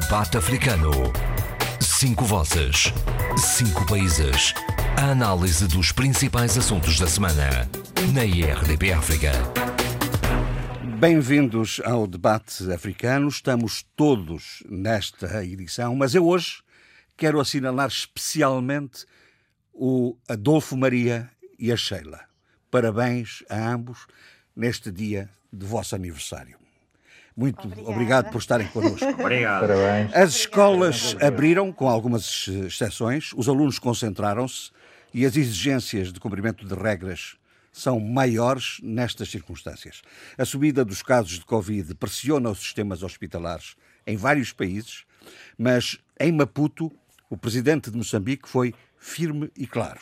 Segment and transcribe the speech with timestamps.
[0.00, 0.90] Debate Africano.
[1.80, 2.92] Cinco vozes.
[3.38, 4.52] Cinco países.
[4.96, 7.70] A análise dos principais assuntos da semana.
[8.12, 9.30] Na IRDP África.
[10.98, 13.28] Bem-vindos ao Debate Africano.
[13.28, 16.60] Estamos todos nesta edição, mas eu hoje
[17.16, 19.06] quero assinalar especialmente
[19.72, 22.22] o Adolfo Maria e a Sheila.
[22.68, 24.08] Parabéns a ambos
[24.56, 26.63] neste dia de vosso aniversário.
[27.36, 27.90] Muito Obrigada.
[27.90, 29.04] obrigado por estarem connosco.
[29.06, 29.60] Obrigado.
[29.62, 30.14] Parabéns.
[30.14, 34.70] As escolas abriram, com algumas exceções, os alunos concentraram-se
[35.12, 37.36] e as exigências de cumprimento de regras
[37.72, 40.00] são maiores nestas circunstâncias.
[40.38, 43.74] A subida dos casos de Covid pressiona os sistemas hospitalares
[44.06, 45.04] em vários países,
[45.58, 46.92] mas em Maputo,
[47.28, 50.00] o presidente de Moçambique foi firme e claro.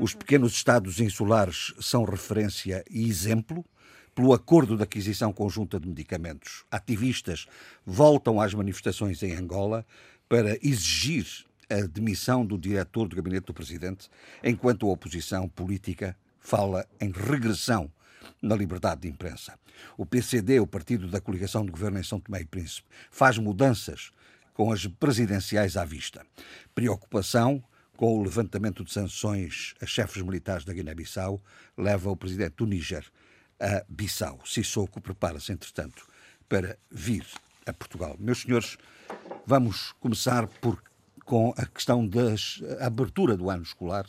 [0.00, 3.64] Os pequenos estados insulares são referência e exemplo
[4.20, 6.62] pelo acordo de aquisição conjunta de medicamentos.
[6.70, 7.46] Ativistas
[7.86, 9.82] voltam às manifestações em Angola
[10.28, 11.26] para exigir
[11.70, 14.10] a demissão do diretor do gabinete do presidente,
[14.44, 17.90] enquanto a oposição política fala em regressão
[18.42, 19.58] na liberdade de imprensa.
[19.96, 24.10] O PCD, o partido da coligação de governo em São Tomé e Príncipe, faz mudanças
[24.52, 26.26] com as presidenciais à vista.
[26.74, 27.64] Preocupação
[27.96, 31.42] com o levantamento de sanções a chefes militares da Guiné-Bissau
[31.74, 33.10] leva o presidente do Níger
[33.60, 34.40] a Bissau.
[34.44, 36.06] Sissoko prepara-se, entretanto,
[36.48, 37.26] para vir
[37.66, 38.16] a Portugal.
[38.18, 38.76] Meus senhores,
[39.46, 40.82] vamos começar por,
[41.24, 42.34] com a questão da
[42.80, 44.06] abertura do ano escolar.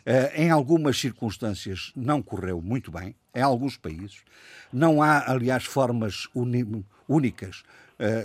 [0.00, 4.22] Uh, em algumas circunstâncias não correu muito bem, em alguns países.
[4.72, 6.26] Não há, aliás, formas
[7.08, 7.62] únicas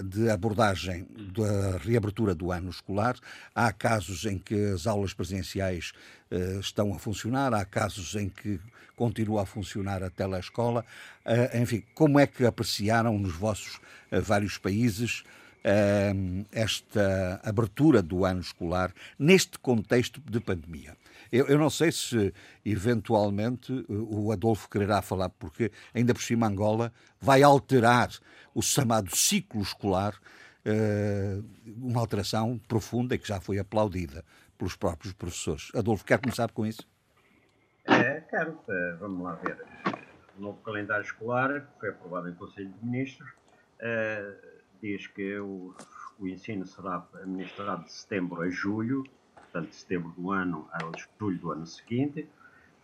[0.05, 3.17] de abordagem da reabertura do ano escolar.
[3.53, 5.91] Há casos em que as aulas presenciais
[6.31, 8.59] uh, estão a funcionar, há casos em que
[8.95, 10.85] continua a funcionar a telescola.
[11.25, 15.23] Uh, enfim, como é que apreciaram nos vossos vários países
[16.51, 20.95] esta abertura do ano escolar neste contexto de pandemia?
[21.31, 26.91] Eu, eu, não sei se eventualmente o Adolfo quererá falar, porque ainda por cima Angola
[27.19, 28.09] vai alterar
[28.53, 30.15] o chamado ciclo escolar,
[31.77, 34.23] uma alteração profunda que já foi aplaudida
[34.57, 35.71] pelos próprios professores.
[35.75, 36.87] Adolfo, quer começar com isso?
[37.85, 38.59] É, quero.
[38.67, 39.63] É, vamos lá ver.
[40.37, 43.29] O novo calendário escolar, que foi aprovado em Conselho de Ministros,
[43.79, 44.33] é,
[44.81, 45.75] diz que o,
[46.19, 49.03] o, ensino será administrado de setembro a julho,
[49.55, 50.79] portanto, de setembro do ano a
[51.17, 52.27] julho do ano seguinte,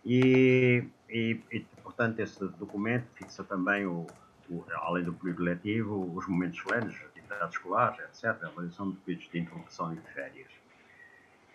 [0.04, 4.06] e, e, e portanto, esse documento fixa também, o,
[4.48, 9.30] o, além do período letivo, os momentos solenes, atividades escolares, etc., a avaliação de períodos
[9.30, 10.50] de interrupção e de férias.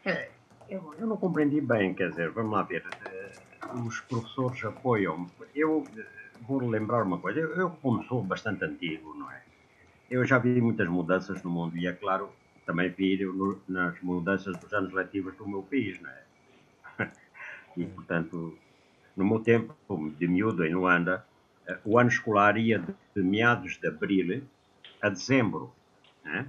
[0.06, 0.30] É,
[0.70, 2.86] eu, eu, não compreendi bem, quer dizer, vamos lá ver.
[2.86, 5.28] Uh, os professores apoiam.
[5.54, 5.88] Eu uh,
[6.42, 7.40] vou lembrar uma coisa.
[7.40, 9.42] Eu, eu, como sou bastante antigo, não é?
[10.10, 12.30] Eu já vi muitas mudanças no mundo e, é claro,
[12.68, 16.24] também vi no, nas mudanças dos anos letivos do meu país, não é?
[17.78, 18.56] e, portanto,
[19.16, 19.74] no meu tempo,
[20.20, 21.26] de miúdo em Luanda,
[21.68, 22.84] uh, o ano escolar ia
[23.16, 24.44] de, meados de abril
[25.02, 25.74] a dezembro.
[26.26, 26.46] É?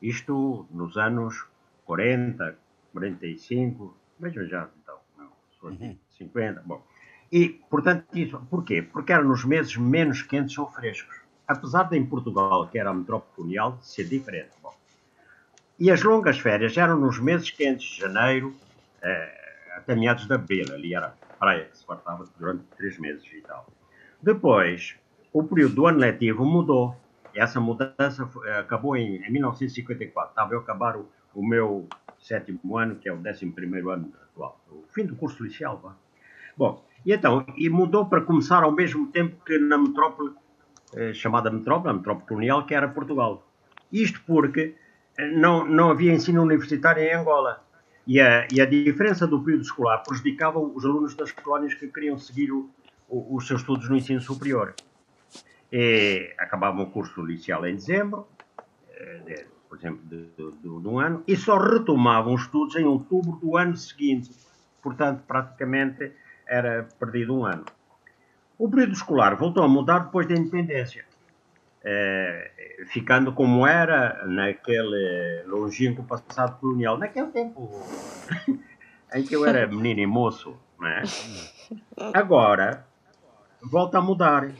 [0.00, 1.46] Isto nos anos
[1.84, 2.58] 40,
[2.92, 5.98] 45, vejam já então, não, uhum.
[6.16, 6.82] 50, bom.
[7.30, 8.80] E, portanto, isso, porquê?
[8.80, 11.20] Porque eram nos meses menos quentes ou frescos.
[11.46, 14.52] Apesar de em Portugal, que era a metrópole colonial, ser diferente.
[14.62, 14.77] Bom.
[15.78, 18.54] E as longas férias eram nos meses quentes de janeiro
[19.00, 19.38] eh,
[19.76, 20.66] até meados de abril.
[20.72, 23.66] Ali era praia que se fartava durante três meses e tal.
[24.20, 24.96] Depois,
[25.32, 26.96] o período do ano letivo mudou.
[27.34, 28.28] Essa mudança
[28.58, 30.30] acabou em, em 1954.
[30.30, 31.86] Estava a acabar o, o meu
[32.20, 35.78] sétimo ano, que é o décimo primeiro ano atual, o fim do curso inicial.
[35.78, 35.94] Vá.
[36.56, 40.34] Bom, e então, e mudou para começar ao mesmo tempo que na metrópole,
[40.96, 43.46] eh, chamada metrópole, a metrópole colonial, que era Portugal.
[43.92, 44.87] Isto porque eh,
[45.18, 47.64] não, não havia ensino universitário em Angola.
[48.06, 52.16] E a, e a diferença do período escolar prejudicava os alunos das colónias que queriam
[52.16, 52.70] seguir o,
[53.08, 54.74] o, os seus estudos no ensino superior.
[55.70, 58.26] E acabavam o curso inicial em dezembro,
[58.90, 63.32] eh, por exemplo, de, de, de, um ano, e só retomavam os estudos em outubro
[63.32, 64.30] do ano seguinte.
[64.82, 66.12] Portanto, praticamente
[66.46, 67.66] era perdido um ano.
[68.56, 71.04] O período escolar voltou a mudar depois da independência,
[71.84, 72.50] eh,
[72.86, 77.70] ficando como era naquele longínquo passado colonial, naquele tempo
[79.14, 80.56] em que eu era menino e moço.
[80.82, 81.02] É?
[82.14, 82.86] Agora,
[83.62, 84.50] volta a mudar.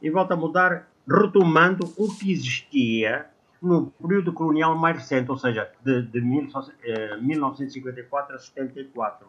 [0.00, 3.28] E volta a mudar retomando o que existia
[3.60, 9.26] no período colonial mais recente, ou seja, de, de 1954 eh, a 74.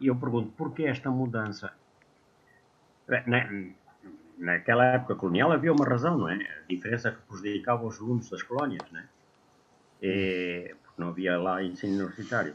[0.00, 1.72] E eu pergunto, por que esta mudança?
[3.26, 3.46] Na,
[4.42, 6.34] naquela época colonial havia uma razão, não é?
[6.34, 9.04] A diferença que prejudicava os alunos das colónias, não é?
[10.02, 12.54] e, porque não havia lá ensino universitário.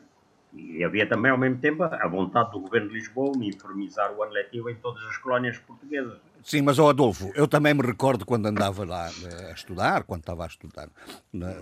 [0.54, 4.31] E havia também, ao mesmo tempo, a vontade do governo de Lisboa uniformizar o ano
[4.31, 6.19] letivo em todas as colónias portuguesas.
[6.44, 10.22] Sim, mas, oh Adolfo, eu também me recordo quando andava lá eh, a estudar, quando
[10.22, 10.89] estava a estudar
[11.31, 11.54] na,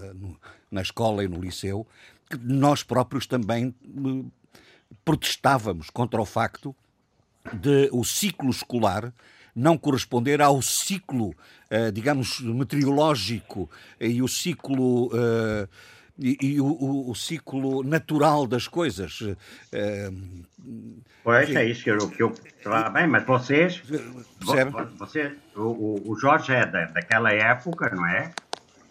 [0.71, 1.85] na escola e no liceu,
[2.29, 4.57] que nós próprios também eh,
[5.03, 6.75] protestávamos contra o facto
[7.53, 9.11] de o ciclo escolar
[9.55, 11.33] não corresponder ao ciclo,
[11.69, 13.69] eh, digamos, meteorológico
[13.99, 15.09] e o ciclo.
[16.17, 19.19] E, e o, o, o, ciclo natural das coisas.
[21.21, 22.33] pois é isso que eu, que eu
[22.67, 23.83] ah, bem, mas vocês,
[24.39, 28.31] você, o, o Jorge é da, daquela época, não é?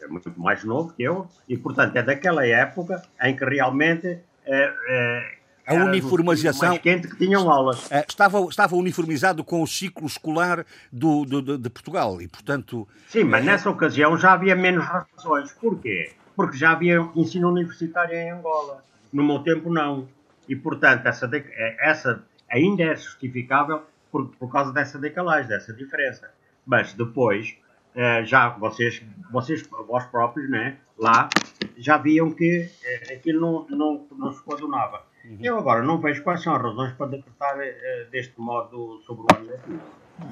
[0.02, 4.74] É muito mais novo que eu, e portanto é daquela época em que realmente é,
[4.88, 5.34] é,
[5.66, 7.90] a uniformização mais quente que tinham aulas.
[7.90, 12.86] Eh, estava, estava uniformizado com o ciclo escolar do, do, de, de, Portugal e, portanto.
[13.08, 15.52] Sim, mas nessa ocasião já havia menos razões.
[15.52, 16.12] Porquê?
[16.36, 18.82] Porque já havia ensino universitário em Angola.
[19.12, 20.08] No meu tempo, não.
[20.48, 26.30] E, portanto, essa, eh, essa ainda é justificável por, por causa dessa decalagem, dessa diferença.
[26.66, 27.56] Mas depois,
[27.94, 31.28] eh, já vocês, vocês, vós próprios, né, lá,
[31.76, 32.68] já viam que
[33.10, 35.02] aquilo não, não, não se coadunava.
[35.24, 35.38] Uhum.
[35.40, 39.36] Eu agora não vejo quais são as razões para decretar uh, deste modo sobre o
[39.36, 39.80] ano letivo.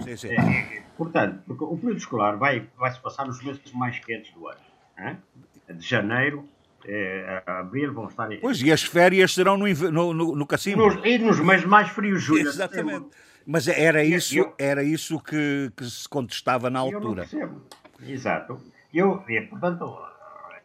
[0.05, 0.29] Sim, sim.
[0.29, 4.47] É, portanto, porque o período escolar vai, vai se passar nos meses mais quentes do
[4.47, 4.61] ano.
[4.99, 5.17] Hein?
[5.69, 6.49] De janeiro
[6.85, 8.29] é, a abril vão estar.
[8.41, 10.87] Pois, e as férias serão no, no, no, no Cacimbo.
[10.87, 12.49] Nos, e nos meses mais frios, julho.
[12.49, 13.07] Exatamente.
[13.47, 17.27] Mas era isso, eu, era isso que, que se contestava na altura.
[18.01, 18.61] Exato.
[18.93, 19.99] Eu, e, portanto,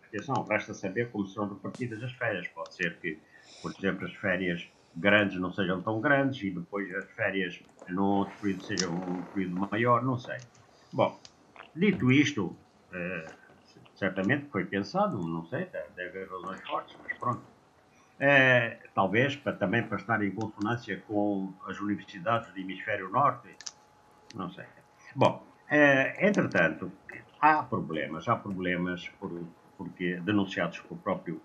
[0.07, 2.47] atenção, resta saber como serão repartidas as férias.
[2.50, 3.18] Pode ser que
[3.62, 8.36] por exemplo, as férias grandes não sejam tão grandes e depois as férias num outro
[8.39, 10.39] período sejam um período maior, não sei.
[10.92, 11.19] Bom,
[11.75, 12.57] dito isto,
[12.94, 13.31] eh,
[13.95, 15.65] certamente foi pensado, não sei,
[15.95, 17.45] deve haver razões fortes, mas pronto.
[18.19, 23.48] Eh, talvez para, também para estar em consonância com as universidades do hemisfério norte,
[24.36, 24.65] não sei.
[25.15, 26.92] Bom, eh, entretanto,
[27.39, 31.42] há problemas, há problemas por, porque denunciados pelo próprio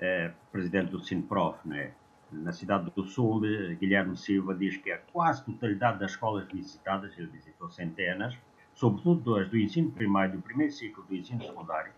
[0.00, 1.92] é, presidente do Sinprof, né?
[2.32, 7.26] na cidade do Sul, Guilherme Silva diz que a quase totalidade das escolas visitadas, ele
[7.28, 8.36] visitou centenas,
[8.72, 11.92] sobretudo as do ensino primário e do primeiro ciclo do ensino secundário,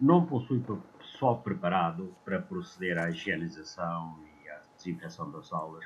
[0.00, 0.62] não possui
[0.98, 5.84] pessoal preparado para proceder à higienização e à desinfecção das aulas.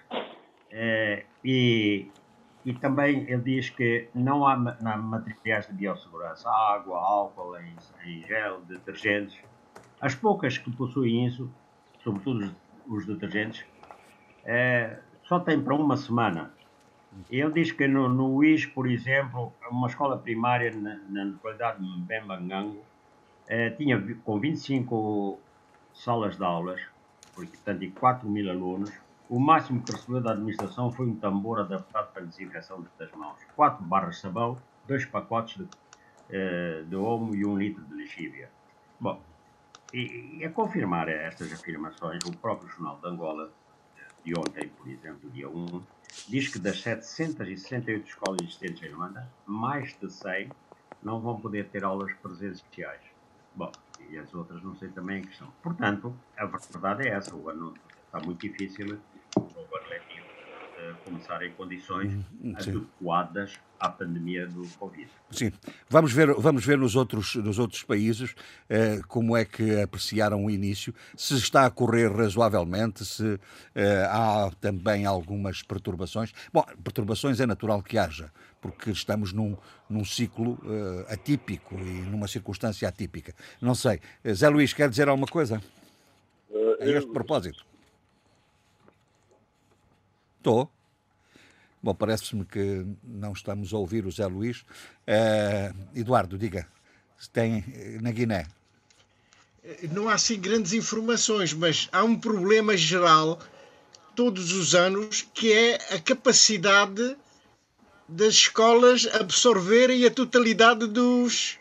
[0.70, 2.10] É, e,
[2.64, 7.76] e também ele diz que não há materiais de biossegurança, água, álcool em,
[8.06, 9.38] em gel, detergentes.
[10.00, 11.50] As poucas que possuem isso
[12.02, 12.54] sobretudo
[12.86, 13.64] os, detergentes,
[14.44, 16.52] é, só tem para uma semana.
[17.30, 22.00] Ele diz que no, no UIS, por exemplo, uma escola primária na, na localidade de
[22.00, 22.84] Mbembangango
[23.48, 25.38] é, tinha com 25
[25.92, 26.80] salas de aulas,
[27.34, 28.92] portanto, e 4 mil alunos,
[29.28, 33.84] o máximo que recebeu da administração foi um tambor adaptado para desinfecção das mãos, 4
[33.84, 35.68] barras de sabão, 2 pacotes de,
[36.30, 38.50] eh, de omo e 1 litro de lexívia.
[38.98, 39.20] Bom,
[39.92, 43.52] e, e, a confirmar estas afirmações, o próprio Jornal de Angola,
[44.24, 45.82] de ontem, por exemplo, dia 1,
[46.28, 50.50] diz que das 768 escolas existentes em Luanda, mais de 100
[51.02, 53.00] não vão poder ter aulas presenciais.
[53.54, 53.72] Bom,
[54.08, 55.52] e as outras não sei também em questão.
[55.62, 57.74] Portanto, a verdade é essa, o ano
[58.06, 58.98] está muito difícil,
[61.04, 62.70] começar em condições hum, Sim.
[62.70, 65.08] adequadas à pandemia do Covid.
[65.30, 65.52] Sim,
[65.88, 68.34] vamos ver, vamos ver nos, outros, nos outros países
[68.68, 73.40] eh, como é que apreciaram o início, se está a correr razoavelmente, se
[73.74, 76.32] eh, há também algumas perturbações.
[76.52, 79.56] Bom, perturbações é natural que haja, porque estamos num,
[79.88, 83.34] num ciclo eh, atípico e numa circunstância atípica.
[83.62, 84.00] Não sei.
[84.30, 85.62] Zé Luís, quer dizer alguma coisa?
[86.80, 87.69] A este propósito.
[90.40, 90.72] Estou.
[91.82, 94.62] Bom, parece-me que não estamos a ouvir o Zé Luís.
[95.06, 96.66] Uh, Eduardo, diga,
[97.18, 97.62] se tem
[98.00, 98.46] na Guiné.
[99.92, 103.38] Não há assim grandes informações, mas há um problema geral
[104.16, 107.16] todos os anos que é a capacidade
[108.08, 111.58] das escolas absorverem a totalidade dos,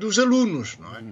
[0.00, 1.04] dos alunos, não é?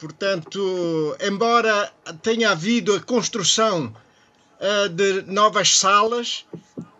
[0.00, 3.94] Portanto, embora tenha havido a construção
[4.62, 6.46] uh, de novas salas,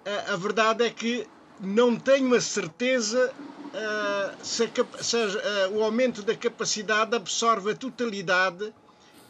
[0.04, 1.26] a, a verdade é que
[1.61, 7.76] não tenho a certeza uh, se, a, se uh, o aumento da capacidade absorve a
[7.76, 8.75] totalidade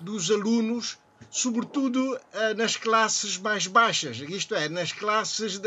[0.00, 0.98] dos alunos,
[1.30, 2.18] sobretudo
[2.56, 5.60] nas classes mais baixas, isto é, nas classes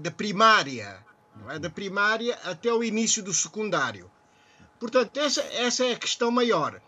[0.00, 1.04] da primária,
[1.50, 1.58] é?
[1.58, 4.10] da primária até o início do secundário.
[4.80, 6.80] Portanto, essa, essa é a questão maior.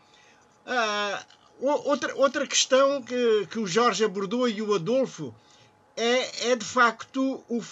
[1.66, 5.34] Outra, outra questão que, que o Jorge abordou e o Adolfo
[5.96, 7.62] é, é de facto o, uh,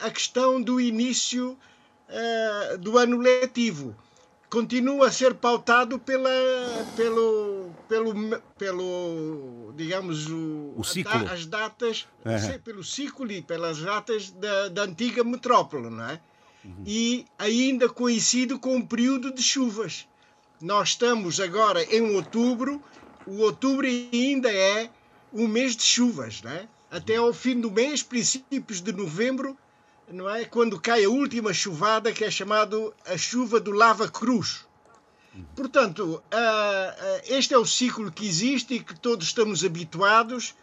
[0.00, 1.56] a questão do início
[2.08, 3.94] uh, do ano letivo.
[4.48, 6.30] Continua a ser pautado pela,
[6.94, 11.28] pelo, pelo, pelo digamos, o, o ciclo.
[11.28, 12.58] as datas, uhum.
[12.60, 16.20] pelo ciclo e pelas datas da, da antiga metrópole, não é?
[16.64, 16.84] Uhum.
[16.86, 20.06] E ainda coincide com o período de chuvas.
[20.60, 22.80] Nós estamos agora em outubro,
[23.26, 24.90] o outubro ainda é
[25.32, 26.68] um mês de chuvas, não é?
[26.94, 29.58] até ao fim do mês, princípios de novembro,
[30.08, 30.44] não é?
[30.44, 34.64] Quando cai a última chuvada, que é chamado a chuva do Lava Cruz.
[35.56, 36.22] Portanto,
[37.26, 40.54] este é o ciclo que existe e que todos estamos habituados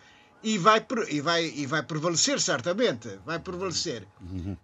[0.41, 3.20] e vai, e vai, e vai prevalecer, certamente.
[3.25, 4.08] Vai prevalecer.
[4.22, 4.56] Uhum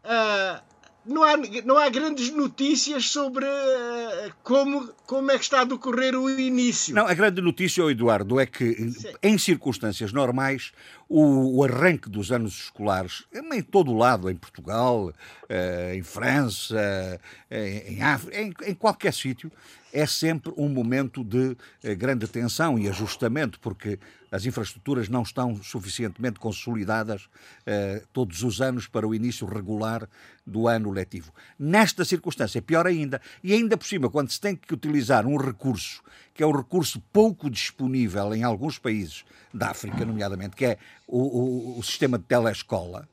[1.07, 6.15] não há, não há grandes notícias sobre uh, como, como é que está a decorrer
[6.15, 6.93] o início.
[6.93, 9.13] Não, a grande notícia, Eduardo, é que Sim.
[9.23, 10.71] em circunstâncias normais
[11.09, 17.19] o, o, arranque dos anos escolares, em todo o lado, em Portugal, uh, em França,
[17.49, 19.51] em, em África, em, em qualquer sítio,
[19.97, 21.57] é sempre um momento de uh,
[21.97, 23.97] grande tensão e ajustamento, porque
[24.31, 30.07] as infraestruturas não estão suficientemente consolidadas uh, todos os anos para o início regular
[30.45, 31.33] do ano letivo.
[31.57, 36.03] Nesta circunstância, pior ainda, e ainda por cima, quando se tem que utilizar um recurso
[36.31, 40.77] que é um recurso pouco disponível em alguns países da África, nomeadamente, que é
[41.07, 43.09] o, o, o sistema de telescola,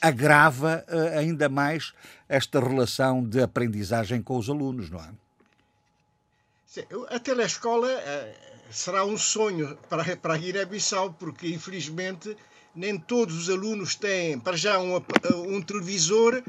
[0.00, 1.92] agrava uh, ainda mais
[2.26, 5.10] esta relação de aprendizagem com os alunos, não é?
[7.10, 12.36] A telescola uh, será um sonho para, para Guiné-Bissau, porque infelizmente
[12.74, 15.02] nem todos os alunos têm para já um,
[15.46, 16.42] um televisor,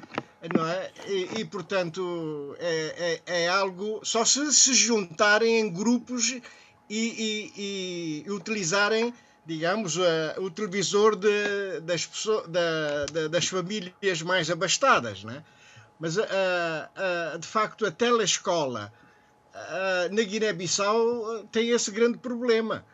[0.54, 0.92] não é?
[1.08, 6.42] E, e portanto é, é, é, algo só se se juntarem em grupos e,
[6.90, 9.14] e, e utilizarem
[9.46, 10.02] digamos, uh,
[10.38, 15.24] o televisor de, das, pessoas, da, da, das famílias mais abastadas.
[15.24, 15.44] Né?
[15.98, 19.09] Mas, uh, uh, de facto, a telescola ah,
[20.12, 22.86] na Guiné-Bissau ah, tem esse grande problema.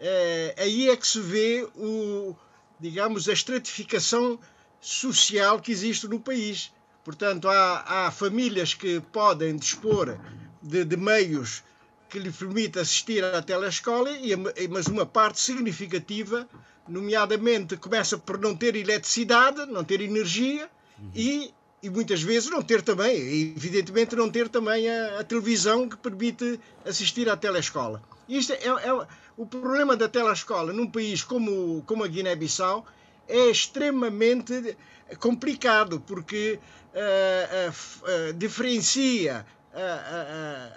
[0.00, 2.34] É, aí é que se vê o,
[2.78, 4.38] digamos, a estratificação
[4.80, 6.72] social que existe no país.
[7.04, 10.18] Portanto, há, há famílias que podem dispor
[10.62, 11.64] de, de, meios
[12.08, 14.36] que lhe permitam assistir à telescola, e,
[14.68, 16.48] mas uma parte significativa,
[16.86, 21.10] nomeadamente, começa por não ter eletricidade, não ter energia, uhum.
[21.14, 23.16] e e muitas vezes não ter também,
[23.56, 28.02] evidentemente não ter também a, a televisão que permite assistir à telescola.
[28.28, 29.06] Isto é, é,
[29.36, 32.84] o problema da telescola num país como, como a Guiné-Bissau
[33.28, 34.76] é extremamente
[35.18, 36.58] complicado porque
[36.94, 39.46] uh, uh, uh, diferencia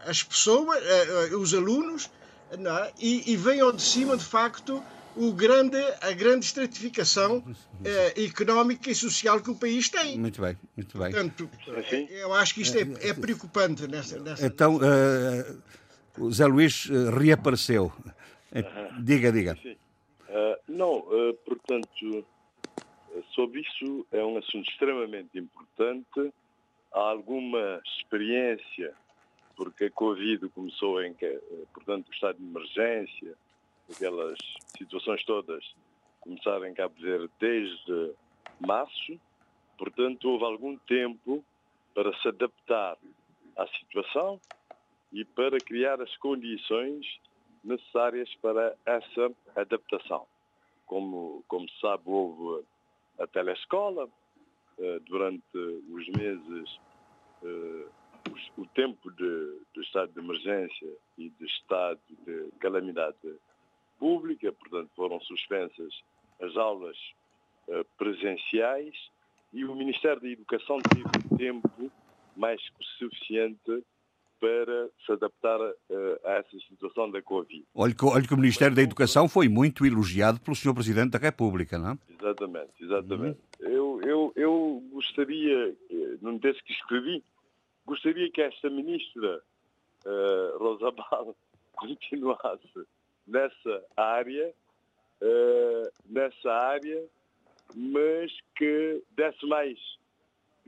[0.06, 0.78] as pessoas,
[1.36, 2.12] os alunos,
[2.52, 2.94] é?
[3.00, 4.84] e, e vem ao de cima de facto
[5.16, 7.44] o grande, a grande estratificação
[7.84, 10.18] eh, económica e social que o país tem.
[10.18, 11.12] Muito bem, muito bem.
[11.12, 11.50] Portanto,
[12.10, 14.46] eu acho que isto é, é preocupante nessa, nessa...
[14.46, 15.62] Então, uh,
[16.18, 17.92] o Zé Luís uh, reapareceu.
[18.52, 19.58] Uh, diga, diga.
[19.62, 19.76] Sim.
[20.68, 21.04] não,
[21.46, 22.26] portanto,
[23.34, 26.34] sobre isso é um assunto extremamente importante.
[26.94, 28.94] Há alguma experiência,
[29.56, 31.16] porque a Covid começou em,
[31.74, 33.36] portanto, o estado de emergência,
[33.90, 34.38] aquelas
[34.78, 35.64] situações todas
[36.22, 38.14] começaram em Cabo Verde desde
[38.60, 39.20] março,
[39.78, 41.44] portanto houve algum tempo
[41.94, 42.98] para se adaptar
[43.58, 44.40] à situação
[45.12, 47.06] e para criar as condições
[47.64, 50.26] necessárias para essa adaptação.
[50.86, 52.66] Como, como se sabe, houve
[53.20, 54.10] a telescola,
[54.80, 56.80] eh, durante os meses,
[57.44, 57.88] eh,
[58.58, 63.18] o tempo de estado de emergência e de estado de calamidade
[64.02, 65.94] pública, portanto foram suspensas
[66.42, 66.98] as aulas
[67.68, 68.96] uh, presenciais
[69.54, 71.92] e o Ministério da Educação teve tempo
[72.36, 73.84] mais que suficiente
[74.40, 75.74] para se adaptar uh,
[76.26, 77.64] a essa situação da Covid.
[77.76, 80.74] Olha que, olha que o Ministério da Educação foi muito elogiado pelo Sr.
[80.74, 81.98] Presidente da República, não é?
[82.20, 83.40] Exatamente, exatamente.
[83.60, 83.70] Uhum.
[83.70, 87.24] Eu, eu, eu gostaria, eh, num texto que escrevi,
[87.86, 89.44] gostaria que esta ministra,
[90.06, 91.36] uh, Rosa Bal,
[91.78, 92.88] continuasse
[93.28, 94.54] nessa área,
[95.22, 97.04] uh, nessa área,
[97.76, 99.80] mas que desse mais,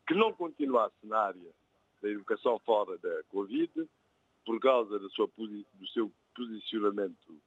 [0.08, 1.52] que não continuasse na área
[2.02, 3.88] da educação fora da Covid,
[4.46, 7.42] por causa do seu, do seu posicionamento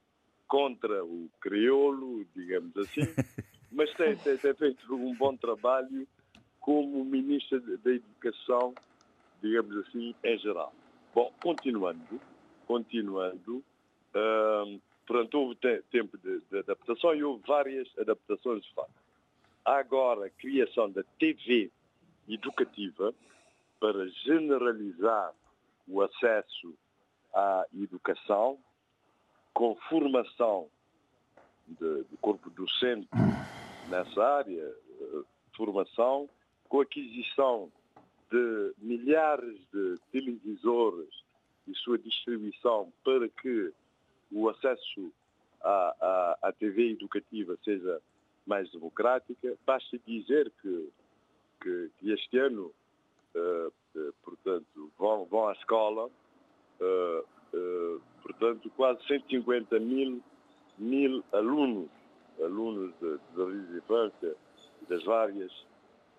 [0.47, 3.01] contra o crioulo, digamos assim,
[3.71, 6.07] mas tem, tem, tem, feito um bom trabalho
[6.59, 8.73] como Ministra da Educação,
[9.41, 10.73] digamos assim, em geral.
[11.13, 12.19] Bom, continuando,
[12.65, 13.63] continuando,
[15.07, 19.01] portanto, houve te tempo de, de, adaptação e houve várias adaptações de facto.
[19.65, 21.71] Há agora a criação da TV
[22.27, 23.13] educativa
[23.79, 25.33] para generalizar
[25.87, 26.77] o acesso
[27.33, 28.59] à educação
[29.53, 30.67] com formação
[31.67, 33.07] de, de corpo docente
[33.89, 35.21] nessa área, eh,
[35.55, 36.29] formação,
[36.67, 37.71] com aquisição
[38.29, 41.09] de milhares de televisores
[41.67, 43.73] e sua distribuição para que
[44.31, 45.11] o acesso
[45.61, 45.95] à,
[46.41, 48.01] à, à TV educativa seja
[48.45, 49.55] mais democrática.
[49.65, 50.89] Basta dizer que,
[51.61, 52.73] que, que este ano,
[53.35, 60.21] uh, portanto, vão, vão à escola, uh, portanto, quase 150 mil,
[60.77, 61.89] mil alunos,
[62.41, 64.35] alunos da de, infância
[64.87, 65.51] das várias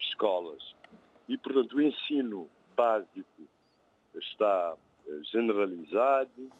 [0.00, 0.74] escolas.
[1.28, 3.42] E, portanto, o ensino básico
[4.14, 4.76] está
[5.32, 6.50] generalizado,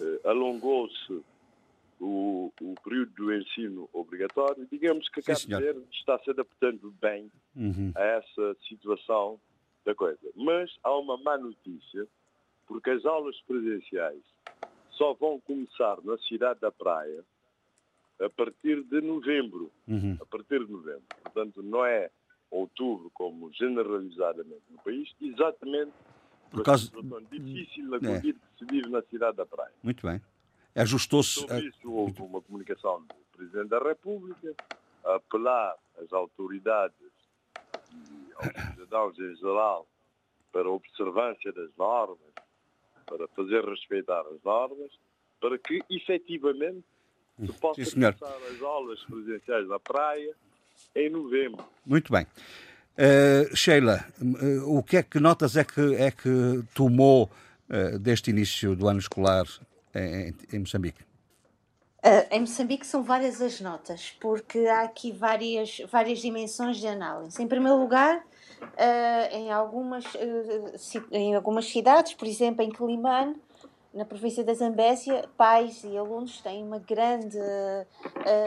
[0.00, 1.22] eh, alongou-se
[2.00, 4.66] o, o, período do ensino obrigatório.
[4.70, 7.92] Digamos que Cabo Verde está se adaptando bem uhum.
[7.94, 9.38] a essa situação
[9.84, 10.18] da coisa.
[10.34, 12.06] Mas há uma má notícia,
[12.66, 14.22] porque as aulas presenciais
[14.92, 17.24] só vão começar na cidade da Praia
[18.20, 19.70] a partir de novembro.
[19.86, 20.16] Uhum.
[20.20, 21.02] A partir de novembro.
[21.22, 22.10] Portanto, não é
[22.50, 25.92] outubro, como generalizadamente no país, exatamente
[26.50, 27.98] por causa situação difícil é.
[27.98, 29.72] Covid que se vive na cidade da Praia.
[29.82, 30.20] Muito bem.
[30.74, 31.40] Ajustou-se.
[31.40, 34.54] Sobre isso houve uma comunicação do Presidente da República
[35.04, 36.94] a apelar às autoridades
[37.92, 39.86] e aos cidadãos em geral
[40.52, 42.18] para a observância das normas,
[43.06, 44.90] para fazer respeitar as normas,
[45.40, 46.84] para que efetivamente
[47.38, 50.34] se possa começar as aulas presenciais na praia
[50.94, 51.64] em novembro.
[51.84, 52.26] Muito bem.
[53.00, 57.30] Uh, Sheila, uh, o que é que notas é que, é que tomou
[57.70, 59.46] uh, deste início do ano escolar
[59.94, 61.02] em, em Moçambique?
[62.30, 67.42] em Moçambique são várias as notas, porque há aqui várias, várias dimensões de análise.
[67.42, 68.24] Em primeiro lugar,
[69.30, 70.04] em, algumas,
[71.12, 73.36] em algumas cidades, por exemplo em Quilimane,
[73.92, 77.38] na província da Zambésia, pais e alunos têm uma grande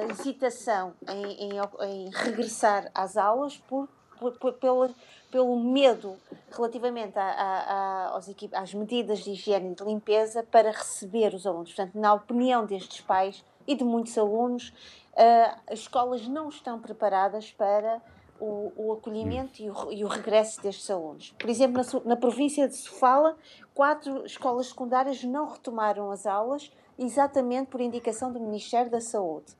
[0.09, 4.89] hesitação em, em, em, regressar às aulas por, por, por, pelo,
[5.31, 6.17] pelo medo
[6.51, 11.45] relativamente a, a, a, aos, às medidas de higiene e de limpeza para receber os
[11.45, 11.73] alunos.
[11.73, 14.69] Portanto, na opinião destes pais e de muitos alunos,
[15.13, 18.01] uh, as escolas não estão preparadas para
[18.39, 21.33] o, o acolhimento e o, e o, regresso destes alunos.
[21.39, 23.37] Por exemplo, na, na, província de Sofala,
[23.73, 29.55] quatro escolas secundárias não retomaram as aulas, exatamente por indicação do Ministério da Saúde.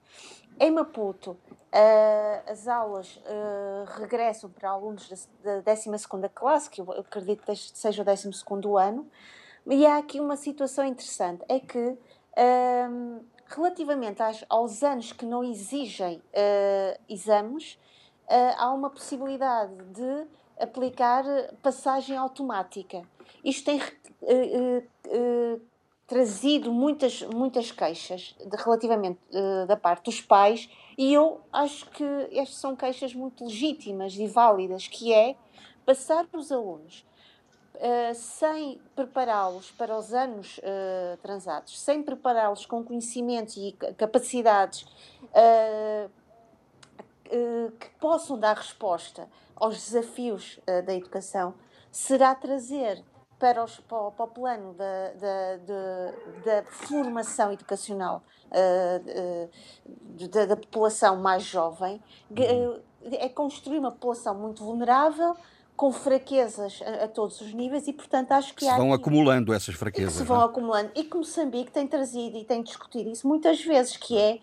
[0.59, 5.89] Em Maputo, uh, as aulas uh, regressam para alunos da, da 12
[6.33, 8.29] classe, que eu acredito que seja o 12
[8.79, 9.09] ano,
[9.65, 15.43] e há aqui uma situação interessante: é que, uh, relativamente às, aos anos que não
[15.43, 16.21] exigem
[17.09, 17.79] exames,
[18.25, 20.27] uh, há uma possibilidade de
[20.59, 21.23] aplicar
[21.61, 23.01] passagem automática.
[23.43, 23.81] Isto tem
[26.07, 29.19] trazido muitas, muitas queixas de, relativamente
[29.67, 34.87] da parte dos pais e eu acho que estas são queixas muito legítimas e válidas,
[34.87, 35.35] que é
[35.85, 37.05] passar para os alunos
[37.75, 46.09] Uh, sem prepará-los para os anos uh, transados, sem prepará-los com conhecimentos e capacidades uh,
[47.79, 51.55] que possam dar resposta aos desafios uh, da educação
[51.91, 53.03] será trazer
[53.43, 59.49] para, os, para, o, para o plano da, da, da, da formação educacional uh,
[60.29, 62.01] da, da, população mais jovem,
[62.32, 62.79] uhum.
[63.12, 65.36] é construir uma população muito vulnerável
[65.75, 69.75] com fraquezas a, a, todos os níveis e, portanto, acho que se vão acumulando essas
[69.75, 70.13] fraquezas.
[70.13, 70.45] se vão não?
[70.45, 70.91] acumulando.
[70.95, 74.39] E que Moçambique tem trazido e tem discutido isso muitas vezes, que é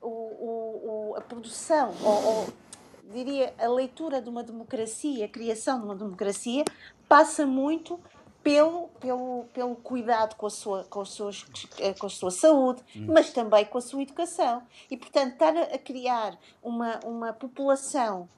[0.00, 2.46] uh, o, o, a produção, ou, ou,
[3.12, 6.62] diria, a leitura de uma democracia, a criação de uma democracia,
[7.08, 7.98] passa muito
[8.42, 11.44] pelo, pelo, pelo cuidado com a, sua, com, as suas,
[11.98, 13.06] com a sua saúde, hum.
[13.08, 14.62] mas também com a sua educação.
[14.90, 18.28] E, portanto, estar a, a criar uma, uma população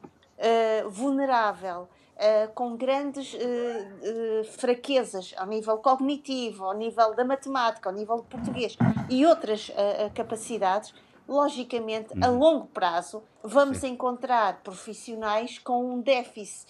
[0.40, 1.82] uh, vulnerável,
[2.16, 8.24] uh, com grandes uh, fraquezas ao nível cognitivo, ao nível da matemática, ao nível do
[8.24, 8.76] português
[9.08, 9.70] e outras
[10.14, 10.94] capacidades,
[11.30, 12.38] logicamente, a uhum.
[12.38, 13.90] longo prazo, vamos Sim.
[13.90, 16.66] encontrar profissionais com um déficit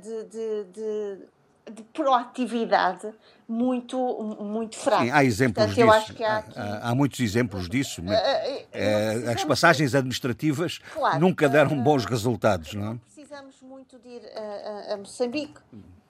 [0.00, 1.28] de, de, de
[1.70, 3.12] de proatividade
[3.48, 3.96] muito,
[4.40, 5.04] muito fraco.
[5.04, 6.24] Sim, há exemplos Portanto, disso.
[6.24, 6.58] Há, aqui...
[6.58, 8.02] há, há, muitos exemplos disso.
[8.02, 12.96] Mas, uh, uh, as passagens administrativas claro, nunca deram bons resultados, não é?
[13.14, 15.60] Precisamos muito de ir a, a Moçambique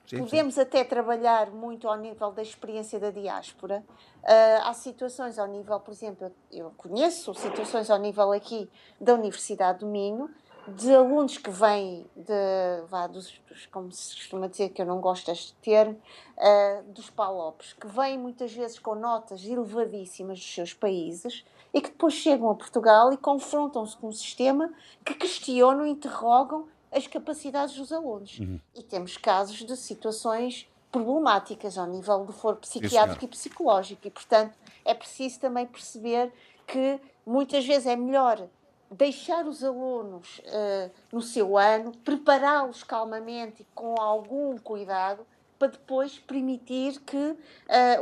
[0.05, 0.61] Sim, Podemos sim.
[0.61, 3.83] até trabalhar muito ao nível da experiência da diáspora.
[4.21, 9.79] Uh, há situações ao nível, por exemplo, eu, conheço situações ao nível aqui da Universidade
[9.79, 10.29] do Minho,
[10.67, 15.25] de alunos que vêm de, vá, dos, como se costuma dizer, que eu não gosto
[15.25, 15.99] deste termo,
[16.37, 21.89] uh, dos palopes, que vêm muitas vezes com notas elevadíssimas dos seus países e que
[21.89, 24.71] depois chegam a Portugal e confrontam-se com um sistema
[25.03, 28.39] que questionam interrogam as capacidades dos alunos.
[28.39, 28.59] Uhum.
[28.75, 34.07] E temos casos de situações problemáticas ao nível do foro psiquiátrico e psicológico.
[34.07, 36.31] E, portanto, é preciso também perceber
[36.67, 38.47] que muitas vezes é melhor
[38.91, 45.25] deixar os alunos uh, no seu ano, prepará-los calmamente e com algum cuidado
[45.57, 47.37] para depois permitir que uh,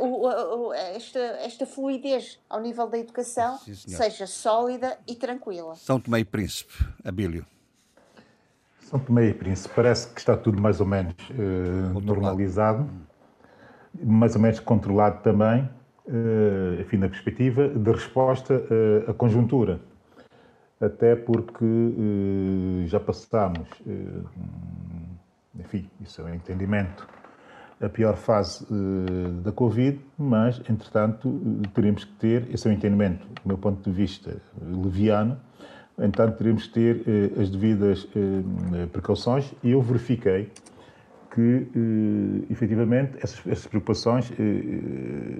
[0.00, 5.76] o, o, esta, esta fluidez ao nível da educação Sim, seja sólida e tranquila.
[5.76, 6.72] São Tomé e Príncipe,
[7.04, 7.46] Abílio.
[8.92, 12.86] São Tomé e Príncipe, parece que está tudo mais ou menos uh, normalizado,
[14.04, 15.66] mais ou menos controlado também,
[16.04, 19.80] uh, enfim, na perspectiva de resposta uh, à conjuntura.
[20.78, 23.66] Até porque uh, já passámos,
[25.58, 27.08] enfim, isso é um entendimento,
[27.80, 28.66] a pior fase
[29.42, 31.40] da Covid, mas, entretanto,
[31.72, 35.38] teremos que ter, esse é um entendimento, do meu ponto de vista, leviano,
[36.02, 40.50] entanto teremos que ter eh, as devidas eh, precauções e eu verifiquei
[41.34, 45.38] que eh, efetivamente essas, essas preocupações eh, eh,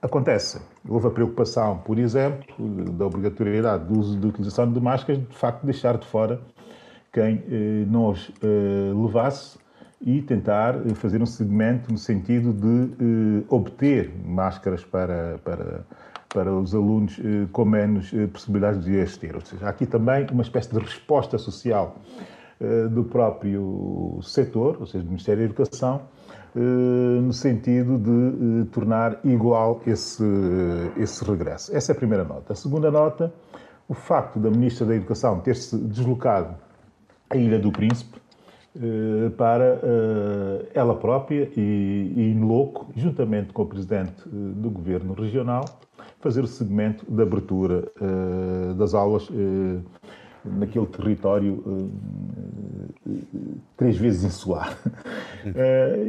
[0.00, 0.60] acontecem.
[0.88, 2.46] Houve a preocupação, por exemplo,
[2.92, 6.40] da obrigatoriedade do uso de utilização de máscaras, de facto deixar de fora
[7.12, 8.30] quem eh, não os
[9.04, 9.58] levasse
[10.00, 15.80] e tentar fazer um segmento no sentido de obter máscaras para, para
[16.36, 19.34] para os alunos eh, com menos eh, possibilidades de as ter.
[19.34, 21.96] Ou seja, há aqui também uma espécie de resposta social
[22.60, 26.02] eh, do próprio setor, ou seja, do Ministério da Educação,
[27.22, 30.24] no sentido de tornar igual esse,
[30.96, 31.76] esse regresso.
[31.76, 32.54] Essa é a primeira nota.
[32.54, 33.30] A segunda nota,
[33.86, 36.54] o facto da Ministra da Educação ter-se deslocado
[37.28, 38.18] à Ilha do Príncipe,
[39.36, 39.80] para
[40.74, 45.64] ela própria e, e em loco, juntamente com o Presidente do Governo Regional,
[46.20, 49.82] fazer o segmento de abertura uh, das aulas uh,
[50.44, 51.90] naquele território uh,
[53.76, 54.76] três vezes insular.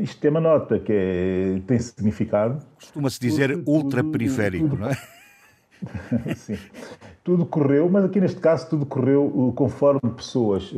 [0.01, 2.59] isto tem uma nota que é, tem significado.
[2.75, 4.97] Costuma-se dizer ultraperiférico, não é?
[6.35, 6.57] Sim.
[7.23, 10.73] Tudo correu, mas aqui neste caso tudo correu conforme pessoas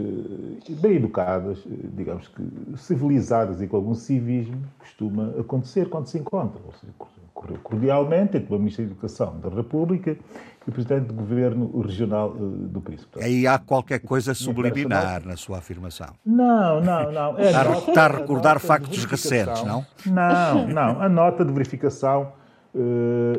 [0.82, 1.60] bem educadas,
[1.94, 2.44] digamos que
[2.78, 6.62] civilizadas e com algum civismo costuma acontecer quando se encontram.
[6.66, 6.94] Ou seja,
[7.40, 12.36] correu cordialmente entre o Ministro da Educação da República e o Presidente do Governo Regional
[12.36, 13.24] eh, do Príncipe.
[13.24, 16.10] Aí há qualquer coisa subliminar na sua afirmação.
[16.26, 17.38] Não, não, não.
[17.38, 19.86] É está, nota, está a recordar a factos recentes, não?
[20.06, 21.02] Não, não.
[21.02, 22.34] A nota de verificação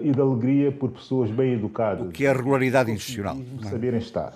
[0.03, 2.09] e de alegria por pessoas bem educadas.
[2.09, 3.37] O que é a regularidade institucional.
[3.63, 4.35] Saberem estar.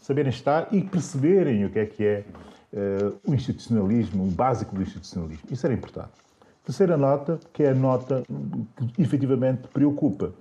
[0.00, 2.24] Saberem estar e perceberem o que é que é
[2.72, 5.42] uh, o institucionalismo, o básico do institucionalismo.
[5.50, 6.10] Isso era importante.
[6.64, 8.22] Terceira nota, que é a nota
[8.94, 10.32] que efetivamente preocupa.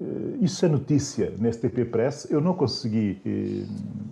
[0.00, 2.28] Eh, isso é notícia na STP Press.
[2.30, 3.66] Eu não consegui eh,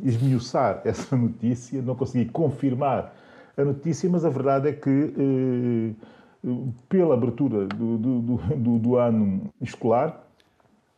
[0.04, 3.14] esmiuçar essa notícia, não consegui confirmar
[3.56, 6.06] a notícia, mas a verdade é que, eh,
[6.88, 10.24] pela abertura do, do, do, do ano escolar,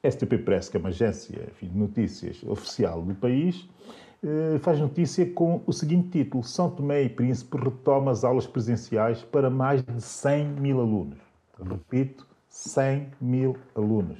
[0.02, 3.68] STP Press, que é uma agência enfim, de notícias oficial do país,
[4.22, 9.22] eh, faz notícia com o seguinte título: São Tomé e Príncipe retoma as aulas presenciais
[9.22, 11.18] para mais de 100 mil alunos.
[11.62, 14.18] Repito, 100 mil alunos.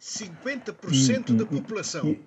[0.00, 2.08] 50% e, da população.
[2.08, 2.20] E,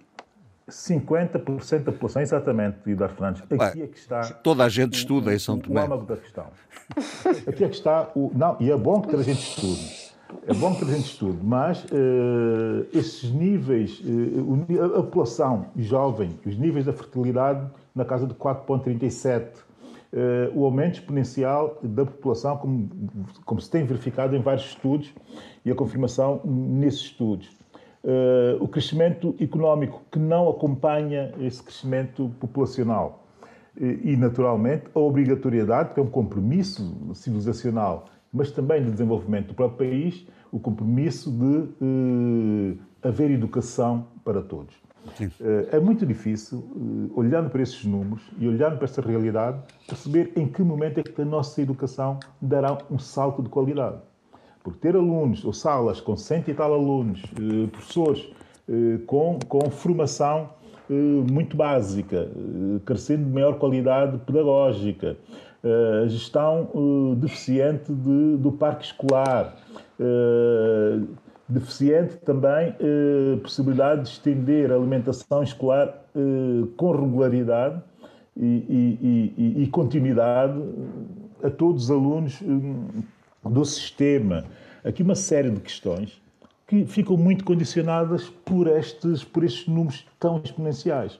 [0.70, 3.44] 50% da população, exatamente, Eduardo Fernandes.
[3.44, 4.22] Aqui é que está.
[4.22, 5.82] Toda a gente estuda em São Tomé.
[5.82, 6.48] O âmago da questão.
[7.48, 8.32] Aqui é que está o.
[8.34, 10.06] Não, e é bom que toda a gente estude.
[10.48, 16.58] É bom que a gente estude, mas uh, esses níveis, uh, a população jovem, os
[16.58, 22.90] níveis da fertilidade na casa de 4,37, uh, o aumento exponencial da população, como,
[23.46, 25.14] como, se tem verificado em vários estudos,
[25.64, 27.50] e a confirmação nesses estudos.
[28.60, 33.26] O crescimento económico que não acompanha esse crescimento populacional.
[33.78, 39.90] E, naturalmente, a obrigatoriedade, que é um compromisso civilizacional mas também de desenvolvimento do próprio
[39.90, 44.76] país, o compromisso de eh, haver educação para todos.
[45.22, 50.48] Eh, é muito difícil, olhando para esses números e olhando para esta realidade, perceber em
[50.48, 54.00] que momento é que a nossa educação dará um salto de qualidade.
[54.66, 58.28] Porque ter alunos ou salas com cento e tal alunos, eh, professores
[58.68, 60.50] eh, com, com formação
[60.90, 60.94] eh,
[61.32, 62.28] muito básica,
[62.84, 65.16] carecendo de maior qualidade pedagógica,
[66.04, 69.58] a gestão deficiente de, do parque escolar,
[71.50, 72.76] deficiente também
[73.42, 76.06] possibilidade de estender a alimentação escolar
[76.78, 77.82] com regularidade
[78.38, 80.62] e, e, e, e continuidade
[81.44, 82.44] a todos os alunos
[83.50, 84.46] do sistema.
[84.84, 86.22] Aqui uma série de questões
[86.68, 91.20] que ficam muito condicionadas por estes, por estes números tão exponenciais.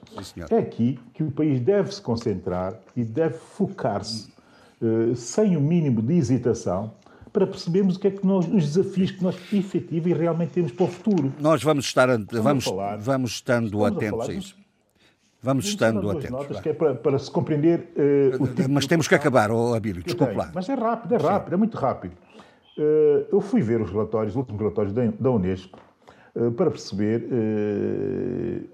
[0.50, 4.28] É aqui que o país deve se concentrar e deve focar-se,
[4.82, 6.92] uh, sem o mínimo de hesitação,
[7.32, 10.72] para percebermos o que é que nós, os desafios que nós efetivamente e realmente temos
[10.72, 11.32] para o futuro.
[11.38, 14.56] Nós vamos estar, vamos, falar, vamos estando atentos a, a isso.
[15.46, 16.30] Vamos estando atentos.
[16.30, 19.74] Notas, que é para, para se compreender uh, o tipo Mas temos que acabar, oh,
[19.74, 20.50] Abílio, desculpe lá.
[20.52, 21.54] Mas é rápido, é rápido, Sim.
[21.54, 22.12] é muito rápido.
[22.76, 25.78] Uh, eu fui ver os relatórios, os últimos relatórios da, da Unesco,
[26.34, 27.28] uh, para perceber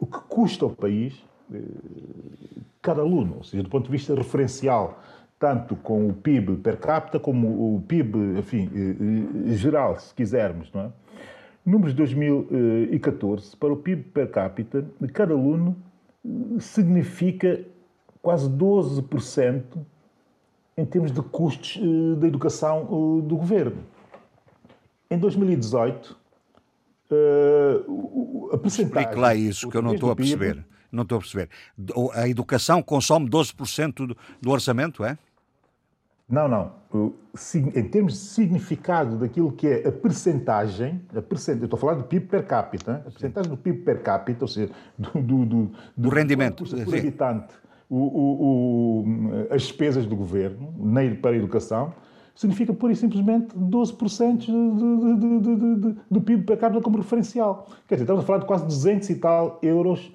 [0.00, 1.22] o que custa ao país
[2.80, 4.98] cada aluno, ou seja, do ponto de vista referencial,
[5.38, 8.70] tanto com o PIB per capita como o PIB, enfim,
[9.48, 10.90] geral, se quisermos, não é?
[11.66, 15.76] Números de 2014, para o PIB per capita, cada aluno
[16.61, 17.64] significa
[18.20, 19.62] quase 12%
[20.76, 23.85] em termos de custos uh, da educação uh, do governo.
[25.11, 26.16] Em 2018,
[27.11, 29.02] uh, a percentagem...
[29.02, 30.64] Explique lá isso, que eu não estou a perceber.
[30.90, 31.48] Não estou a perceber.
[32.14, 35.18] A educação consome 12% do, do orçamento, é?
[36.32, 36.72] Não, não.
[37.74, 41.58] Em termos de significado daquilo que é a percentagem, a percent...
[41.58, 44.48] eu estou a falar do PIB per capita, a percentagem do PIB per capita, ou
[44.48, 47.52] seja, do, do, do, do rendimento por habitante,
[47.88, 49.04] o, o,
[49.50, 50.72] as despesas do governo
[51.20, 51.92] para a educação,
[52.34, 57.68] significa pura e simplesmente 12% de, de, de, do PIB per capita como referencial.
[57.86, 60.10] Quer dizer, estamos a falar de quase 200 e tal euros,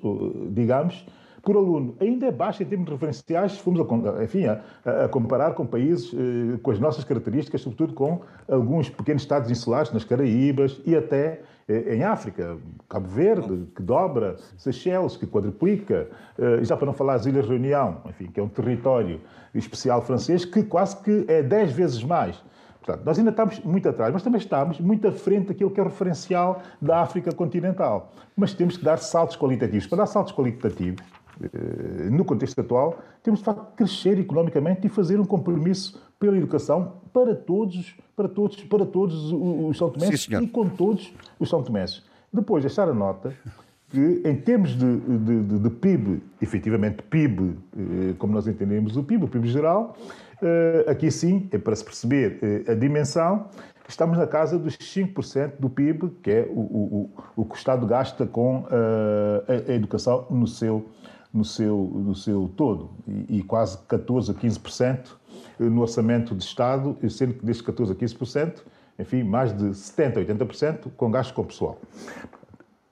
[0.50, 1.06] digamos,
[1.48, 1.96] por aluno.
[2.02, 6.14] Ainda é baixo em termos referenciais, se formos a, enfim, a, a comparar com países
[6.14, 11.40] eh, com as nossas características, sobretudo com alguns pequenos estados insulares nas Caraíbas e até
[11.70, 12.58] eh, em África,
[12.90, 18.02] Cabo Verde, que dobra, Seychelles, que quadruplica, eh, já para não falar as Ilhas Reunião,
[18.10, 19.22] enfim, que é um território
[19.56, 22.44] especial francês que quase que é 10 vezes mais.
[22.82, 25.84] Portanto, nós ainda estamos muito atrás, mas também estamos muito à frente daquilo que é
[25.84, 28.12] o referencial da África continental.
[28.36, 29.88] Mas temos que dar saltos qualitativos.
[29.88, 31.02] Para dar saltos qualitativos,
[32.12, 37.36] no contexto atual, temos de facto crescer economicamente e fazer um compromisso pela educação para
[37.36, 42.04] todos, para todos, para todos os São Tomenses e com todos os São Tomenses.
[42.32, 43.34] Depois, deixar a nota
[43.90, 49.04] que, em termos de, de, de, de PIB, efetivamente PIB, eh, como nós entendemos o
[49.04, 49.96] PIB, o PIB geral,
[50.42, 53.48] eh, aqui sim, é para se perceber a dimensão,
[53.88, 57.86] estamos na casa dos 5% do PIB, que é o, o, o, que o Estado
[57.88, 60.86] gasta com a, a educação no seu
[61.34, 65.00] no seu, no seu todo, e, e quase 14% a 15%
[65.60, 68.64] no orçamento de Estado, sendo que desses 14% a 15%,
[69.00, 71.80] enfim, mais de 70% a 80% com gastos com pessoal.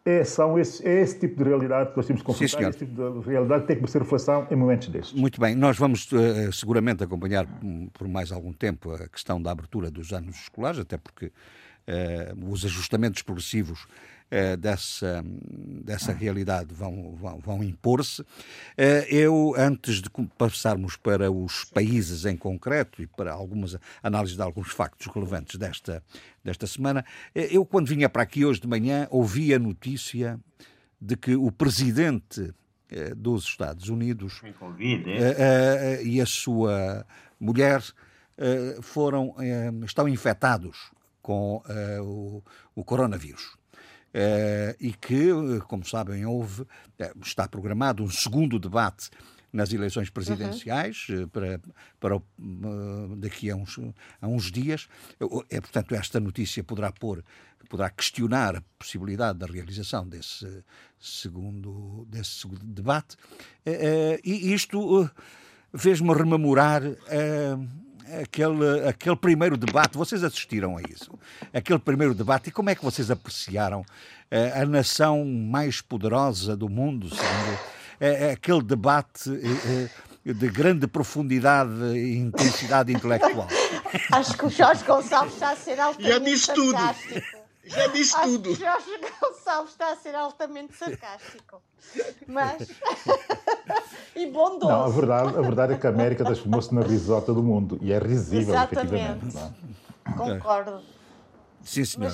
[0.07, 2.77] É, são esse, é esse tipo de realidade que nós temos que confrontar, Sim, esse
[2.77, 5.19] tipo de realidade que tem que ser reflexão em momentos destes.
[5.19, 7.47] Muito bem, nós vamos uh, seguramente acompanhar
[7.91, 12.63] por mais algum tempo a questão da abertura dos anos escolares, até porque uh, os
[12.63, 13.87] ajustamentos progressivos
[14.31, 15.23] uh, dessa,
[15.83, 18.21] dessa realidade vão, vão, vão impor-se.
[18.21, 18.25] Uh,
[19.09, 24.71] eu, antes de passarmos para os países em concreto e para algumas análises de alguns
[24.71, 26.03] factos relevantes desta,
[26.43, 30.39] desta semana, eu, quando vinha para aqui hoje de manhã, ouvi a notícia
[30.99, 32.53] de que o presidente
[33.17, 34.41] dos Estados Unidos
[36.03, 37.05] e a sua
[37.39, 37.81] mulher
[38.81, 39.35] foram,
[39.83, 41.61] estão infectados com
[42.01, 42.43] o,
[42.75, 43.57] o coronavírus.
[44.15, 45.27] Uh, e que,
[45.67, 46.67] como sabem, houve, uh,
[47.21, 49.09] está programado um segundo debate
[49.51, 51.27] nas eleições presidenciais uhum.
[51.27, 51.59] para,
[51.99, 52.21] para
[53.17, 53.77] daqui a uns,
[54.21, 54.87] a uns dias.
[55.49, 57.25] É, portanto, esta notícia poderá pôr,
[57.69, 60.63] poderá questionar a possibilidade da realização desse
[60.97, 63.17] segundo, desse segundo debate.
[64.23, 65.09] e isto
[65.73, 66.81] fez-me rememorar
[68.21, 71.11] aquele, aquele primeiro debate, vocês assistiram a isso?
[71.53, 76.69] Aquele primeiro debate, e como é que vocês apreciaram uh, a nação mais poderosa do
[76.69, 83.47] mundo, segundo, uh, aquele debate uh, de grande profundidade e intensidade intelectual?
[84.11, 86.77] Acho que o Jorge Gonçalves está a ser altamente Já disse tudo.
[87.65, 88.49] Já disse Acho tudo.
[88.49, 91.61] Que Jorge Gonçalves está a ser altamente sarcástico.
[92.27, 92.69] Mas.
[94.15, 94.71] e bondoso.
[94.71, 97.77] Não, a verdade, a verdade é que a América transformou-se na risota do mundo.
[97.81, 98.95] E é risível, Exatamente.
[98.95, 99.35] efetivamente.
[99.35, 99.55] Não?
[100.05, 100.35] É?
[100.35, 100.94] Concordo.
[101.65, 102.11] Sim, senhor.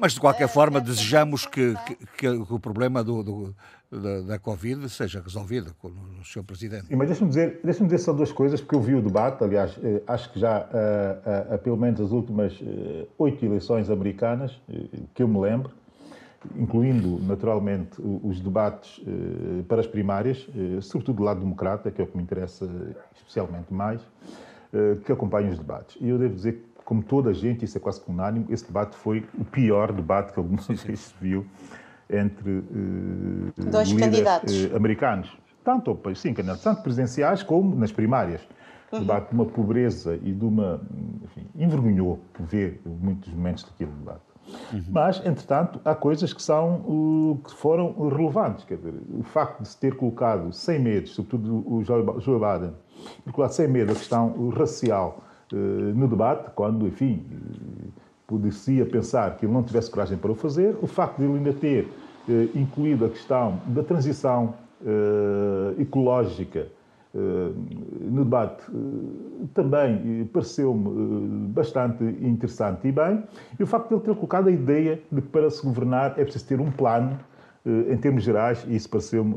[0.00, 3.54] Mas, de qualquer eh, forma, eh, desejamos que, eh, que- que o problema do, do-
[3.92, 6.42] da, da Covid seja resolvido com o Sr.
[6.42, 6.86] Presidente.
[6.86, 9.78] Sim, mas deixa-me dizer, deixa dizer só duas coisas, porque eu vi o debate, aliás,
[9.82, 14.58] eh, acho que já ah, ah, há pelo menos as últimas eh, oito eleições americanas,
[14.68, 15.70] eh, que eu me lembro,
[16.56, 22.04] incluindo naturalmente os debates eh, para as primárias, eh, sobretudo do lado democrata, que é
[22.04, 22.68] o que me interessa
[23.16, 24.00] especialmente mais,
[24.72, 25.96] eh, que acompanham os debates.
[26.00, 28.64] E eu devo dizer que, como toda a gente, isso é quase que unânime, esse
[28.64, 31.44] debate foi o pior debate que alguma vez se viu
[32.08, 34.54] entre eh, Dois líderes, candidatos.
[34.54, 38.40] eh, americanos, tanto, sim, candidatos, tanto presidenciais como nas primárias.
[38.90, 39.00] Uhum.
[39.00, 40.80] Debate de uma pobreza e de uma.
[41.24, 44.22] Enfim, envergonhou ver muitos momentos daquele debate.
[44.88, 48.64] Mas, entretanto, há coisas que, são, uh, que foram relevantes.
[48.64, 52.72] Quer dizer, o facto de se ter colocado sem medo, sobretudo o Joe Biden,
[53.26, 57.92] ter colocado sem medo a questão racial uh, no debate, quando, enfim, uh,
[58.28, 61.52] podia pensar que ele não tivesse coragem para o fazer, o facto de ele ainda
[61.52, 61.88] ter
[62.28, 64.52] eh, incluído a questão da transição
[64.84, 66.68] eh, ecológica
[67.14, 67.18] eh,
[68.02, 73.24] no debate eh, também eh, pareceu-me eh, bastante interessante e bem,
[73.58, 76.22] e o facto de ele ter colocado a ideia de que para se governar é
[76.22, 77.27] preciso ter um plano eh,
[77.66, 79.34] em termos gerais, e isso pareceu-me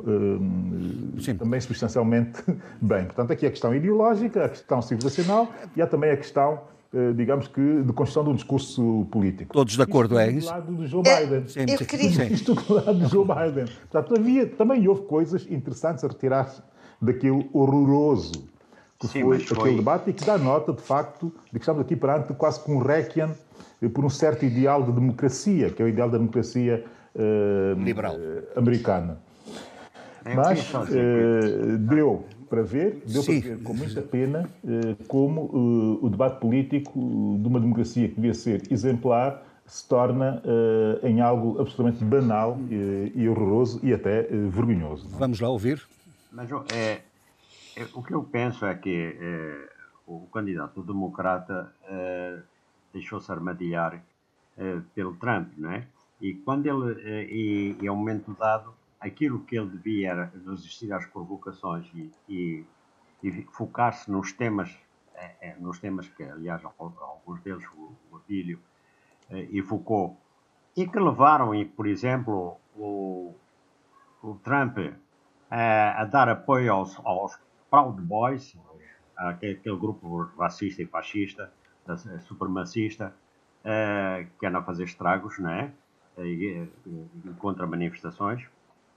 [1.28, 2.42] eh, também substancialmente
[2.82, 3.06] bem.
[3.06, 6.62] Portanto, aqui a questão ideológica, a questão civilizacional e há também a questão,
[6.94, 9.52] eh, digamos que, de construção de um discurso político.
[9.54, 10.48] Todos de acordo, é Isto isso?
[10.48, 11.48] Do lado do Joe Biden.
[11.48, 12.34] Sim, Eu sim, queria- sim.
[12.34, 13.66] Isto do lado do Joe Biden.
[13.90, 16.62] Portanto, havia, também houve coisas interessantes a retirar-se
[17.02, 18.32] daquele horroroso
[19.00, 21.82] que Sim, foi foi- aquele debate e que dá nota, de facto, de que estamos
[21.82, 23.32] aqui perante quase com um requiem
[23.82, 27.01] eh, por um certo ideal de democracia, que é o ideal da democracia eh,
[27.78, 28.16] Liberal.
[28.20, 29.20] eh, americana.
[30.26, 33.42] Eu Mas eh, deu para ver, deu Sim.
[33.42, 38.16] para ver com muita pena eh, como eh, o debate político de uma democracia que
[38.16, 44.22] devia ser exemplar se torna eh, em algo absolutamente banal eh, e horroroso e até
[44.22, 45.08] eh, vergonhoso.
[45.10, 45.20] não é?
[45.20, 45.82] Vamos lá ouvir.
[46.32, 47.02] Mas é,
[47.78, 49.70] é, o que eu penso é que é,
[50.06, 52.40] o candidato democrata é,
[52.94, 54.04] deixou-se armadilhar
[54.58, 55.88] é, pelo Trump, não é?
[56.22, 60.94] E quando ele, é, e, e a momento dado, aquilo que ele devia era resistir
[60.94, 62.66] às provocações e, e,
[63.24, 64.78] e focar-se nos temas,
[65.16, 68.20] é, é, nos temas que, aliás, al- alguns deles, o, o
[69.52, 70.18] e Foucault,
[70.78, 73.34] e que levaram, e, por exemplo, o,
[74.22, 77.38] o Trump eh, a dar apoio aos, aos
[77.70, 78.56] Proud Boys,
[79.18, 81.52] aquele, grupo racista e fascista,
[82.22, 83.14] supremacista,
[83.64, 85.72] eh, que anda a fazer estragos, não é?
[86.18, 88.44] E, e contra manifestações.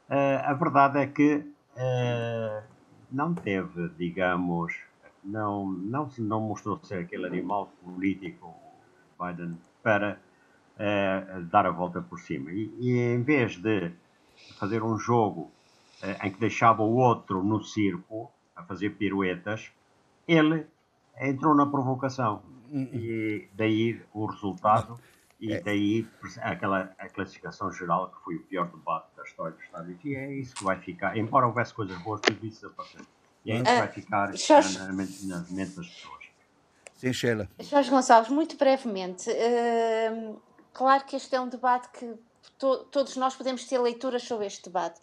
[0.08, 1.46] Eh, a verdade é que
[1.76, 2.62] eh,
[3.10, 4.74] não teve, digamos,
[5.22, 8.54] não, não, não mostrou ser aquele animal político,
[9.18, 10.20] Biden, para
[10.78, 12.52] eh, dar a volta por cima.
[12.52, 13.92] E, e em vez de
[14.58, 15.50] fazer um jogo
[16.02, 19.70] eh, em que deixava o outro no circo, a fazer piruetas,
[20.28, 20.66] ele
[21.20, 22.42] entrou na provocação.
[22.72, 24.98] E daí o resultado,
[25.52, 26.08] e daí
[26.40, 30.04] aquela a classificação geral que foi o pior debate da história dos Estados Unidos.
[30.04, 31.16] E é isso que vai ficar.
[31.16, 33.04] Embora houvesse coisas boas, tudo isso desapareceu.
[33.44, 36.24] E é isso que vai ficar Jorge- na, na mente na mente das pessoas.
[36.94, 37.48] Sim, Sheila.
[37.60, 40.36] Jorge Gonçalves, muito brevemente, hum,
[40.72, 42.14] claro que este é um debate que
[42.58, 45.00] to- todos nós podemos ter leituras sobre este debate,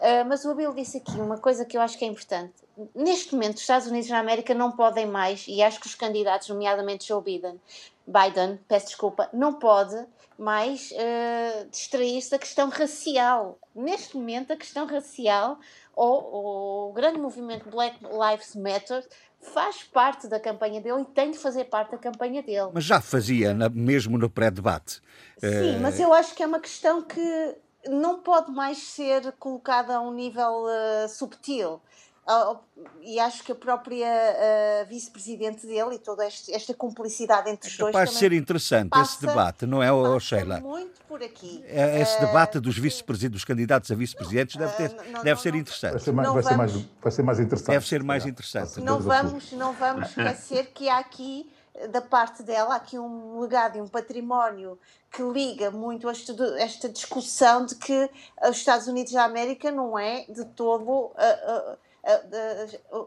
[0.00, 2.54] Ah, mas o Abel disse aqui uma coisa que eu acho que é importante.
[2.94, 6.48] Neste momento, os Estados Unidos da América não podem mais, e acho que os candidatos,
[6.48, 7.60] nomeadamente Joe Biden,
[8.06, 9.94] Biden, peço desculpa, não pode
[10.36, 13.58] mais ah, distrair-se da questão racial.
[13.74, 15.58] Neste momento, a questão racial,
[15.94, 19.06] ou o grande movimento Black Lives Matter,
[19.42, 22.70] faz parte da campanha dele e tem de fazer parte da campanha dele.
[22.72, 25.02] Mas já fazia, na- mesmo no pré-debate.
[25.38, 27.56] Sim, mas eu acho que é uma questão que
[27.88, 31.80] não pode mais ser colocada a um nível eh, subtil.
[32.24, 32.56] Ah,
[33.00, 37.76] e acho que a própria eh, vice-presidente dele e toda este- esta cumplicidade entre os
[37.76, 40.60] dois Capaz de ser interessante esse passa- debate, não é, oh, passa Sheila?
[40.60, 41.64] muito por aqui.
[41.66, 45.36] É- Esse debate dos vice-presidentes, dos candidatos a vice-presidentes deve, ter- não, não, deve não,
[45.36, 45.52] ser não.
[45.54, 46.02] Vai interessante.
[46.04, 47.70] ser mais, Não vai ser mais, vamos- vai ser mais interessante.
[47.70, 48.80] Deve ser mais interessante.
[48.80, 51.50] não vamos, não vamos esquecer que há aqui,
[51.90, 54.78] da parte dela, há aqui um legado e um património
[55.10, 58.08] que liga muito a esta, esta discussão de que
[58.48, 61.76] os Estados Unidos da América não é de todo ah, ah, ah, ah,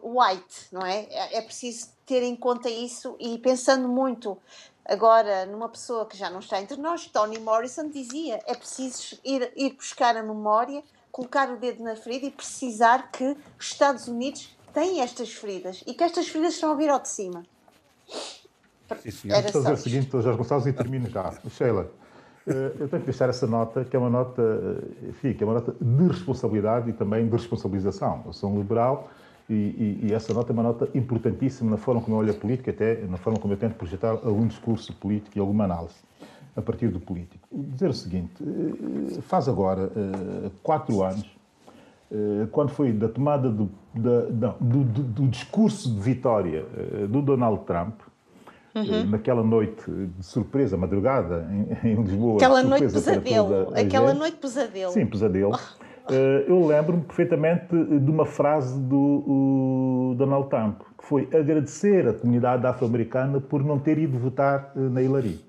[0.04, 1.08] white, não é?
[1.10, 4.38] É é preciso ter em conta isso e pensando muito
[4.86, 9.52] agora numa pessoa que já não está entre nós, Toni Morrison dizia, é preciso ir,
[9.56, 14.56] ir buscar a memória, colocar o dedo na ferida e precisar que os Estados Unidos
[14.74, 17.44] têm estas feridas e que estas feridas estão a vir ao de cima.
[19.02, 19.38] Sim, senhor.
[19.38, 20.12] Era Estou a só dizer o seguinte.
[20.12, 21.34] Jorge Gonçalves, e termino já.
[21.50, 22.05] Sheila, eh,
[22.46, 25.56] eu tenho que deixar essa nota, que é uma nota, eh, enfim, que é uma
[25.56, 28.22] nota de responsabilidade e também de responsabilização.
[28.26, 29.10] Eu sou um liberal
[29.50, 32.36] e, e- e essa nota é uma nota importantíssima na forma como eu olho a
[32.36, 35.96] política, até na forma como eu tento projetar algum discurso político e alguma análise
[36.56, 37.48] a partir do político.
[37.52, 41.36] Dizer o seguinte, eh, faz agora eh, quatro anos
[42.12, 47.08] eh, quando foi da tomada do, da- não, do, do- do discurso de vitória eh,
[47.08, 48.00] do Donald Trump,
[48.76, 51.48] eh, naquela noite de surpresa, madrugada,
[51.84, 52.36] em, em Lisboa.
[52.36, 53.74] Aquela noite pesadelo.
[53.76, 54.20] Aquela gente.
[54.20, 54.92] noite pesadelo.
[54.92, 55.58] Sim, pesadelo.
[56.10, 62.66] Eh, eu lembro-me perfeitamente de uma frase do Donald Trump, que foi agradecer a comunidade
[62.68, 65.44] afro-americana por não ter ido votar eh, na Hillary.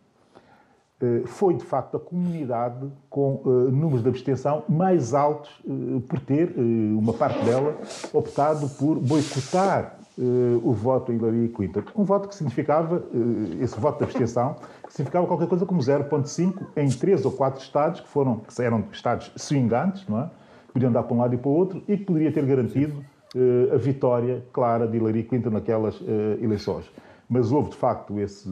[0.99, 6.21] Eh, Foi, de facto, a comunidade com eh, números de abstenção mais altos eh, por
[6.21, 6.61] ter, eh,
[6.97, 7.77] uma parte dela,
[8.15, 11.83] optado por boicotar eh, o voto a Hillary Clinton.
[11.95, 14.57] Um voto que significava, eh, esse voto de abstenção,
[14.87, 18.85] que significava qualquer coisa como 0,5 em três ou quatro estados, que, foram, que eram
[18.91, 20.31] estados swingantes, não é?
[20.73, 23.05] podiam dar para um lado e para o outro, e que poderia ter garantido
[23.35, 26.01] eh, a vitória clara de Hillary Clinton naquelas
[26.41, 26.91] eleições.
[27.29, 28.47] Mas houve, de facto, esses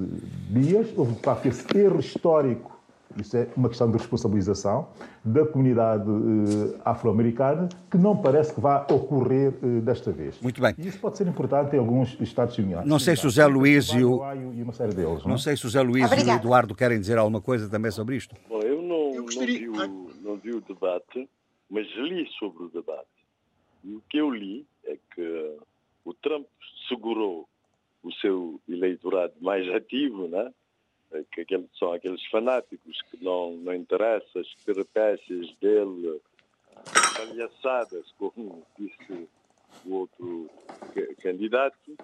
[0.51, 2.74] dias, houve, de facto, esse erro histórico,
[3.21, 4.89] isso é uma questão de responsabilização,
[5.25, 10.41] da comunidade eh, afro-americana, que não parece que vá ocorrer eh, desta vez.
[10.41, 10.75] Muito bem.
[10.79, 12.85] E isso pode ser importante em alguns Estados Unidos.
[12.85, 14.21] Não sei se o Zé Luís e o-
[14.55, 15.39] E uma série deles, não, Não é?
[15.39, 16.31] sei se o Zé Luís e o.
[16.35, 18.35] Eduardo querem dizer alguma coisa também sobre isto.
[18.49, 21.29] Bom, eu não, Eu gostaria- não, vi o, não vi o debate,
[21.71, 23.07] mas li sobre o debate.
[23.85, 25.57] E o que eu li é que
[26.05, 26.47] o Trump
[26.89, 27.49] segurou
[28.03, 30.51] o seu eleitorado mais ativo, né?
[31.15, 36.21] É que aqueles, são aqueles fanáticos que não, não interessa as peripécias dele,
[37.17, 39.29] palhaçadas, como disse
[39.85, 40.51] o outro
[40.93, 41.97] ca- candidato,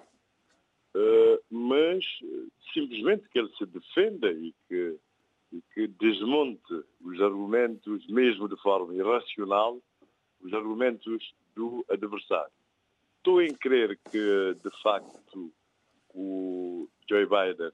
[0.95, 4.97] eh, mas eh, simplesmente que ele se defenda e que
[5.53, 9.77] e que desmonte os argumentos, mesmo de forma irracional,
[10.39, 12.53] os argumentos do adversário.
[13.17, 15.51] Estou em crer que, de facto,
[16.15, 17.71] o Joe Biden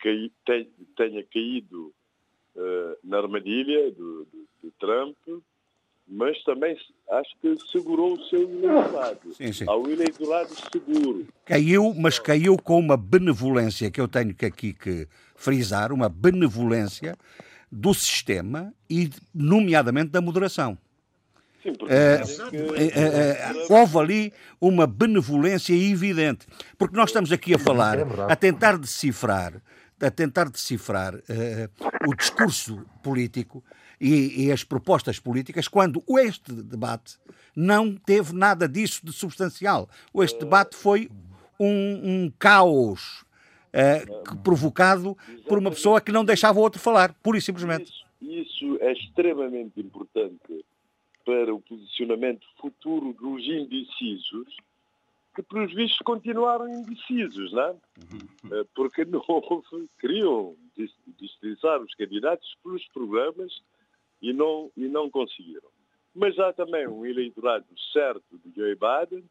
[0.00, 1.92] cai- te- tenha caído
[2.56, 5.16] eh, na armadilha do, do- do Trump,
[6.10, 6.76] mas também
[7.10, 9.34] acho que segurou o seu eleitorado.
[9.34, 9.64] Sim, sim.
[9.68, 11.26] Há o eleitorado seguro.
[11.44, 17.16] Caiu, mas caiu com uma benevolência que eu tenho que aqui que frisar, uma benevolência
[17.70, 20.78] do sistema e, nomeadamente, da moderação.
[21.62, 22.46] Sim, porque Eh, dizem
[22.76, 26.46] Eh, houve ali uma benevolência evidente.
[26.78, 29.60] Porque nós estamos aqui a falar, É a tentar decifrar,
[30.00, 31.68] a tentar decifrar eh,
[32.06, 33.64] o discurso político
[34.00, 37.16] e, e as propostas políticas, quando este debate
[37.54, 39.88] não teve nada disso de substancial.
[40.14, 41.10] Este debate foi
[41.58, 43.24] um, um caos
[43.72, 45.16] que- provocado
[45.48, 47.90] por uma pessoa que não deixava o outro falar, pura e simplesmente.
[47.90, 50.64] Isso, isso é extremamente importante
[51.24, 54.46] para o posicionamento futuro dos indecisos,
[55.38, 57.76] que, pelos vistos, continuaram indecisos, não é?
[58.50, 63.52] Eh, Porque não houve, queriam dis- distinçar os candidatos pelos programas
[64.20, 65.68] e não, e não conseguiram.
[66.14, 69.24] Mas há também um eleitorado certo de Joe Biden,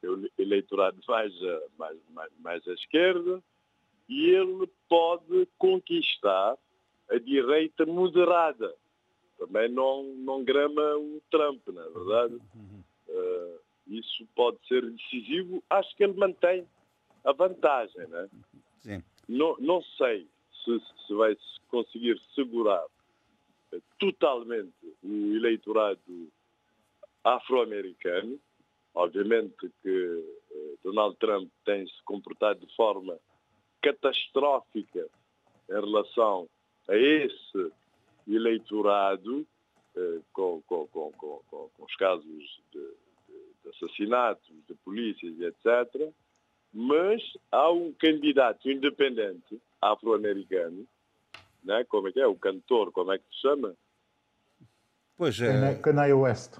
[0.00, 1.32] que é o eleitorado mais,
[1.78, 3.40] mais, mais, mais à esquerda,
[4.08, 6.56] e ele pode conquistar
[7.08, 8.74] a direita moderada.
[9.38, 12.34] Também não, não grama o Trump, na verdade.
[12.36, 12.91] Eh,
[13.98, 15.62] isso pode ser decisivo.
[15.70, 16.66] Acho que ele mantém
[17.24, 18.06] a vantagem.
[18.08, 18.28] Né?
[18.80, 19.02] Sim.
[19.28, 20.26] Não, não sei
[20.64, 21.36] se, se vai
[21.68, 22.84] conseguir segurar
[23.72, 24.72] eh, totalmente
[25.02, 26.28] o eleitorado
[27.24, 28.38] afro-americano.
[28.94, 33.18] Obviamente que eh, Donald Trump tem se comportado de forma
[33.80, 35.08] catastrófica
[35.68, 36.48] em relação
[36.88, 37.72] a esse
[38.28, 39.46] eleitorado,
[39.96, 42.94] eh, com, com- com- com- os casos de
[43.74, 46.10] assassinatos, de polícias, etc.
[46.72, 50.86] Mas há um candidato independente afro-americano,
[51.64, 51.84] né?
[51.84, 52.26] como é que é?
[52.26, 53.74] O cantor, como é que se chama?
[55.16, 56.58] Pois é, Kanye West.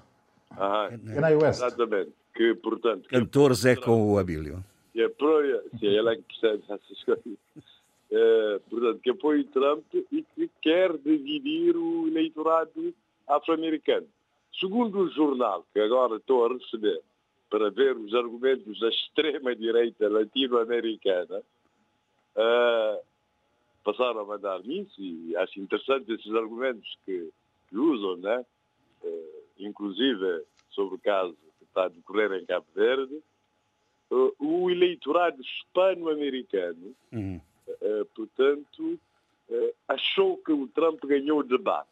[0.51, 1.61] Ah, Kanye West.
[1.63, 2.11] exatamente.
[2.35, 4.63] Que, portanto, que cantores é com o Abílio.
[4.91, 7.37] que apoia, sim, ele é que percebe essas coisas,
[8.15, 12.93] Eh, portanto, que apoia Trump e que quer dividir o eleitorado
[13.27, 14.05] afro-americano.
[14.59, 17.01] Segundo o jornal, que agora estou a receber,
[17.49, 21.41] para ver os argumentos da extrema-direita latino-americana,
[22.35, 23.01] eh,
[23.83, 27.29] passaram a mandar-me isso e acho interessante esses argumentos que,
[27.69, 28.45] que usam, né?
[29.03, 33.21] Eh, inclusive sobre o caso que está a decorrer em Cabo Verde,
[34.11, 37.41] Uh, o eleitorado hispano-americano Uhum.
[37.67, 38.99] uh, portanto,
[39.49, 41.89] uh, achou que o Trump ganhou o debate,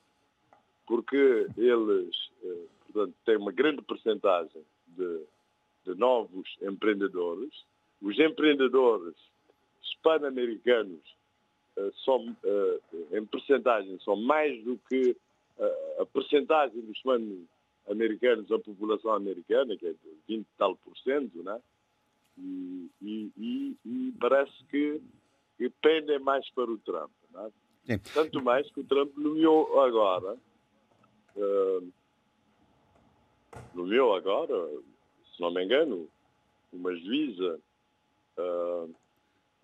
[0.86, 5.23] porque eles uh, portanto, têm uma grande percentagem de,
[5.86, 7.51] de novos empreendedores.
[8.01, 9.15] Os empreendedores
[9.84, 11.01] hispano-americanos
[12.03, 12.36] são,
[13.11, 15.15] em percentagem, são mais do que
[15.99, 21.43] a percentagem dos hispano-americanos da população americana, que é de 20 e tal por cento,
[21.43, 21.59] né?
[22.38, 25.01] E, e, e, parece que,
[25.57, 27.11] que pendem mais para o Trump.
[27.88, 27.97] É?
[28.13, 30.38] Tanto mais que o Trump nomeou agora,
[31.36, 31.91] uh,
[33.73, 34.53] nomeou agora,
[35.36, 36.07] se não me engano,
[36.71, 37.59] uma juíza
[38.38, 38.89] uh,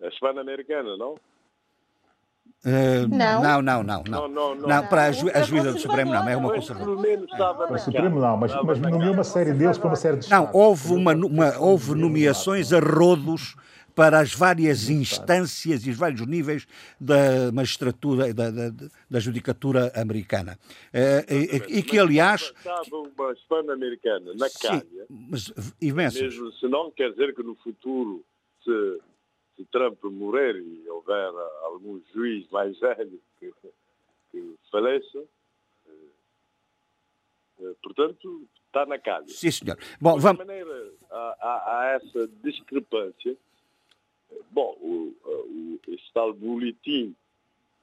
[0.08, 1.14] hispano-americana, não?
[2.64, 3.42] Uh, não.
[3.42, 4.28] Não, não, não, não.
[4.28, 7.72] Não, não, para a, ju a juíza do Supremo não, é uma conservadora.
[7.72, 10.92] O Supremo não, mas, mas nomeou uma série deles para uma série de Não, houve,
[10.92, 13.54] uma, uma, houve nomeações a rodos
[13.98, 16.68] para as várias instâncias e os vários níveis
[17.00, 18.70] da magistratura, da, da,
[19.10, 20.56] da judicatura americana.
[20.94, 22.42] Uh, e, e, que, aliás...
[22.42, 26.22] Estava uma hispano-americana na calha, mas imensos.
[26.22, 28.24] Mesmo se não quer dizer que no futuro
[28.62, 29.00] se
[29.56, 31.32] se Trump morrer e houver
[31.64, 33.52] algum juiz mais velho que,
[34.30, 35.18] que faleça,
[35.88, 35.92] eh,
[37.62, 39.26] eh, portanto, está na calha.
[39.26, 39.76] Sim, senhor.
[40.00, 40.38] Bom, de vamos...
[40.38, 43.36] maneira, há, há, há, essa discrepância.
[44.50, 47.14] Bom, o, o, esse tal boletim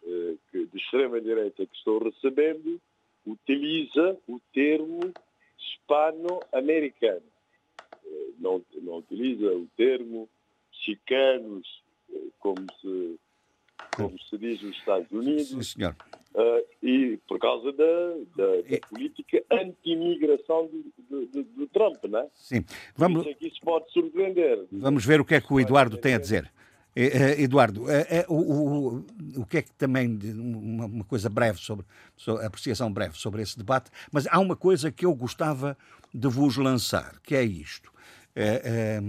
[0.03, 2.79] eh, que, de extrema-direita que estou recebendo
[3.25, 5.13] utiliza o termo
[5.57, 7.23] hispano-americano.
[8.37, 10.29] Não, não utiliza o termo
[10.71, 13.19] chicanos, eh, como se,
[13.95, 15.47] como se diz nos Estados Unidos.
[15.47, 15.95] Sim, senhor.
[16.35, 17.85] Uh, e por causa da,
[18.35, 20.69] da, da política anti-imigração
[21.09, 22.27] do, do, do, Trump, não é?
[22.33, 22.65] Sim.
[22.93, 23.21] Vamos...
[23.21, 24.65] Isso é que isso pode surpreender.
[24.69, 26.51] Vamos ver o que é que o Eduardo tem a dizer.
[27.37, 27.85] Eduardo,
[28.29, 29.05] o, o,
[29.41, 33.57] o que é que também, uma, uma coisa breve sobre, sobre, apreciação breve sobre esse
[33.57, 35.77] debate, mas há uma coisa que eu gostava
[36.13, 37.91] de vos lançar, que é isto.
[38.35, 39.01] É, é,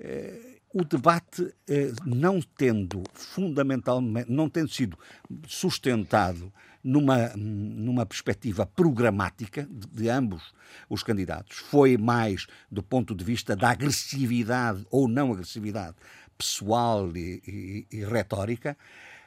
[0.00, 4.98] é, o debate eh, não tendo fundamentalmente, não tendo sido
[5.46, 6.52] sustentado
[6.82, 10.54] numa, numa perspectiva programática de, de, ambos
[10.88, 15.96] os candidatos, foi mais do ponto de vista da agressividade ou não agressividade
[16.36, 18.76] pessoal e, e, e retórica,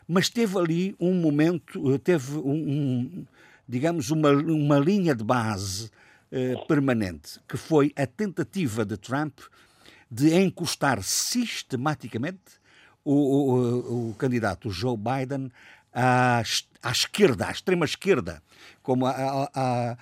[0.07, 3.25] mas teve ali um momento, eh, teve um, um
[3.67, 5.89] digamos, uma, uma linha de base
[6.31, 9.39] eh, permanente, que foi a tentativa de Trump
[10.15, 12.63] de encostar sistematicamente
[13.03, 15.51] o, o, o candidato Joe Biden
[15.93, 16.41] à,
[16.81, 18.41] à, esquerda, à extrema esquerda,
[18.81, 19.97] como a, a, a,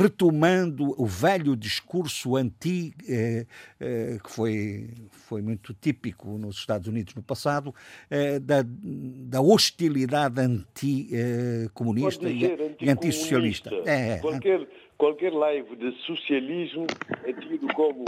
[0.00, 3.46] retomando o velho discurso anti eh,
[3.80, 7.74] eh, que foi, foi muito típico nos Estados Unidos no passado,
[8.10, 13.70] eh, da, da hostilidade anti-comunista e, e antissocialista.
[13.86, 14.68] É, é, qualquer,
[14.98, 16.86] qualquer live de socialismo
[17.24, 18.04] é tido como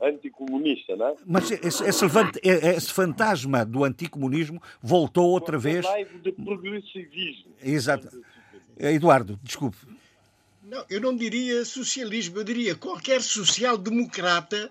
[0.00, 1.14] anticomunista, não é?
[1.26, 2.04] Mas esse, esse,
[2.42, 5.84] esse fantasma do anticomunismo voltou outra vez.
[6.22, 7.52] de progressivismo.
[7.62, 8.08] Exato.
[8.78, 9.78] Eduardo, desculpe.
[10.62, 14.70] Não, eu não diria socialismo, eu diria qualquer social-democrata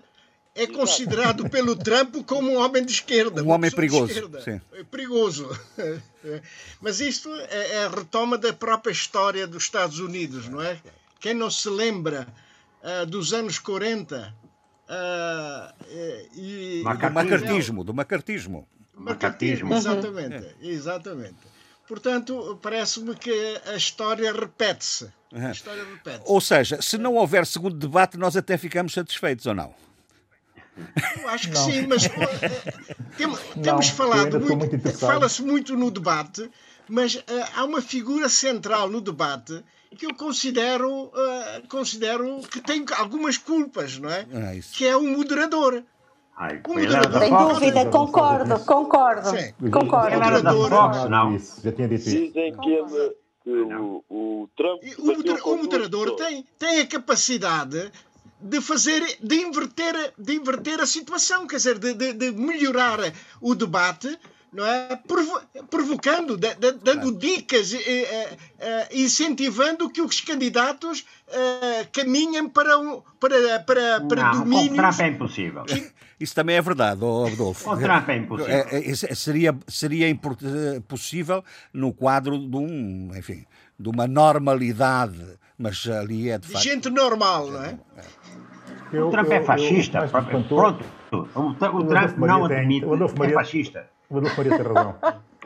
[0.54, 3.42] é considerado pelo Trump como um homem de esquerda.
[3.42, 4.30] Um homem perigoso.
[4.42, 4.60] Sim.
[4.72, 5.48] É perigoso.
[6.80, 10.78] Mas isto é, é a retoma da própria história dos Estados Unidos, não é?
[11.20, 12.26] Quem não se lembra
[12.82, 14.34] uh, dos anos 40
[14.88, 15.72] Uh,
[16.36, 18.68] e, do macartismo, do macartismo.
[18.94, 20.52] Macartismo, exatamente, uhum.
[20.62, 21.36] exatamente.
[21.88, 25.04] Portanto, parece-me que a história repete-se.
[25.32, 25.40] Uhum.
[25.40, 29.74] Repete ou seja, se não houver segundo debate, nós até ficamos satisfeitos ou não?
[31.20, 31.64] Eu acho que não.
[31.64, 32.02] sim, mas
[33.16, 36.50] tem, temos não, falado muito, muito fala-se muito no debate,
[36.88, 37.22] mas uh,
[37.54, 39.62] há uma figura central no debate
[39.94, 44.26] que eu considero, uh, considero que tem algumas culpas, não é?
[44.32, 45.82] é que é o moderador.
[46.36, 47.20] Ai, o moderador.
[47.20, 49.30] Sem dúvida, concordo, concordo.
[49.30, 49.70] Sim.
[49.70, 50.16] Concordo.
[50.16, 51.36] O moderador, Fox, não.
[51.36, 52.10] Isso, já tinha dito isso.
[52.10, 53.16] Dizem que ele.
[53.46, 54.82] O, o Trump.
[54.98, 57.92] O, moder, o moderador tem, tem a capacidade
[58.40, 62.98] de fazer, de inverter, de inverter a situação, quer dizer, de, de, de melhorar
[63.40, 64.18] o debate
[64.54, 64.96] não é?
[64.96, 73.60] Provo provocando, dando dicas, eh, eh, incentivando que os candidatos eh, caminhem para, um, para,
[73.60, 74.72] para, para não, domínios...
[74.72, 75.64] O Trump é impossível.
[76.20, 77.68] Isso também é verdade, oh, Adolfo.
[77.68, 78.54] O Trump é impossível.
[78.54, 80.06] É, é, seria, seria
[80.86, 83.44] possível no quadro de um, enfim,
[83.78, 85.20] de uma normalidade,
[85.58, 86.64] mas ali é de, de facto...
[86.64, 87.78] gente normal, não é?
[88.92, 89.00] é.
[89.02, 89.98] o Trump é fascista.
[89.98, 90.84] Eu, eu, Pronto.
[91.10, 93.93] O, o Trump não admite, é fascista.
[94.10, 94.94] O Adolfo Maria tem razão.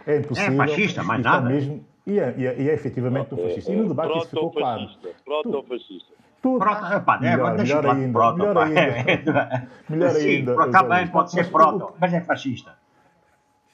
[0.06, 0.62] É impossível.
[0.62, 1.48] É fascista, mais nada.
[1.48, 3.72] Mesmo, e, é, e, é, e é efetivamente um fascista.
[3.72, 4.88] E no debate isso ficou claro.
[5.24, 6.14] Proto-fascista.
[6.40, 6.58] Tudo.
[6.60, 9.68] Proto, pá, é, melhor, melhor ainda, proto, melhor ainda.
[9.90, 10.70] Melhor Sim, ainda.
[10.70, 12.76] também pode ser proto, mas é fascista.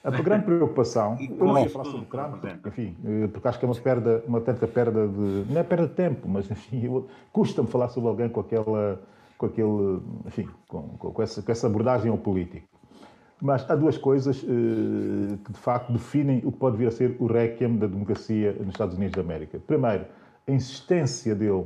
[0.03, 2.69] A grande preocupação, E eu não ia falar sobre representa.
[2.69, 5.45] enfim, eh, porque acho que é uma perda, uma tanta perda de.
[5.51, 9.01] Não é perda de tempo, mas enfim, custa-me falar sobre alguém com aquela.
[9.35, 10.01] com aquele.
[10.27, 12.67] enfim, com, com, com essa, com essa abordagem ao político.
[13.41, 17.15] Mas há duas coisas eh, que de facto definem o que pode vir a ser
[17.19, 19.59] o requiem da democracia nos Estados Unidos da América.
[19.59, 20.05] Primeiro,
[20.47, 21.65] a insistência dele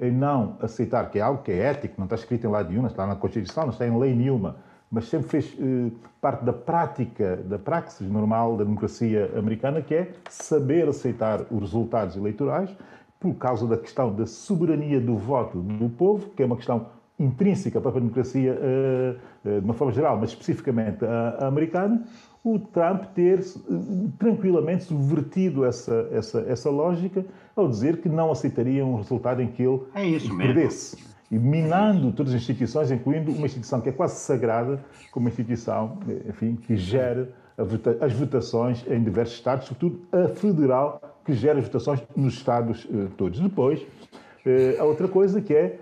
[0.00, 2.82] em não aceitar que é algo que é ético, não está escrito em lado nenhum,
[2.82, 4.56] não está na Constituição, não está em lei nenhuma,
[4.90, 5.90] mas sempre fez eh,
[6.20, 12.16] parte da prática, da praxis normal da democracia americana, que é saber aceitar os resultados
[12.16, 12.74] eleitorais
[13.20, 16.86] por causa da questão da soberania do voto do povo, que é uma questão
[17.20, 19.14] intrínseca à própria democracia eh,
[19.44, 22.02] eh, de uma forma geral, mas especificamente a, a americana,
[22.42, 23.74] o Trump ter eh,
[24.18, 29.62] tranquilamente subvertido essa, essa, essa lógica ao dizer que não aceitaria um resultado em que
[29.62, 30.54] ele É isso mesmo.
[30.54, 30.96] perdesse.
[31.30, 35.98] E minando todas as instituições, incluindo uma instituição que é quase sagrada, como uma instituição
[36.26, 41.66] enfim, que gera a as votações em diversos Estados, sobretudo a federal, que gera as
[41.66, 43.38] votações nos Estados todos.
[43.38, 43.86] Depois,
[44.78, 45.78] a outra coisa que é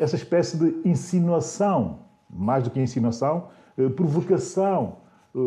[0.00, 1.98] essa espécie de insinuação,
[2.30, 3.44] mais do que insinuação,
[3.76, 4.96] eh, provocação
[5.34, 5.38] eh,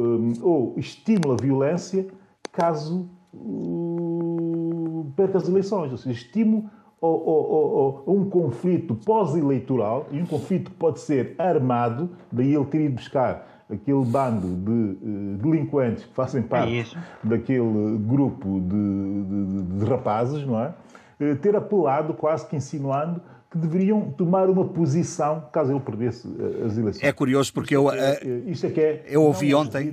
[0.41, 2.07] ou estímulo à violência
[2.51, 6.69] caso uh, perca as eleições, ou seja, estímulo
[7.01, 12.65] a- a- a um conflito pós-eleitoral e um conflito que pode ser armado, daí ele
[12.65, 16.97] ter ido buscar aquele bando de eh, delinquentes que fazem parte isso.
[17.24, 20.74] daquele grupo de, de- de rapazes, não é?
[21.19, 26.65] Eh, Ter apelado, quase que insinuando, que deveriam tomar uma posição caso ele perdesse eh,
[26.65, 27.03] as eleições.
[27.03, 29.91] É curioso porque eu, eh, Eh, Isto é que é eu ouvi ontem-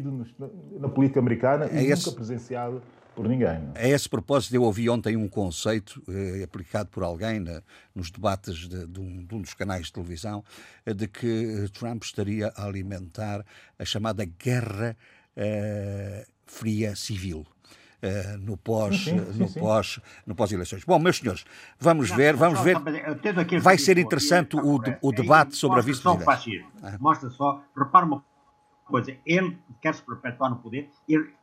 [0.79, 2.81] na, política americana É e esse- nunca presenciado
[3.17, 3.59] por ninguém.
[3.59, 3.85] não é?
[3.87, 7.61] A esse propósito, eu ouvi ontem um conceito eh, aplicado por alguém na-
[7.93, 10.45] nos debates de, de um, de um dos canais de televisão
[10.87, 13.45] eh, de que eh, Trump estaria a alimentar
[13.77, 14.97] a chamada guerra
[15.37, 17.45] eh, fria civil.
[18.01, 19.61] Eh, no pós Sim, sim, no sim.
[19.61, 21.45] pós no pós eleições bom meus senhores
[21.81, 25.07] vamos Não, ver vamos só- ver só vai ser interessante está o, correto.
[25.07, 26.71] o É debate sobre a o vice-presidência fascismo.
[27.01, 28.25] Mostra só, repara uma
[28.85, 31.35] coisa, ele quer se perpetuar no poder, ele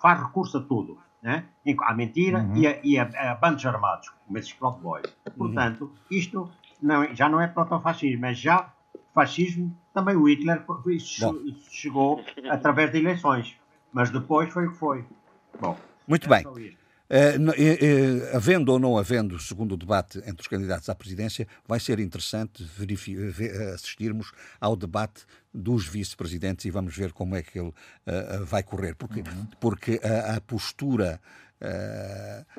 [0.00, 1.44] faz recurso a tudo, né?
[1.82, 2.56] à mentira Uhum.
[2.56, 5.06] e, a, e a- a bandos armados, como esses Proud Boys.
[5.38, 6.50] Portanto, isto
[6.82, 8.70] não- já não é protofascismo, é já
[9.14, 9.74] fascismo.
[9.94, 11.24] Também o Hitler foi- che-
[11.70, 13.56] chegou através de eleições,
[13.92, 15.04] mas depois foi o que foi.
[15.60, 16.44] Bom, Muito bem.
[17.58, 21.78] eh, eh, havendo ou não havendo, segundo o debate entre os candidatos à presidência, vai
[21.78, 22.64] ser interessante
[23.74, 27.72] assistirmos ao debate dos vice-presidentes e vamos ver como é que ele
[28.46, 28.94] vai correr.
[28.94, 29.22] Porque,
[29.60, 31.20] porque a, a postura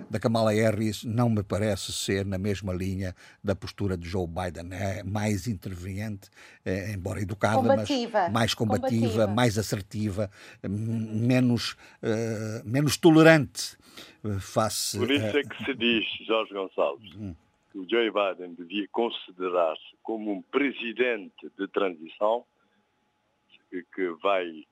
[0.09, 4.69] da Kamala Harris não me parece ser na mesma linha da postura de Joe Biden.
[4.71, 6.29] É mais interveniente,
[6.65, 8.21] eh, embora educada, Combativa.
[8.23, 9.27] mas mais combativa, Combativa.
[9.27, 10.31] mais assertiva,
[10.63, 13.77] menos, eh, menos tolerante
[14.23, 17.11] eh, face Por isso é que se diz, Jorge Gonçalves,
[17.71, 22.45] que o Joe Biden devia considerar-se como um presidente de transição
[23.69, 24.63] que, que vai,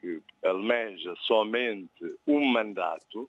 [0.00, 3.28] que almeja somente um mandato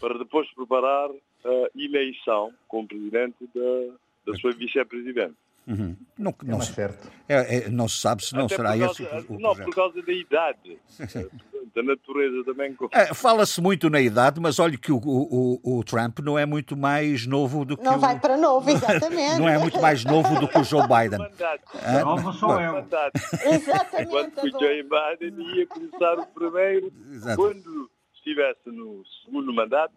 [0.00, 1.10] para depois preparar
[1.44, 5.34] a eleição como presidente da, da sua vice-presidente.
[5.68, 5.94] Uhum.
[6.18, 7.08] Não, É não, mais se, certo.
[7.28, 9.50] é- é- não se sabe se não Até será por esse causa, o, o Não,
[9.54, 9.64] projeto.
[9.66, 10.78] por causa da idade.
[11.74, 12.74] da natureza também.
[12.90, 16.76] É, Fala-se muito na idade, mas olha que o, o- o- Trump não é muito
[16.76, 19.38] mais novo do que Não o, vai para novo, exatamente.
[19.38, 21.18] não é muito mais novo do que o Joe Biden.
[21.20, 21.62] Mandato.
[21.84, 22.72] Ah, Novo sou eu.
[22.72, 23.12] Mandato.
[23.44, 24.02] Exatamente.
[24.08, 27.36] Enquanto que o Joe Biden ia começar o primeiro, Exato.
[27.36, 27.90] quando
[28.20, 29.92] estivesse no segundo mandato,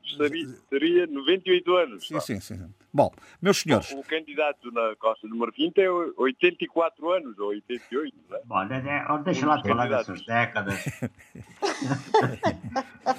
[0.70, 2.08] teria 98 anos.
[2.08, 2.74] Sim, sim, sim.
[2.94, 3.12] Bom,
[3.42, 8.42] meus senhores, O candidato na Costa do Marfim tem 84 anos, ou 88, não é?
[8.46, 10.86] Bom, de- de- deixa lá de falar dessas décadas.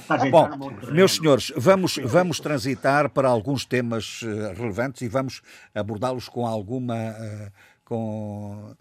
[0.09, 0.93] A Bom, terreno.
[0.95, 5.43] meus senhores, vamos, vamos transitar para alguns temas eh, relevantes e vamos
[5.75, 6.95] abordá-los com alguma.
[6.97, 7.51] eh,
[7.85, 8.75] com,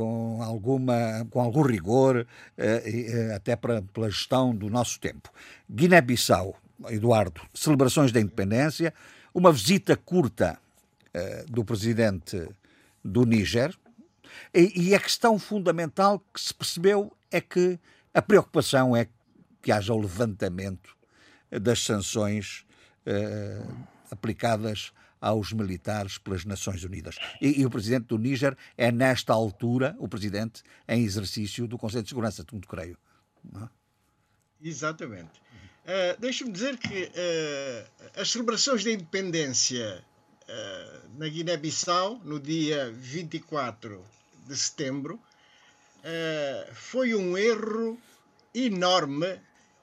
[0.00, 2.26] com, alguma, com algum rigor,
[2.56, 5.30] eh, eh, até para, pela gestão do nosso tempo.
[5.70, 6.56] Guiné-Bissau,
[6.88, 8.94] Eduardo, celebrações da independência,
[9.34, 10.58] uma visita curta
[11.12, 12.48] eh, do presidente
[13.04, 13.76] do Níger,
[14.54, 17.78] e, a questão fundamental que se percebeu é que
[18.14, 19.06] a preocupação é
[19.60, 20.96] que haja o levantamento
[21.50, 22.64] das sanções
[24.10, 27.16] aplicadas aos militares pelas Nações Unidas.
[27.40, 32.02] E, e o presidente do Níger é, nesta altura, o presidente em exercício do Conselho
[32.02, 32.96] de Segurança, segundo creio.
[34.62, 35.40] Exatamente.
[35.84, 40.04] Uh, Deixa-me dizer que uh, as celebrações da independência
[40.48, 44.04] uh, na Guiné-Bissau, no dia 24
[44.46, 45.20] de setembro,
[46.72, 48.00] foi um erro
[48.54, 49.38] enorme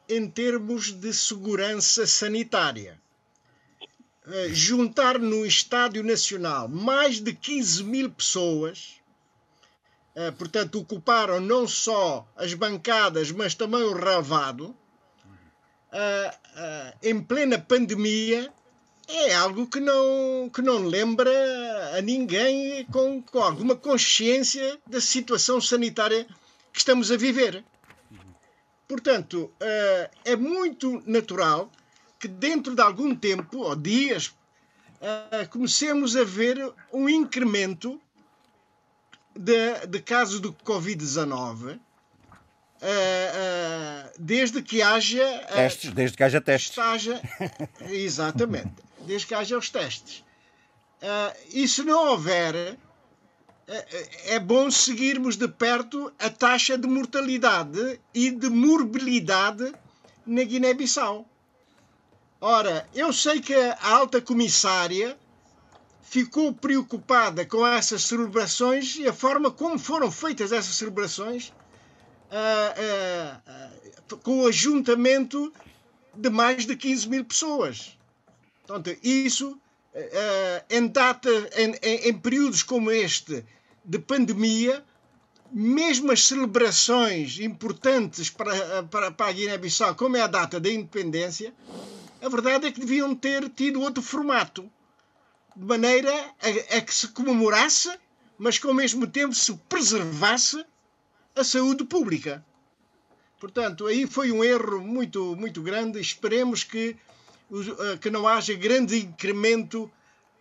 [0.09, 2.99] em termos de segurança sanitária.
[4.49, 8.97] Juntar no Estádio Nacional mais de 15 mil pessoas
[10.17, 14.75] eh, portanto, ocuparam não só as bancadas, mas também o relvado, uh,
[15.93, 18.51] uh, em plena pandemia,
[19.07, 21.29] é algo que não, que não lembra
[21.95, 26.25] a ninguém com, com alguma consciência da situação sanitária
[26.73, 27.63] que estamos a viver.
[28.87, 29.51] Portanto,
[30.25, 31.71] é muito natural
[32.19, 34.33] que dentro de algum tempo, ou dias,
[35.51, 38.01] comecemos a ver um incremento
[39.35, 41.77] de, de casos do Covid-19
[42.77, 46.77] uh, uh, desde que haja uh, testes, desde que haja testes.
[46.77, 47.21] Haja,
[47.89, 48.73] exatamente,
[49.05, 50.23] desde que haja os testes.
[51.53, 52.77] e se não houver,
[54.25, 59.73] é bom seguirmos de perto a taxa de mortalidade e de morbilidade
[60.25, 61.27] na Guiné-Bissau.
[62.39, 65.17] Ora, eu sei que a alta comissária
[66.03, 71.49] ficou preocupada com essas celebrações e a forma como foram feitas essas celebrações,
[72.31, 75.51] uh, uh, uh, com o ajuntamento
[76.13, 77.97] de mais de 15 mil pessoas.
[78.65, 79.59] Portanto, isso,
[80.69, 83.43] em, data, em, em, em períodos como este
[83.83, 84.83] de pandemia,
[85.51, 91.53] mesmo as celebrações importantes para, para, para a Guiné-Bissau, como é a data da independência,
[92.21, 94.69] a verdade é que deviam ter tido outro formato
[95.55, 97.91] de maneira a, a que se comemorasse,
[98.37, 100.63] mas que ao mesmo tempo se preservasse
[101.35, 102.45] a saúde pública.
[103.39, 105.99] Portanto, aí foi um erro muito, muito grande.
[105.99, 106.95] Esperemos que,
[107.51, 109.91] eh, que não haja grande incremento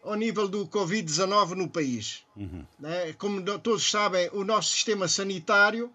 [0.03, 2.25] ao nível do Covid-19 no país.
[2.37, 2.65] Uhum.
[2.79, 3.13] Né?
[3.15, 5.87] Como todos sabem, o nosso sistema sanitário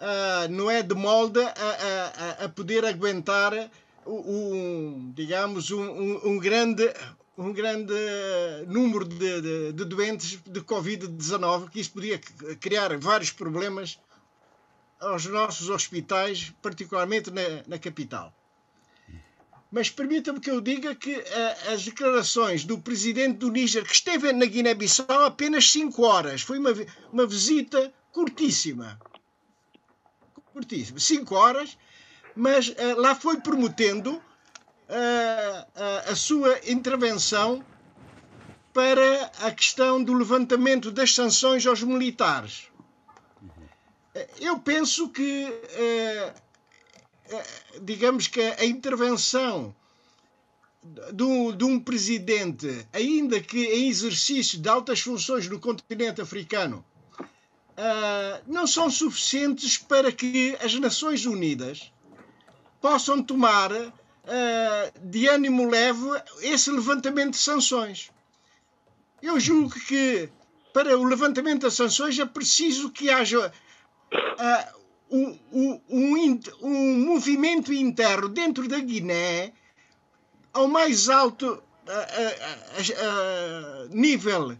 [0.00, 3.52] uh, não é de molde a, a, a poder aguentar
[4.06, 6.92] um, digamos, um, um, um grande,
[7.36, 7.94] um grande
[8.66, 12.18] número de, de, de doentes de Covid-19, que isso podia
[12.60, 13.98] criar vários problemas
[15.00, 18.32] aos nossos hospitais, particularmente na, na capital.
[19.70, 24.30] Mas permita-me que eu diga que uh, as declarações do presidente do Níger, que esteve
[24.32, 26.70] na Guiné-Bissau apenas 5 horas, foi uma,
[27.10, 29.00] uma visita curtíssima.
[30.52, 31.78] Curtíssima, 5 horas,
[32.34, 34.22] mas uh, lá foi prometendo
[34.88, 37.64] a, a, sua intervenção
[38.72, 42.68] para a questão do levantamento das sanções aos militares.
[44.38, 45.46] Eu penso que,
[47.80, 49.74] digamos que a intervenção
[50.82, 56.84] de, de um presidente, ainda que em exercício de altas funções no continente africano,
[58.46, 61.90] não são suficientes para que as Nações Unidas
[62.82, 63.92] possam tomar uh,
[65.00, 66.00] de ânimo leve
[66.42, 68.10] esse levantamento de sanções.
[69.22, 70.28] Eu julgo que
[70.74, 73.52] para o levantamento das sanções é preciso que haja
[74.12, 79.52] uh, um, um, um, um, movimento interno dentro da Guiné
[80.52, 81.62] ao mais alto uh,
[83.90, 84.58] nível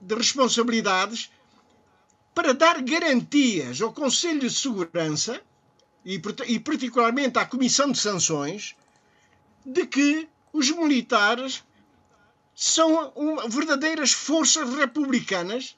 [0.00, 1.30] de responsabilidades
[2.34, 5.42] para dar garantias ao Conselho de Segurança
[6.06, 8.76] e, e particularmente à Comissão de Sanções,
[9.64, 11.64] de que os militares
[12.54, 15.76] são uma, verdadeiras forças republicanas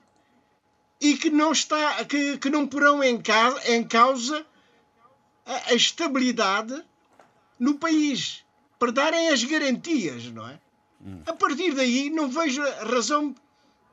[1.00, 4.44] e que não, está, que, que não porão em, ca, em causa
[5.46, 6.84] a, a, estabilidade
[7.58, 8.44] no país,
[8.78, 10.60] para darem as garantias, não é?
[11.00, 11.22] Hum.
[11.26, 13.34] A partir daí, não vejo razão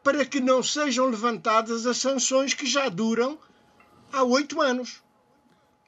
[0.04, 3.40] para que não sejam levantadas as sanções que já duram
[4.12, 5.05] há oito anos.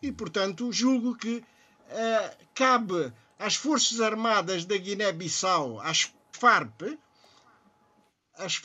[0.01, 6.97] E, portanto, julgo que uh, cabe às Forças Armadas da Guiné-Bissau, às FARP,
[8.35, 8.61] às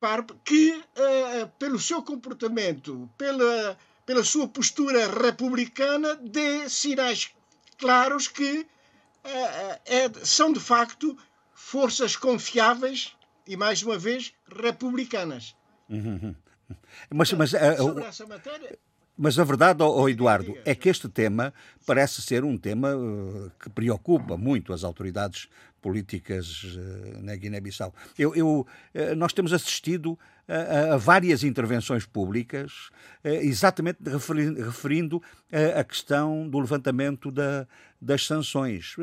[0.00, 3.76] FARP que, uh, pelo seu comportamento, pela,
[4.06, 7.30] pela sua postura republicana, dê sinais
[7.76, 11.16] claros que uh, é, são, de facto,
[11.52, 13.16] forças confiáveis
[13.46, 15.56] e, mais uma vez, republicanas.
[15.88, 16.34] Uhum.
[17.12, 18.78] Mas, mas, Sobre essa matéria
[19.22, 21.52] mas a verdade, oh, Eduardo, é que este tema
[21.84, 25.46] parece ser um tema uh, que preocupa muito as autoridades
[25.82, 26.78] políticas
[27.20, 27.94] na Guiné-Bissau.
[28.18, 28.66] Eu, eu,
[29.18, 30.18] nós temos assistido
[30.48, 32.90] a, a, várias intervenções públicas,
[33.24, 37.66] exatamente referindo, referindo a, a, questão do levantamento da,
[38.00, 38.94] das sanções.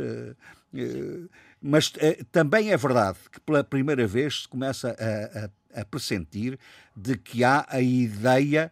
[1.60, 1.92] Mas
[2.32, 5.50] também é verdade que pela primeira vez se começa a, a
[5.86, 6.58] pressentir
[6.96, 8.72] de que há a ideia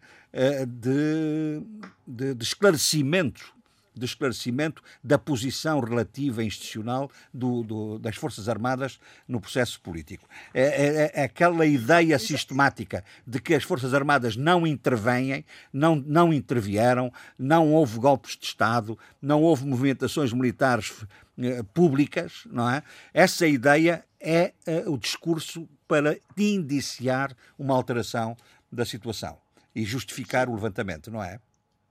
[0.66, 1.62] de,
[2.06, 3.56] de, de esclarecimento
[3.96, 10.28] de esclarecimento da posição relativa institucional do, do, das Forças Armadas no processo político.
[10.52, 16.32] É, é, é, aquela ideia sistemática de que as Forças Armadas não intervêm, não, não
[16.32, 20.92] intervieram, não houve golpes de Estado, não houve movimentações militares
[21.38, 22.82] eh, públicas, não é?
[23.14, 28.36] Essa ideia é eh, o discurso para indiciar uma alteração
[28.72, 29.38] da situação
[29.72, 31.40] e justificar o levantamento, não é?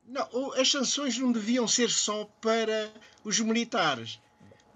[0.06, 2.92] Não, as sanções não deviam ser só para
[3.24, 4.20] os militares,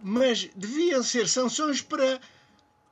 [0.01, 2.21] mas deviam ser sanções para,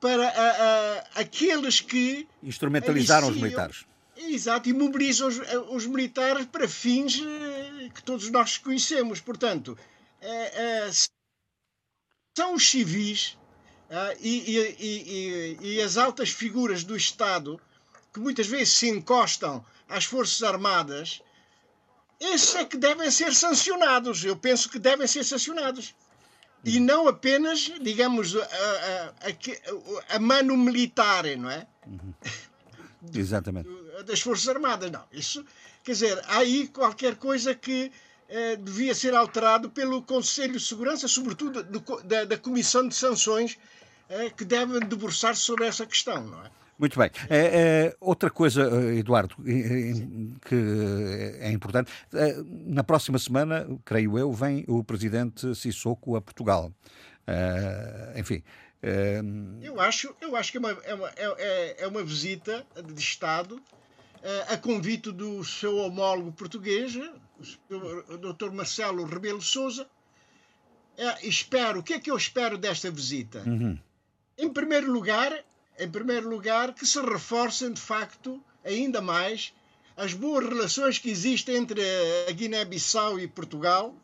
[0.00, 2.28] para a, a, aqueles que.
[2.42, 3.86] Instrumentalizaram iniciam, os militares.
[4.18, 5.40] Exato, e mobilizam os,
[5.70, 9.18] os, militares para fins eh, que todos nós conhecemos.
[9.20, 9.78] Portanto,
[10.20, 10.90] é, é,
[12.36, 13.38] são os civis
[14.20, 17.60] e, e, e, e as altas figuras do Estado
[18.12, 21.22] que muitas vezes se encostam às Forças Armadas
[22.20, 24.24] esses é que devem ser sancionados.
[24.24, 25.94] Eu penso que devem ser sancionados.
[26.64, 29.14] E não apenas, digamos, a, a,
[30.10, 31.66] a, a mano militar, não é?
[31.86, 32.12] Uhum.
[33.14, 33.68] Exatamente.
[34.04, 35.04] Das Forças Armadas, não.
[35.12, 35.44] Isso,
[35.84, 37.92] quer dizer, há aí qualquer coisa que
[38.28, 43.56] eh, devia ser alterado pelo Conselho de Segurança, sobretudo do, da, da, Comissão de Sanções,
[44.36, 46.50] que devem debruçar-se sobre essa questão, não é?
[46.78, 47.10] Muito bem.
[47.28, 49.34] É, é, outra coisa, eh, Eduardo,
[50.46, 56.72] que é importante, eh, na próxima semana, creio eu, vem o presidente Sissoko a Portugal.
[57.26, 58.42] Uh, enfim.
[59.60, 63.60] Eu, acho, eu acho que é uma, é uma, é, é uma visita de Estado
[64.48, 68.50] a convite do seu homólogo português, o Dr.
[68.52, 69.86] Marcelo Rebelo Souza.
[71.22, 73.42] espero, o que é que eu espero desta visita?
[73.46, 73.78] Uhum.
[74.38, 75.44] Em primeiro lugar,
[75.78, 79.52] em primeiro lugar, que se reforcem de facto ainda mais
[79.96, 81.82] as boas relações que existem entre
[82.28, 83.94] a Guiné-Bissau e Portugal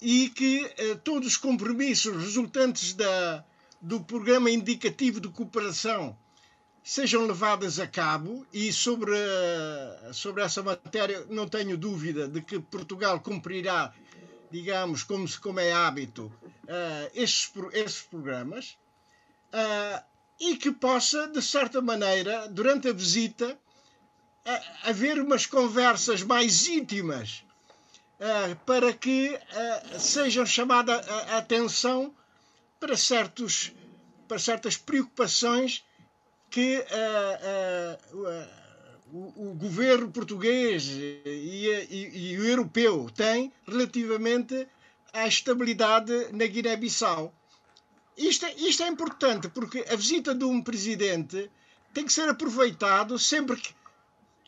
[0.00, 3.44] e que eh, todos os compromissos resultantes da,
[3.80, 6.16] do programa indicativo de cooperação
[6.84, 12.60] sejam levados a cabo e sobre, uh, sobre essa matéria não tenho dúvida de que
[12.60, 13.92] Portugal cumprirá,
[14.50, 18.76] digamos, como, como é hábito, uh, esses, esses programas.
[19.54, 20.02] Uh,
[20.40, 23.56] e que possa, de certa maneira, durante a visita,
[24.82, 27.44] haver umas conversas mais íntimas
[28.66, 29.38] para que
[29.98, 30.94] sejam chamada
[31.30, 32.14] a atenção
[32.78, 33.72] para, certos,
[34.28, 35.84] para certas preocupações
[36.50, 36.84] que
[39.12, 44.66] o, o, governo português e, e, e o europeu têm relativamente
[45.12, 47.32] à estabilidade na Guiné-Bissau.
[48.16, 51.50] Isto é, isto é importante porque a visita de um presidente
[51.92, 53.74] tem que ser aproveitado sempre que,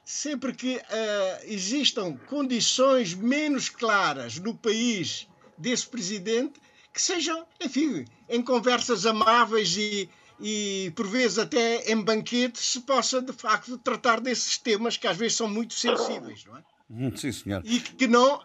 [0.05, 6.61] sempre que uh, existam condições menos claras no país desse presidente,
[6.93, 10.09] que sejam, enfim, em conversas amáveis e,
[10.41, 15.17] e por vezes até em banquetes, se possa de facto tratar desses temas que às
[15.17, 16.65] vezes são muito sensíveis, não é?
[16.89, 17.63] Hum, sim, senhor.
[17.65, 18.41] E que não,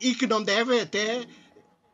[0.00, 1.26] e que não devem até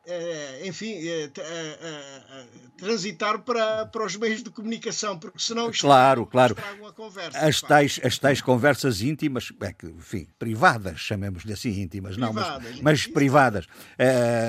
[0.05, 6.25] Uh, enfim, uh, uh, transitar para, para os meios de comunicação, porque senão isto claro,
[6.25, 6.57] claro.
[6.93, 12.47] Conversa, as, tais, as tais conversas íntimas, é que, enfim, privadas, chamemos-lhe assim íntimas, privadas,
[12.47, 13.65] não, mas, mas privadas,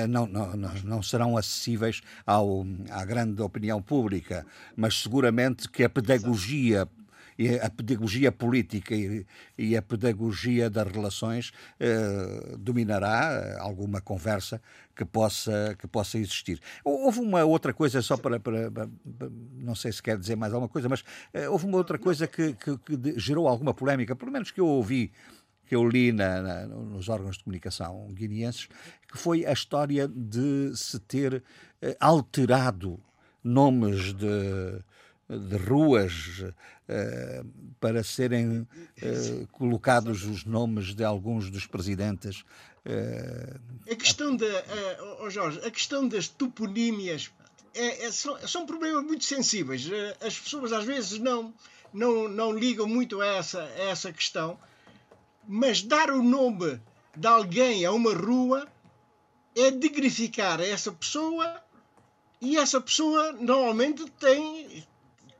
[0.08, 4.44] não, não, não, não, serão acessíveis ao, à grande opinião pública,
[4.74, 6.78] mas seguramente que a pedagogia.
[6.78, 7.03] Exato
[7.38, 9.26] e a pedagogia política e,
[9.56, 14.60] e a pedagogia das relações eh, dominará eh, alguma conversa
[14.94, 16.60] que possa, que possa existir.
[16.84, 18.88] Houve uma outra coisa, só para, para, para
[19.56, 22.52] não sei se quer dizer mais alguma coisa, mas eh, houve uma outra coisa que,
[22.54, 25.12] que, que gerou alguma polémica, pelo menos que eu ouvi
[25.66, 28.68] que eu li na, na, nos órgãos de comunicação guineenses,
[29.10, 31.42] que foi a história de se ter
[31.80, 33.00] eh, alterado
[33.42, 34.82] nomes de,
[35.28, 37.46] de ruas uh,
[37.80, 42.44] para serem uh, colocados os nomes de alguns dos presidentes.
[42.84, 43.58] Uh,
[43.90, 44.46] a questão da,
[45.20, 47.30] oh Jorge, a questão das toponímias
[47.74, 49.88] é, é, são, são problemas muito sensíveis.
[50.20, 51.52] As pessoas às vezes não,
[51.92, 54.58] não, não ligam muito a essa, a essa questão,
[55.46, 56.80] mas dar o nome
[57.16, 58.68] de alguém a uma rua
[59.56, 61.62] é dignificar essa pessoa
[62.40, 64.84] e essa pessoa normalmente tem,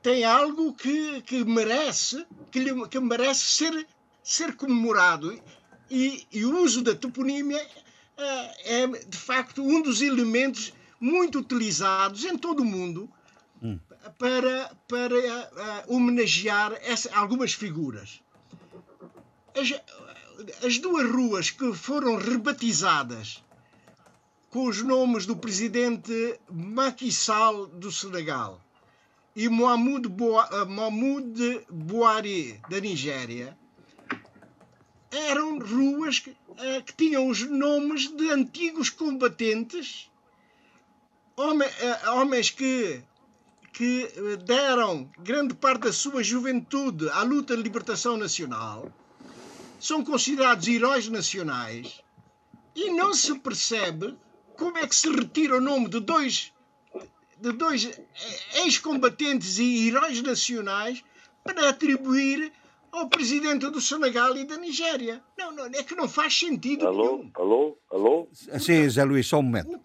[0.05, 3.87] tem algo que, que merece, que, lhe, que merece ser,
[4.21, 5.35] ser comemorado.
[5.89, 7.59] E, e o uso da toponímia
[8.15, 13.09] é, é, de facto, um dos elementos muito utilizados em todo o mundo
[13.63, 13.79] hum.
[14.19, 15.15] para, para
[15.87, 18.21] uh, homenagear essa, algumas figuras.
[19.59, 19.73] As,
[20.63, 23.43] as duas ruas que foram rebatizadas
[24.51, 28.61] com os nomes do presidente Macky Sall do Senegal
[29.35, 30.07] e Mohamed
[31.69, 33.57] Buhari da Nigéria
[35.11, 40.09] eram ruas que, uh, que tinham os nomes de antigos combatentes,
[41.35, 43.01] homem, uh, homens que,
[43.73, 44.09] que
[44.45, 48.91] deram grande parte da sua juventude à luta de libertação nacional,
[49.79, 52.01] são considerados heróis nacionais
[52.75, 54.17] e não se percebe
[54.57, 56.53] como é que se retira o nome de dois,
[57.39, 57.99] de dois
[58.63, 61.03] ex-combatentes e heróis nacionais
[61.43, 62.51] para atribuir
[62.91, 65.21] ao presidente do Senegal e da Nigéria.
[65.37, 67.31] Não, não, é que não faz sentido alô, nenhum.
[67.35, 68.27] Alô, alô?
[68.31, 69.79] Sim, Zé Luís, só um momento.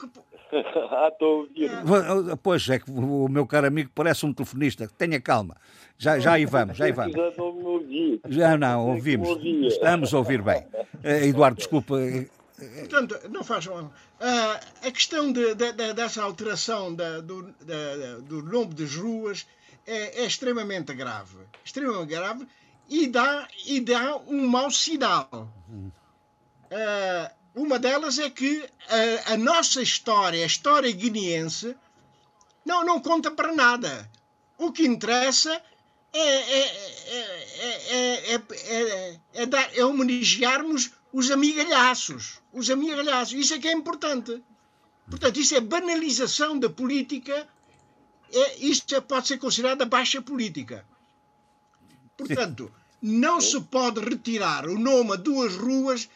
[0.53, 1.71] ah, estou a ouvir.
[1.71, 2.37] É.
[2.43, 4.89] Pois é, que o meu caro amigo parece um telefonista.
[4.97, 5.57] Tenha calma.
[5.99, 7.13] Já, já aí vamos, já aí vamos.
[7.13, 8.21] Já não me ouvi.
[8.29, 9.29] Já não, ouvimos.
[9.67, 10.67] Estamos a ouvir bem.
[11.03, 11.97] Eh, Eduardo, desculpa.
[12.67, 13.85] Portanto, não faz mal.
[13.85, 17.23] Uh, a questão de, de, de, dessa alteração do,
[18.23, 19.47] do nome das ruas
[19.87, 21.39] é, é, extremamente grave.
[21.65, 22.47] Extremamente grave
[22.89, 25.29] e dá, e dá um mau sinal.
[25.71, 31.77] Uh, uma delas é que a, a, nossa história, a história guineense,
[32.65, 34.11] não, não conta para nada.
[34.59, 35.63] O que interessa
[36.13, 36.65] é, é,
[38.35, 42.41] é, é, dar, é homenagearmos os amigalhaços.
[42.53, 43.35] Os amigalhaços.
[43.35, 44.43] Isso é que é importante.
[45.09, 47.49] Portanto, isso é banalização da política.
[48.33, 50.87] É, isto pode ser considerado a baixa política.
[52.17, 56.09] Portanto, não se pode retirar o nome a duas ruas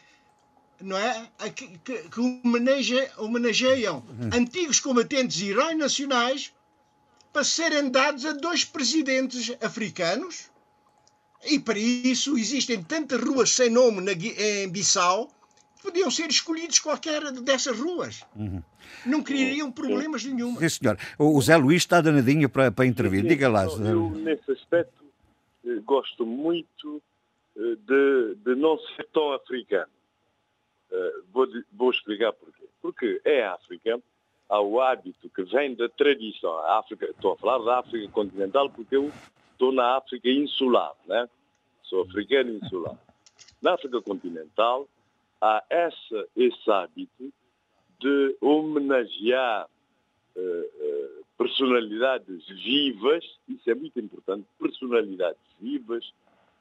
[0.81, 1.29] não é?
[1.55, 6.53] que, que, que homenageia, homenageiam antigos combatentes e heróis nacionais
[7.31, 10.49] para serem dados a dois presidentes africanos.
[11.45, 15.27] E para isso existem tantas ruas sem nome na, em Bissau
[15.77, 18.25] que podiam ser escolhidos qualquer dessas ruas.
[18.35, 18.61] Uhum.
[19.05, 20.55] Não criariam problemas nenhum.
[20.57, 20.97] Sim, senhor.
[21.19, 23.23] O Zé Luís está danadinho para, para intervir.
[23.23, 23.65] Diga lá.
[23.65, 25.03] Eu, nesse aspecto,
[25.65, 27.01] eh, gosto muito
[27.55, 29.91] eh, de, de não ser tão africano.
[30.91, 32.65] Eh, vou, vou explicar porquê.
[32.81, 33.99] Porque é África,
[34.49, 36.57] há o hábito que vem da tradição.
[36.59, 39.11] A África, estou a falar da África continental porque eu
[39.51, 41.27] estou na África insular, né?
[41.89, 42.97] Sou africano insular.
[43.61, 44.87] Na África continental
[45.41, 47.31] há essa, esse hábito
[47.99, 49.67] de homenagear
[50.35, 56.13] uh, uh, personalidades vivas, isso é muito importante, personalidades vivas,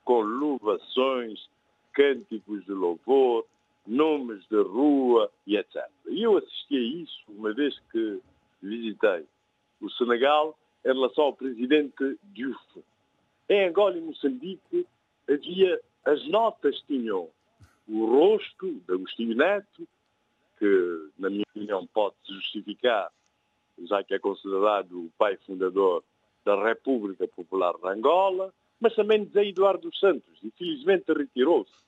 [0.05, 1.49] com louvações,
[1.93, 3.47] cânticos de louvor,
[3.87, 5.89] nomes de rua e etc.
[6.09, 8.21] E eu assisti a isso uma vez que
[8.63, 9.25] visitei
[9.81, 12.59] o Senegal em relação ao presidente Diouf.
[13.49, 14.87] Em Angola e Moçambique
[15.29, 17.29] havia, as notas tinham
[17.89, 19.87] o rosto de Agostinho Neto,
[20.59, 23.11] que na minha opinião pode justificar,
[23.85, 26.05] já que é considerado o pai fundador
[26.45, 31.85] da República Popular de Angola, mas também de Eduardo Santos, infelizmente retirou-se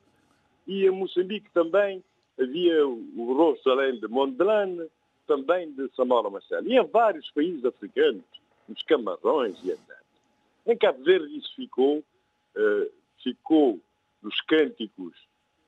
[0.67, 2.03] e em Moçambique também
[2.39, 4.89] havia o rosto, além de Mondlane,
[5.27, 6.67] também de Samora Machel.
[6.67, 8.25] E em vários países africanos,
[8.69, 9.81] nos Camarões e etc.
[10.67, 12.93] Em Cabo Verde isso ficou, uh,
[13.27, 13.81] ficou
[14.23, 15.17] nos cânticos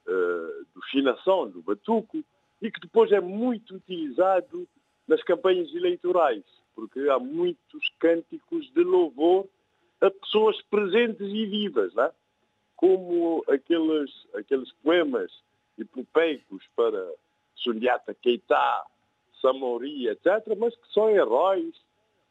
[0.07, 2.25] uh, do Chinação, do Batuco,
[2.63, 4.69] e que depois é muito utilizado
[5.09, 6.45] nas campanhas eleitorais,
[6.75, 9.49] porque há muitos cânticos de louvor
[10.01, 12.13] a pessoas presentes e vivas, é?
[12.77, 15.33] como aqueles, aqueles poemas
[15.77, 17.13] hipopeicos para
[17.57, 18.85] Sundiata Keita,
[19.41, 21.75] Samori, etc., mas que são heróis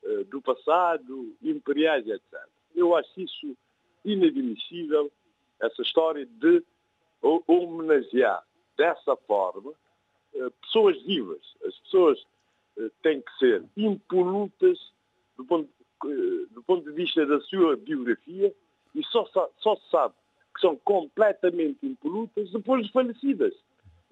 [0.04, 2.22] uh, do passado, imperiais, etc.
[2.74, 3.58] Eu acho isso
[4.06, 5.12] inadmissível,
[5.62, 6.64] essa história de
[7.22, 8.44] homenagear
[8.78, 11.42] dessa forma uh, pessoas vivas.
[11.66, 12.20] As pessoas
[12.78, 14.78] uh, têm que ser impolutas
[15.36, 15.70] do ponto,
[16.52, 18.54] do ponto de vista da sua biografia
[18.94, 19.26] e só,
[19.60, 20.14] só se sabe
[20.54, 23.54] que são completamente impolutas depois de falecidas.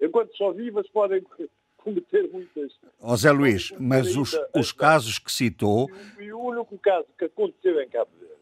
[0.00, 1.24] Enquanto só vivas podem
[1.78, 2.72] cometer muitas.
[3.16, 5.88] Zé Luís, mas os, os casos que citou.
[6.18, 8.34] E, o único caso que aconteceu em Cabo Verde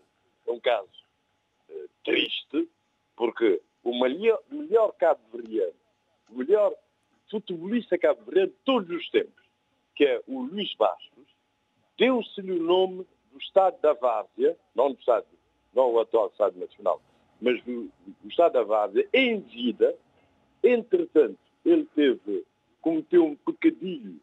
[0.47, 0.89] é um caso
[2.05, 2.69] triste,
[3.17, 5.75] porque o melhor, melhor Cabo Verdeano,
[6.31, 6.75] o melhor
[7.31, 9.45] futebolista Cabo Verde de todos os tempos,
[9.95, 11.27] que é o Luís Bastos,
[11.99, 15.27] deu-se-lhe o nome do Estado da Várzea, não do Estado,
[15.75, 17.01] não o atual Estado Nacional,
[17.41, 17.91] mas do,
[18.23, 19.95] do Estado da Várzea, em vida.
[20.63, 22.45] Entretanto, ele teve,
[22.81, 24.19] cometeu um pecadilho,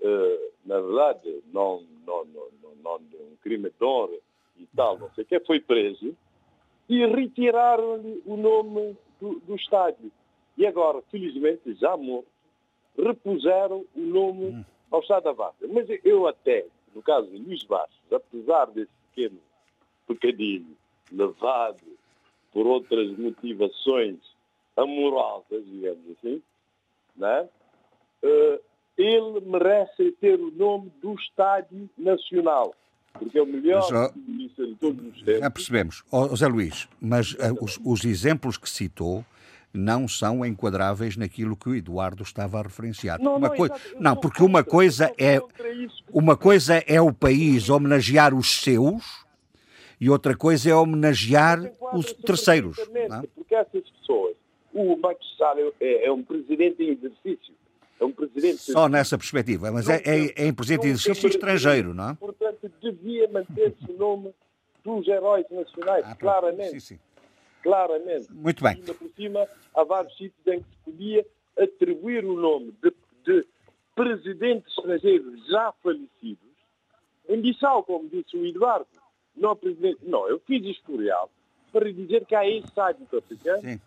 [0.00, 2.48] uh, na verdade, não, não, não,
[2.82, 4.16] não, um crime de honra
[4.56, 6.16] e tal, não sei o que, foi preso
[6.90, 10.10] e retiraram-lhe o nome do, do estádio.
[10.58, 12.26] E agora, felizmente, já morto,
[12.98, 14.64] repuseram o nome hum.
[14.90, 15.68] ao Estado da Várzea.
[15.72, 19.38] Mas eu até, no caso de Luís Bastos, apesar desse pequeno
[20.08, 20.76] pecadilho
[21.12, 21.80] levado
[22.52, 24.18] por outras motivações
[24.76, 26.42] amorosas, digamos assim,
[27.16, 27.48] né?
[28.24, 28.60] Uh,
[28.98, 32.74] ele merece ter o nome do Estádio Nacional,
[33.12, 35.40] porque é o melhor futbolista de todos os tempos.
[35.40, 36.04] Já percebemos.
[36.10, 39.24] Oh, José Luís, mas uh, os, os exemplos que citou
[39.72, 43.20] não são enquadráveis naquilo que o Eduardo estava a referenciar.
[43.20, 43.70] Não, uma não, coi...
[43.98, 45.40] não porque uma coisa é
[46.12, 49.24] uma coisa é o país homenagear os seus
[50.00, 51.60] e outra coisa é homenagear
[51.92, 52.76] os terceiros.
[53.08, 53.22] Não?
[53.34, 54.34] Porque essas pessoas,
[54.72, 57.54] o Maquissaro é, é um presidente em exercício.
[58.00, 62.10] É um presidente Só nessa perspectiva, mas é, é, é presidente em exercício estrangeiro, não
[62.10, 62.14] é?
[62.14, 64.34] Portanto, devia manter-se o nome
[64.82, 66.80] dos heróis nacionais, ah, claramente.
[66.80, 66.98] Sim, sim
[67.62, 68.32] claramente.
[68.32, 68.76] Muito bem.
[68.76, 71.26] Cima por cima, há vários sítios em que se podia
[71.58, 72.92] atribuir o nome de,
[73.24, 73.46] de
[73.94, 76.50] presidentes estrangeiros já falecidos.
[77.28, 78.86] Em Bissau, como disse o Eduardo,
[79.36, 79.98] não presidente.
[80.02, 81.30] Não, eu fiz historial
[81.72, 83.80] para dizer que há esse hábito africano Sim.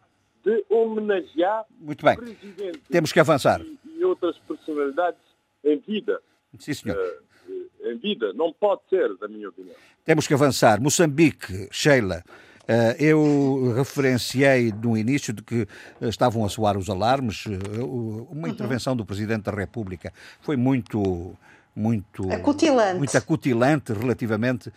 [0.44, 2.16] De homenagear Muito bem.
[2.16, 3.62] presidentes Temos que avançar.
[3.62, 5.22] E, e, outras personalidades
[5.64, 6.20] em vida.
[6.60, 6.98] Sim, senhor.
[6.98, 8.34] Uh, em vida.
[8.34, 9.76] Não pode ser, da minha opinião.
[10.04, 10.82] Temos que avançar.
[10.82, 12.24] Moçambique, Sheila.
[12.68, 15.68] Eh, eu referenciei no início de que
[16.02, 17.46] eh, estavam a soar os alarmes.
[17.46, 18.48] Uma uhum.
[18.48, 21.38] intervenção do Presidente da República foi muito
[21.76, 24.72] muito acutilante, muito acutilante relativamente,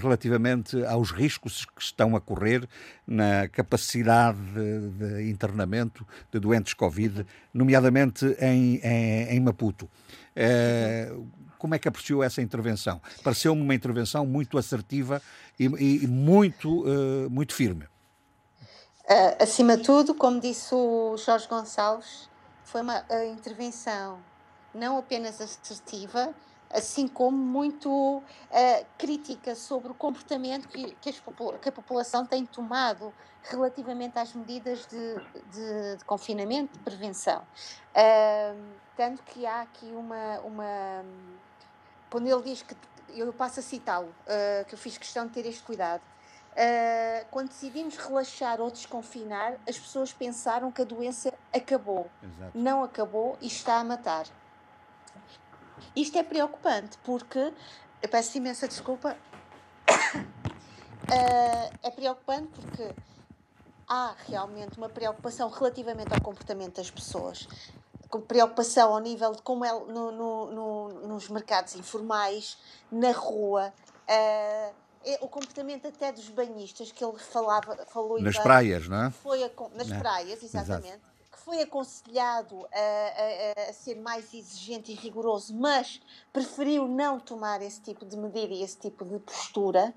[0.00, 2.66] relativamente aos riscos que estão a correr
[3.06, 9.88] na capacidade de, de internamento de doentes Covid, nomeadamente em, em, em Maputo.
[11.60, 13.02] Como é que apreciou essa intervenção?
[13.22, 15.20] Pareceu-me uma intervenção muito assertiva
[15.58, 17.84] e, e muito, uh, muito firme.
[19.04, 22.30] Uh, acima de tudo, como disse o Jorge Gonçalves,
[22.64, 24.20] foi uma intervenção
[24.74, 26.34] não apenas assertiva,
[26.70, 33.12] assim como muito uh, crítica sobre o comportamento que, que, que, a população tem tomado
[33.42, 35.14] relativamente às medidas de,
[35.50, 37.42] de, de confinamento, de prevenção.
[37.90, 38.56] Uh,
[38.96, 41.04] tanto que há aqui uma, uma
[42.08, 42.76] quando ele diz que,
[43.08, 46.02] eu passo a citá-lo, uh, que eu fiz questão de ter este cuidado,
[46.52, 52.08] uh, quando decidimos relaxar ou desconfinar, as pessoas pensaram que a doença acabou.
[52.22, 52.52] Exato.
[52.54, 54.26] Não acabou e está a matar.
[55.94, 57.52] Isto é preocupante porque,
[58.02, 59.16] eu peço imensa desculpa,
[59.88, 60.30] uh,
[61.82, 62.94] é preocupante porque
[63.88, 67.46] há realmente uma preocupação relativamente ao comportamento das pessoas
[68.18, 72.58] preocupação ao nível de como é no, no, no, nos mercados informais,
[72.90, 73.72] na rua,
[74.08, 74.74] uh,
[75.20, 79.10] o comportamento até dos banhistas que ele falava, falou nas praias, não é?
[79.10, 79.98] Foi a, nas não.
[79.98, 80.88] praias, exatamente.
[80.88, 81.09] Exato.
[81.50, 86.00] Foi aconselhado a, a, a, ser mais exigente e rigoroso, mas
[86.32, 89.92] preferiu não tomar esse tipo de medida e esse tipo de postura.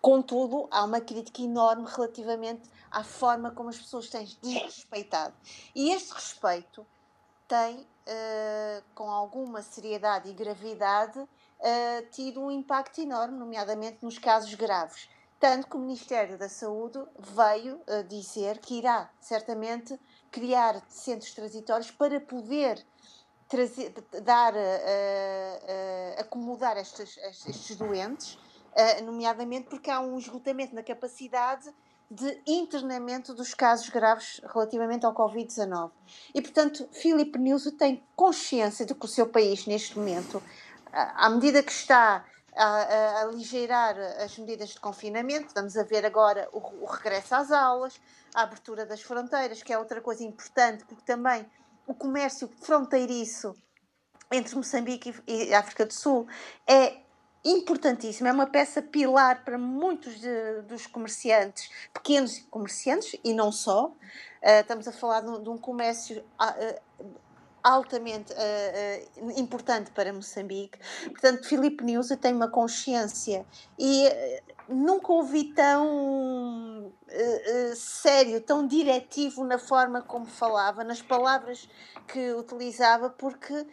[0.00, 5.36] Contudo, há uma crítica enorme relativamente à forma como as pessoas têm desrespeitado.
[5.72, 6.84] E este respeito
[7.46, 14.52] tem, uh, com alguma seriedade e gravidade, uh, tido um impacto enorme, nomeadamente nos casos
[14.54, 15.08] graves.
[15.38, 19.98] Tanto que o Ministério da Saúde veio uh, dizer que irá certamente
[20.30, 22.84] criar centros transitórios para poder
[23.48, 24.52] trazer, dar,
[26.18, 27.16] acomodar estes,
[27.46, 28.38] estes doentes,
[29.02, 31.72] nomeadamente porque há um esgotamento na capacidade
[32.10, 35.90] de internamento dos casos graves relativamente ao Covid-19.
[36.34, 40.42] E, portanto, Filipe Nilsson tem consciência de que o seu país, neste momento,
[40.92, 42.24] à medida que está
[42.58, 47.52] a, a, aligeirar as medidas de confinamento, vamos a ver agora o, o regresso às
[47.52, 48.00] aulas,
[48.34, 51.46] a abertura das fronteiras, que é outra coisa importante, porque também
[51.86, 53.54] o comércio fronteiriço
[54.30, 56.26] entre Moçambique e África do Sul
[56.66, 56.98] é
[57.44, 63.86] importantíssimo, é uma peça pilar para muitos de, dos comerciantes, pequenos comerciantes e não só.
[63.86, 67.14] Uh, estamos a falar de, de um comércio uh,
[67.68, 70.78] altamente uh, importante para Moçambique.
[71.10, 73.44] Portanto, Filipe News tem uma consciência
[73.78, 74.08] e
[74.68, 76.92] nunca ouvi tão
[77.74, 81.68] sério, tão diretivo na forma como falava, nas palavras
[82.06, 83.66] que utilizava, porque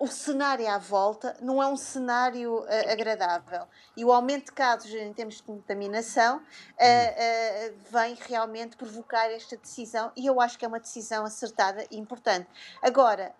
[0.00, 3.68] o cenário à volta não é um cenário uh, agradável.
[3.94, 9.58] E o aumento de casos em termos de contaminação uh, uh, vem realmente provocar esta
[9.58, 12.48] decisão e eu acho que é uma decisão acertada e importante.
[12.80, 13.34] Agora,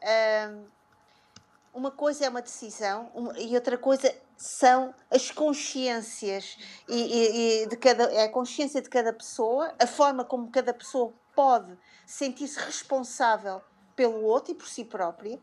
[1.73, 7.67] uma coisa é uma decisão uma, e outra coisa são as consciências e, e, e,
[7.69, 11.75] de cada é a consciência de cada pessoa, a forma como cada pessoa pode
[12.05, 13.63] sentir-se responsável
[13.97, 15.39] pelo outro e por si própria.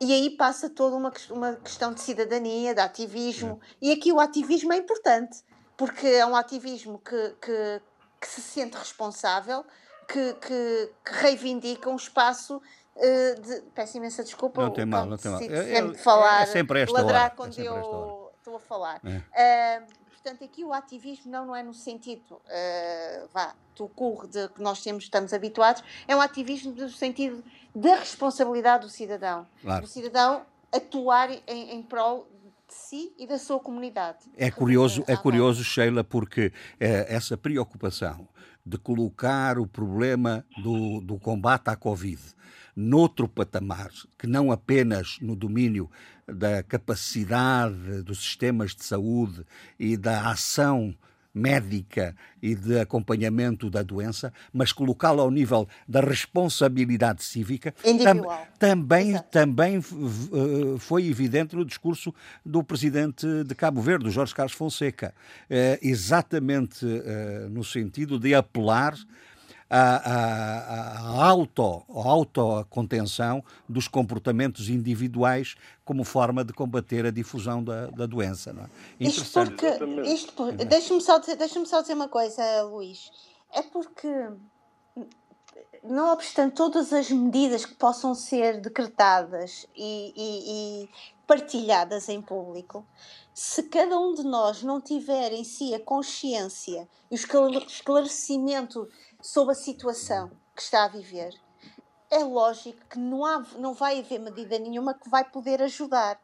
[0.00, 3.60] E aí passa toda uma, uma questão de cidadania, de ativismo.
[3.62, 3.86] É.
[3.86, 5.42] E aqui o ativismo é importante,
[5.76, 7.82] porque é um ativismo que, que,
[8.20, 9.64] que se sente responsável,
[10.06, 12.60] que, que, que reivindica um espaço
[12.96, 14.62] Uh, de, peço imensa desculpa.
[14.62, 15.38] Não tem mal, não tem mal.
[15.42, 17.34] É, sempre falar, é sempre esta ladrar hora.
[17.36, 19.00] quando é eu estou a falar.
[19.34, 19.82] É.
[19.82, 24.48] Uh, portanto, aqui o ativismo não, não é no sentido, uh, vá, do curro de
[24.48, 27.44] que nós temos, estamos habituados, é um ativismo no sentido
[27.76, 29.46] da responsabilidade do cidadão.
[29.60, 29.82] Claro.
[29.82, 30.42] Do cidadão
[30.72, 32.26] atuar em, em prol
[32.66, 34.18] de si e da sua comunidade.
[34.36, 38.26] É curioso, é curioso, Sheila, porque essa preocupação
[38.64, 42.34] de colocar o problema do, do combate à Covid
[42.76, 45.90] noutro patamar, que não apenas no domínio
[46.28, 49.46] da capacidade dos sistemas de saúde
[49.78, 50.94] e da ação
[51.36, 58.22] médica e de acompanhamento da doença, mas colocá-la ao nível da responsabilidade cívica, tam,
[58.58, 62.14] também, também uh, foi evidente no discurso
[62.44, 65.12] do presidente de Cabo Verde, Jorge Carlos Fonseca,
[65.50, 68.94] uh, exatamente uh, no sentido de apelar
[69.68, 77.86] a, a, a auto, autocontenção dos comportamentos individuais como forma de combater a difusão da,
[77.88, 78.52] da doença.
[78.52, 78.68] Não é?
[79.00, 79.66] Isto porque,
[80.04, 83.10] isto, deixa-me só, deixa só dizer uma coisa, Luís.
[83.52, 84.08] É porque,
[85.82, 90.88] não obstante todas as medidas que possam ser decretadas e, e, e
[91.26, 92.86] partilhadas em público,
[93.38, 98.88] se cada um de nós não tiver em si a consciência e o esclarecimento
[99.20, 101.38] sobre a situação que está a viver,
[102.10, 106.18] é lógico que não, há, não vai haver medida nenhuma que vai poder ajudar.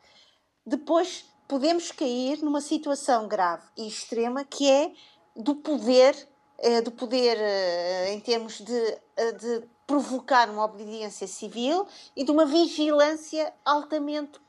[0.64, 4.90] Depois podemos cair numa situação grave e extrema que é
[5.36, 6.16] do poder,
[6.60, 11.86] eh, do poder eh, em termos de, eh, de provocar uma obediência civil
[12.16, 14.40] e de uma vigilância altamente.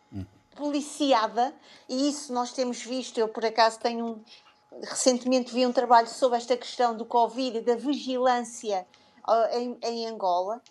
[0.56, 1.54] Policiada,
[1.90, 3.18] e isso nós temos visto.
[3.18, 4.24] Eu, por acaso, tenho um,
[4.82, 8.86] recentemente vi um trabalho sobre esta questão do Covid e da vigilância
[9.28, 10.62] uh, em, em, Angola.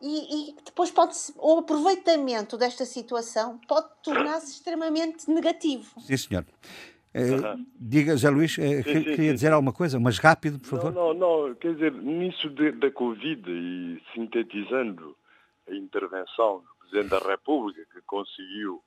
[0.00, 6.00] E, e depois pode o aproveitamento desta situação pode tornar-se extremamente negativo.
[6.00, 6.46] Sim, senhor.
[7.14, 9.52] Uh, diga, Zé Luís, uh, sim, queria sim, dizer sim.
[9.52, 10.92] alguma coisa, mas rápido, por favor.
[10.92, 11.54] Não, não, não.
[11.54, 15.14] quer dizer, nisso de, da Covid e sintetizando
[15.68, 18.82] a intervenção do Presidente da República, que conseguiu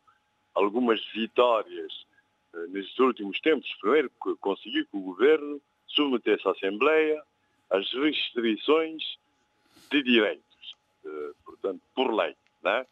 [0.55, 2.05] algumas vitórias
[2.53, 4.09] eh, nestes últimos tempos, primeiro
[4.39, 7.21] conseguiu que o governo submetesse à Assembleia
[7.69, 9.03] as restrições
[9.91, 10.75] de direitos,
[11.05, 12.85] eh, portanto, por lei, né?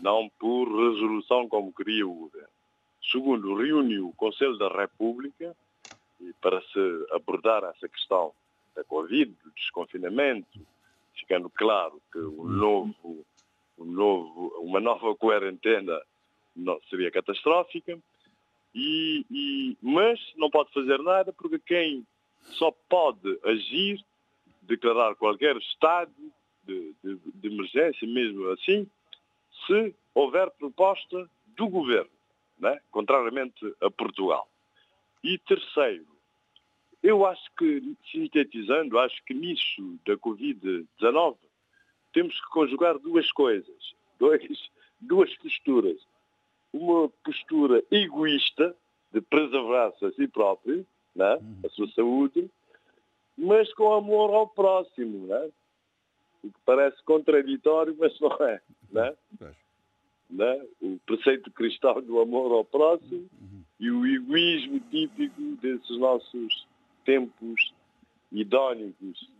[0.00, 2.48] não por resolução como queria o governo.
[3.10, 5.54] Segundo, reuniu o Conselho da República
[6.40, 8.32] para se abordar essa questão
[8.74, 10.60] da Covid, do desconfinamento,
[11.14, 13.26] ficando claro que um novo,
[13.78, 16.00] um novo, uma nova quarentena
[16.54, 17.98] não, seria catastrófica,
[18.74, 22.06] e, e, mas não pode fazer nada porque quem
[22.52, 24.04] só pode agir,
[24.62, 26.12] declarar qualquer estado
[26.64, 28.88] de, de, de emergência, mesmo assim,
[29.66, 32.10] se houver proposta do governo,
[32.58, 32.80] né?
[32.90, 34.48] contrariamente a Portugal.
[35.22, 36.06] E terceiro,
[37.02, 41.36] eu acho que, sintetizando, acho que nisso da Covid-19
[42.12, 44.70] temos que conjugar duas coisas, dois,
[45.00, 46.00] duas posturas
[46.74, 48.74] uma postura egoísta
[49.12, 50.84] de preservar-se a si próprio,
[51.14, 51.38] né?
[51.64, 52.50] a sua saúde,
[53.38, 55.50] mas com amor ao próximo, né?
[56.42, 58.60] o que parece contraditório, mas não é.
[58.90, 59.14] Né?
[60.28, 60.66] Né?
[60.82, 63.28] O preceito cristão do amor ao próximo
[63.78, 66.66] e o egoísmo típico desses nossos
[67.04, 67.72] tempos
[68.32, 69.30] idónicos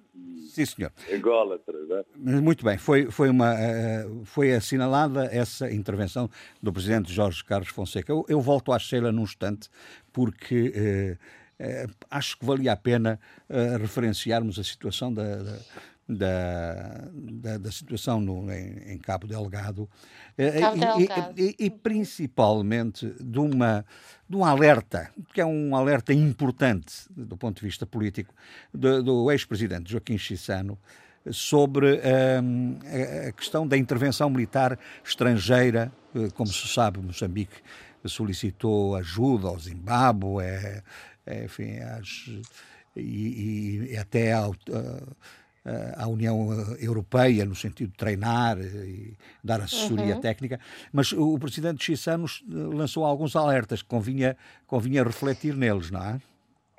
[0.46, 0.92] Sim, senhor.
[1.08, 2.04] Ególatras, é?
[2.16, 6.30] Muito bem, foi, foi, uma, eh, foi assinalada essa intervenção
[6.62, 8.12] do Presidente Jorge Carlos Fonseca.
[8.12, 9.68] Eu, eu volto à Sheila num instante,
[10.12, 11.16] porque eh,
[11.58, 13.18] eh, acho que valia a pena
[13.48, 15.58] eh, referenciarmos a situação da, da
[16.08, 19.88] da, da, da, situação no, em, em, Cabo Delgado,
[20.36, 21.40] eh, Cabo Delgado.
[21.40, 23.84] E, e, e, principalmente de, uma,
[24.28, 28.34] de um alerta, que é um alerta importante do ponto de vista político,
[28.72, 30.78] do, do ex-presidente Joaquim Chissano,
[31.30, 32.00] sobre
[32.42, 32.78] um,
[33.26, 35.90] a questão da intervenção militar estrangeira.
[36.34, 37.62] Como se sabe, Moçambique
[38.04, 40.44] solicitou ajuda ao Zimbábue,
[41.44, 42.28] enfim, as,
[42.94, 44.54] e, e, até ao,
[45.96, 50.20] à União Europeia, no sentido de treinar e dar assessoria uhum.
[50.20, 50.60] técnica,
[50.92, 54.36] mas o presidente Chissano lançou alguns alertas que convinha,
[54.66, 56.20] convinha refletir neles, não é?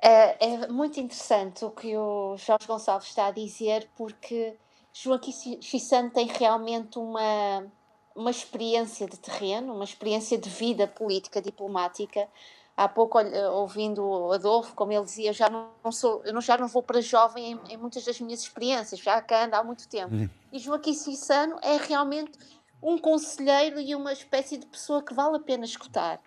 [0.00, 4.54] É, é muito interessante o que o Jorge Gonçalves está a dizer, porque
[4.92, 7.66] Joaquim Chissano tem realmente uma,
[8.14, 12.28] uma experiência de terreno, uma experiência de vida política, diplomática.
[12.76, 13.18] Há pouco,
[13.52, 17.52] ouvindo o Adolfo, como ele dizia, já não, sou, eu já não vou para jovem
[17.52, 20.14] em, em, muitas das minhas experiências, já cá ando há muito tempo.
[20.14, 20.28] Uhum.
[20.52, 22.38] E Joaquim Chissano é realmente
[22.82, 26.20] um conselheiro e uma espécie de pessoa que vale a pena escutar.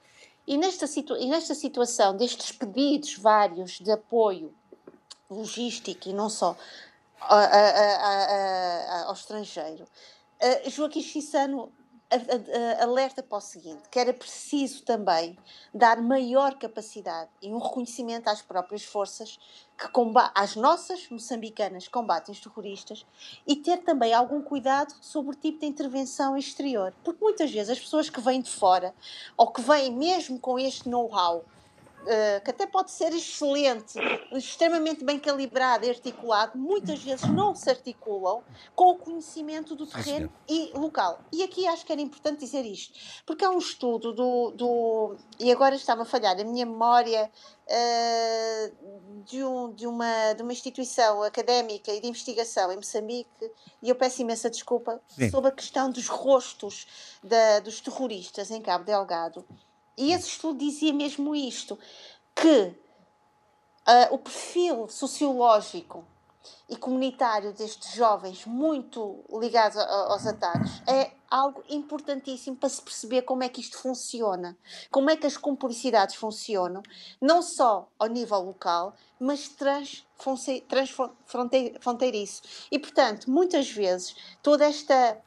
[0.48, 4.52] E nesta, situa e nesta situação destes pedidos vários de apoio
[5.30, 6.58] logístico e não só
[7.22, 11.72] a, a, a, ao estrangeiro, uh, Joaquim Chissano
[12.82, 15.38] alerta para o seguinte: que era preciso também
[15.74, 19.40] dar maior capacidade e um reconhecimento às próprias forças
[19.78, 19.88] que
[20.36, 23.06] às nossas moçambicanas que combatem os terroristas
[23.48, 26.94] e ter também algum cuidado sobre o tipo de intervenção exterior.
[27.04, 28.94] Porque muitas vezes as pessoas que vêm de fora
[29.38, 31.46] ou que vêm mesmo com este know-how
[32.02, 34.00] uh, que até pode ser excelente,
[34.32, 38.44] extremamente bem calibrado e articulado, muitas vezes não se articulam
[38.76, 41.20] com o conhecimento do terreno e local.
[41.32, 44.52] E aqui acho que era importante dizer isto, porque há um estudo do.
[44.52, 47.30] do e agora está-me a falhar a minha memória.
[47.72, 53.90] Uh, de, um, de, uma, de uma instituição académica e de investigação em Moçambique, e
[53.90, 55.30] eu peço imensa desculpa, Sim.
[55.30, 56.88] sobre a questão dos rostos
[57.24, 59.46] da, dos terroristas em Cabo Delgado.
[59.98, 61.78] E esse estudo dizia mesmo isto,
[62.36, 62.76] que
[63.88, 66.06] uh, o perfil sociológico
[66.70, 73.44] e comunitário destes jovens, muito ligados aos ataques, é algo importantíssimo para se perceber como
[73.44, 74.58] é que isto funciona,
[74.90, 76.82] como é que as cumplicidades funcionam,
[77.22, 82.42] não só ao nível local, mas transfronteiriço.
[82.72, 85.22] E, portanto, muias vezes, toda esta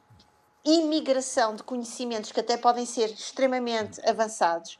[0.65, 4.79] imigração de conhecimentos que até podem ser extremamente avançados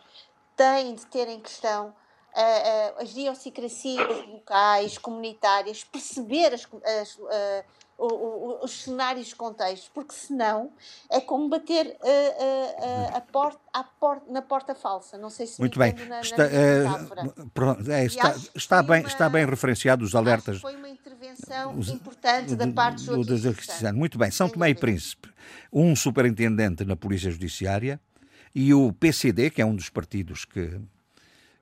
[0.57, 6.69] têm de ter em questão uh, uh, as idiosincrasias locais, comunitárias, perceber as,
[7.01, 7.65] as, uh,
[8.63, 10.73] os cenários de contextos, porque senão
[11.09, 11.97] é como bater
[13.15, 15.17] a, porta, a porta, na porta falsa.
[15.17, 15.93] Não sei se Muito bem.
[15.93, 20.61] Na, está, na é, está, está, bem, uma, está bem referenciado os alertas.
[20.61, 20.89] Foi uma
[21.23, 24.31] intervenção importante da parte do, do Muito bem.
[24.31, 25.29] São Tomé e Príncipe,
[25.73, 28.01] um superintendente na Polícia Judiciária
[28.55, 30.81] e o PCD, que é um dos partidos que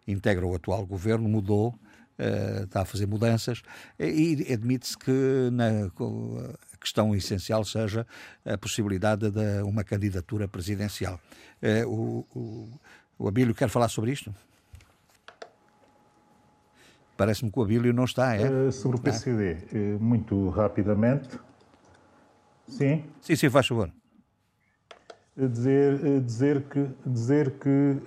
[0.09, 1.74] integra o atual governo, mudou
[2.20, 3.62] Uh, está a fazer mudanças
[3.99, 8.07] e admite-se que na, a questão essencial seja
[8.45, 11.19] a possibilidade de uma candidatura presidencial.
[11.62, 12.81] Uh, o, o,
[13.20, 14.35] o Abílio quer falar sobre isto?
[17.20, 18.48] Parece-me que o Abílio não está, é?
[18.48, 20.02] Uh, sobre o PCD, ah.
[20.02, 21.38] muito rapidamente.
[22.66, 23.05] Sim?
[23.20, 23.92] Sim, sim, faz favor.
[25.36, 28.01] Dizer, dizer que, dizer que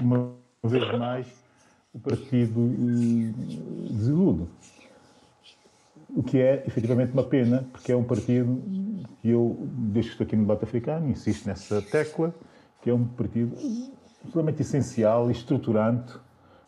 [0.00, 1.26] uma vez mais
[1.92, 2.60] o partido
[3.90, 4.48] desilude.
[6.10, 8.62] O que é efetivamente uma pena, porque é um partido
[9.20, 12.32] que eu, desde que estou aqui no debate africano, insisto nessa tecla,
[12.82, 13.56] que é um partido
[14.20, 16.14] absolutamente essencial e estruturante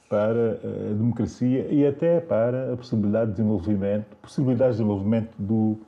[0.09, 5.79] para a democracia e até para a possibilidade de desenvolvimento, possibilidades de desenvolvimento do,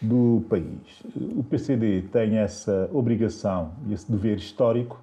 [0.00, 1.02] do país.
[1.36, 5.02] O PCD tem essa obrigação e esse dever histórico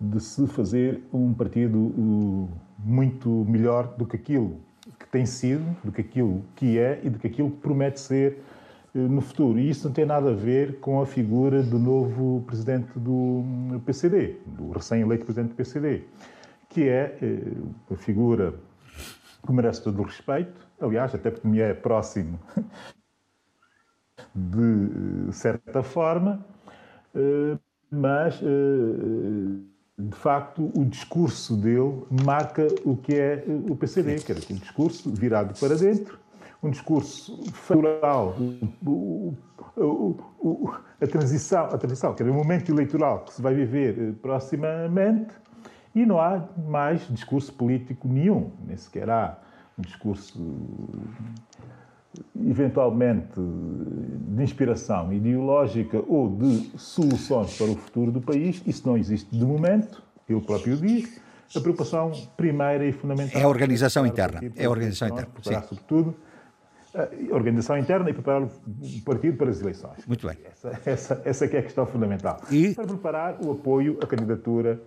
[0.00, 2.48] de se fazer um partido
[2.78, 4.58] muito melhor do que aquilo
[4.98, 8.42] que tem sido, do que aquilo que é e do que aquilo que promete ser
[8.94, 9.58] eh, no futuro.
[9.58, 13.44] E isso não tem nada a ver com a figura do novo presidente do
[13.84, 16.02] PCD, do recém-eleito presidente do PCD,
[16.70, 17.52] que é eh,
[17.88, 18.54] uma figura
[19.44, 22.40] que merece todo o respeito, aliás, até porque me é próximo
[24.34, 26.42] de eh, certa forma,
[27.90, 28.40] mas
[30.00, 35.10] de facto, o discurso dele marca o que é o PCD, que era um discurso
[35.10, 36.18] virado para dentro,
[36.62, 38.34] um discurso favorável,
[41.00, 45.32] a transição, a transição, que era o momento eleitoral que se vai viver eh, proximamente,
[45.94, 49.38] e não há mais discurso político nenhum, nem sequer há
[49.78, 50.38] um discurso
[52.44, 59.30] eventualmente de inspiração ideológica ou de soluções para o futuro do país, isso não existe
[59.30, 61.20] de momento, ele próprio diz.
[61.54, 64.40] A preocupação primeira e fundamental é a organização interna.
[64.56, 65.30] É a organização interna.
[65.42, 65.60] Sim.
[65.68, 66.14] sobretudo
[66.94, 68.50] a organização interna e preparar o
[69.04, 70.04] partido para as eleições.
[70.06, 70.36] Muito bem.
[70.44, 72.40] Essa, essa, essa é a questão fundamental.
[72.50, 72.74] E?
[72.74, 74.80] Para preparar o apoio à candidatura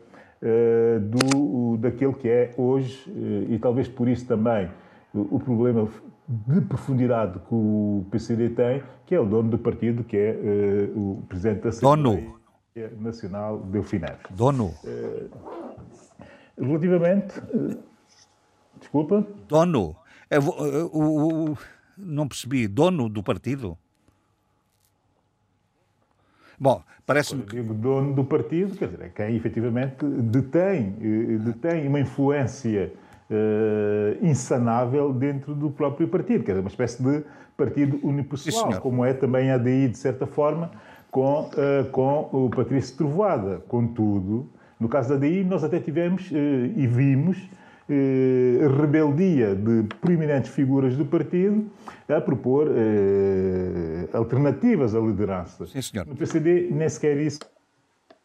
[0.99, 4.69] do, daquele que é hoje, uh, e talvez por isso também
[5.13, 5.87] o, problema
[6.27, 10.99] de profundidade que o PCD tem, que é o dono do partido, que é uh,
[10.99, 12.03] o presidente da Assembleia
[12.75, 12.99] dono.
[12.99, 13.99] Nacional, Delfim
[14.31, 14.73] Dono.
[16.57, 17.39] relativamente...
[18.79, 19.25] desculpa?
[19.47, 19.95] Dono.
[20.91, 21.57] o, o
[21.95, 23.77] não percebi, dono do partido?
[26.63, 27.57] Bom, parece-me que...
[27.57, 32.93] Digo dono do partido, quer dizer, é quem efetivamente detém, eh, detém uma influência
[33.29, 37.21] uh, insanável dentro do próprio partido, quer dizer, uma espécie de
[37.57, 40.71] partido unipessoal, Sim, como é também a DI, de certa forma,
[41.11, 43.61] com, uh, com o Patrício Trovoada.
[43.67, 44.49] Contudo,
[44.79, 47.45] no caso da DI, nós até tivemos uh, e vimos
[47.89, 51.69] eh, rebeldia de proeminentes figuras do partido
[52.07, 55.65] a propor eh, alternativas à liderança.
[55.65, 56.07] Sim, senhor.
[56.07, 57.39] No PCD nem sequer isso,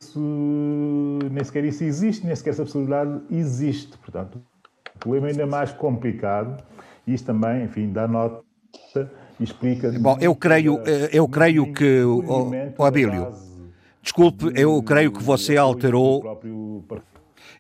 [0.01, 0.21] isso,
[1.31, 3.97] nem sequer isso existe, nem sequer essa possibilidade existe.
[3.99, 4.41] Portanto,
[4.95, 6.63] o problema é ainda mais complicado
[7.07, 8.43] isto também, enfim, dá nota
[9.41, 9.91] e explica...
[9.99, 13.33] Bom, eu creio, eh, eu creio que, o, o Abílio,
[14.03, 16.23] desculpe, eu creio que você alterou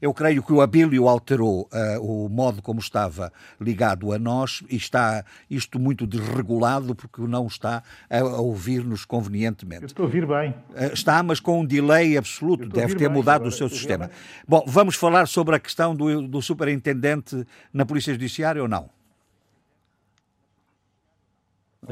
[0.00, 4.76] eu creio que o Abílio alterou uh, o modo como estava ligado a nós e
[4.76, 9.82] está isto muito desregulado porque não está a, a ouvir-nos convenientemente.
[9.82, 10.50] Eu estou a ouvir bem.
[10.70, 12.68] Uh, está, mas com um delay absoluto.
[12.68, 14.10] Deve ter mudado agora, o seu sistema.
[14.46, 18.90] Bom, vamos falar sobre a questão do, do superintendente na Polícia Judiciária ou não?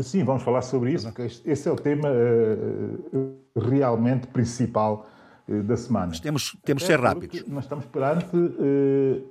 [0.02, 1.12] Sim, vamos falar sobre isso.
[1.44, 5.08] Esse é o tema uh, realmente principal
[5.48, 6.08] da semana.
[6.08, 7.46] Mas temos, temos de ser rápidos.
[7.46, 9.24] Nós estamos perante uh,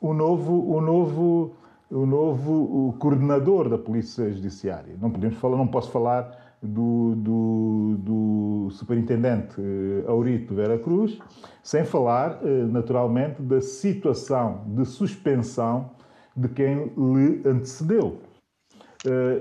[0.00, 1.52] o novo, o novo,
[1.90, 4.96] o novo coordenador da Polícia Judiciária.
[5.00, 11.18] Não podemos falar, não posso falar do, do, do superintendente uh, Aurito Vera Cruz,
[11.62, 15.90] sem falar, naturalmente, da situação de suspensão
[16.36, 18.20] de quem lhe antecedeu.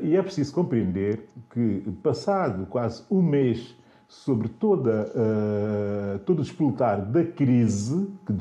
[0.01, 3.75] E é preciso compreender que, passado quase um mês
[4.13, 8.33] sobre toda, uh, todo o despolutar da crise, que,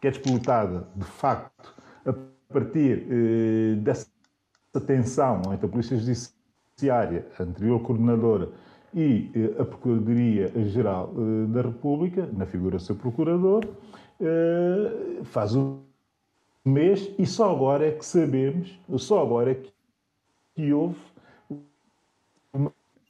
[0.00, 1.74] que, é despolutada, de facto,
[2.06, 2.14] a
[2.52, 4.08] partir uh, dessa
[4.86, 8.48] tensão entre a Polícia Judiciária, a anterior coordenadora,
[8.94, 11.12] e uh, a Procuradoria-Geral
[11.48, 13.64] da República, na figura do seu procurador,
[15.24, 15.78] faz um
[16.64, 19.72] mês e só agora é que sabemos, só agora é que,
[20.56, 20.98] que houve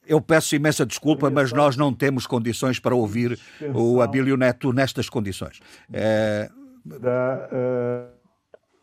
[0.08, 3.38] eu peço imensa desculpa, mas nós não temos condições para ouvir
[3.74, 5.60] o Abílio Neto nestas condições.
[5.92, 6.50] É...
[6.84, 7.48] Da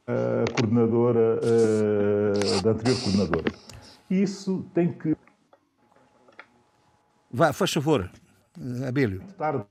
[0.08, 3.52] uh, coordenadora, uh, da anterior coordenadora.
[4.10, 5.16] Isso tem que.
[7.32, 8.12] Vá, faz favor,
[8.88, 9.22] Abílio.
[9.38, 9.66] Tarde,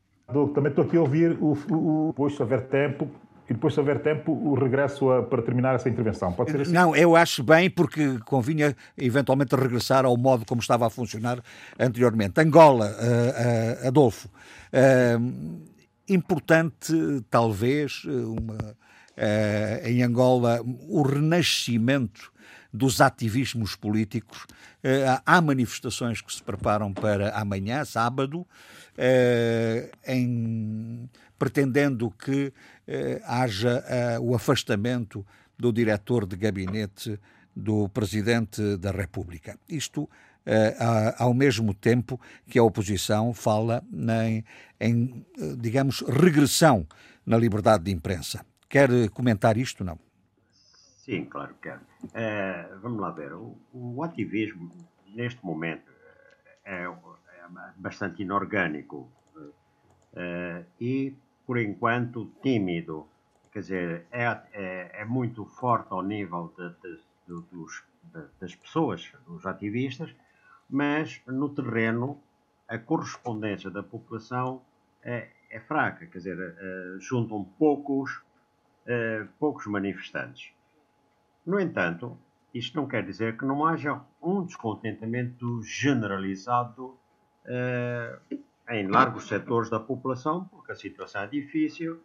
[0.55, 3.09] também estou aqui a ouvir o, o, o se houver tempo,
[3.49, 6.33] e depois, se houver tempo, o regresso a, para terminar essa intervenção.
[6.33, 6.73] Pode ser assim?
[6.73, 11.43] Não, eu acho bem, porque convinha eventualmente regressar ao modo como estava a funcionar
[11.79, 12.41] anteriormente.
[12.41, 14.29] Angola, uh, uh, Adolfo.
[14.73, 15.63] Uh,
[16.09, 16.95] importante,
[17.31, 18.77] talvez, uma,
[19.85, 22.33] em Angola, o renascimento
[22.73, 24.47] dos ativismos políticos.
[25.25, 28.47] há manifestações que se preparam para amanhã, sábado,
[30.07, 31.09] em
[31.39, 32.53] pretendendo que
[32.87, 35.27] eh, haja eh, o afastamento
[35.59, 37.19] do diretor de gabinete
[37.55, 39.59] do Presidente da República.
[39.69, 40.09] Isto
[40.45, 40.77] eh,
[41.19, 43.83] ao mesmo tempo que a oposição fala
[44.21, 44.45] em,
[44.81, 45.27] em,
[45.59, 46.87] digamos, regressão
[47.25, 48.45] na liberdade de imprensa.
[48.69, 49.99] Quer comentar isto, não?
[51.05, 51.81] Sim, claro que quero.
[52.13, 53.33] É, vamos lá ver.
[53.35, 54.71] O, o, ativismo,
[55.15, 55.91] neste momento,
[56.65, 56.91] é, é
[57.77, 59.11] bastante inorgânico.
[60.17, 61.15] É, e
[61.47, 63.07] por enquanto, tímido.
[63.53, 66.97] Quer dizer, é, é, é muito forte ao nível de, de,
[67.29, 67.85] de, dos,
[68.41, 70.15] das pessoas, dos ativistas,
[70.69, 72.21] mas no terreno
[72.69, 74.63] a correspondência da população
[75.03, 78.17] é, é fraca, quer dizer, uh, juntam poucos,
[78.87, 80.51] uh, poucos manifestantes.
[81.47, 82.19] No entanto,
[82.53, 86.97] isto não quer dizer que não haja um descontentamento generalizado
[87.45, 88.39] uh,
[88.69, 92.01] em largos setores da população, porque a situação é difícil,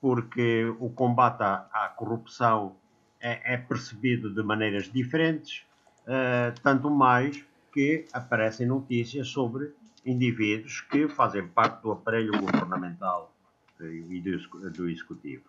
[0.00, 2.76] porque o combate à, à corrupção
[3.20, 5.64] é, é, percebido de maneiras diferentes,
[6.02, 9.72] uh, tanto mais que aparecem notícias sobre
[10.04, 13.34] indivíduos que fazem parte do aparelho governamental
[13.80, 15.44] e do, do executivo.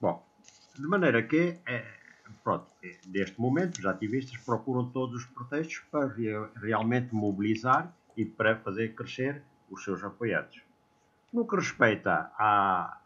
[0.00, 0.24] Bom,
[0.78, 1.84] de maneira que é,
[2.42, 2.66] pronto,
[3.06, 6.14] neste momento, os ativistas procuram todos os pretextos para
[6.56, 9.42] realmente mobilizar e para fazer crescer
[9.72, 10.62] os seus apoiados.
[11.32, 13.00] No que respeita à,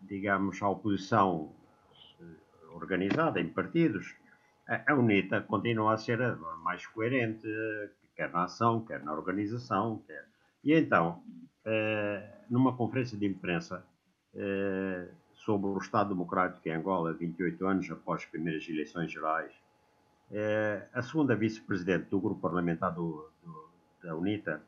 [0.00, 1.52] digamos, à oposição
[2.20, 2.24] eh,
[2.72, 4.14] organizada em partidos,
[4.66, 7.46] a UNITA continua a ser a mais coerente,
[8.16, 10.02] quer na ação, quer na organização.
[10.06, 10.24] Quer...
[10.62, 11.22] E então,
[11.66, 13.84] eh, numa conferência de imprensa
[14.34, 19.52] eh, sobre o Estado Democrático em Angola, 28 anos após as primeiras eleições gerais,
[20.92, 23.68] a segunda vice-presidente do grupo parlamentar do, do,
[24.02, 24.62] da UNITA,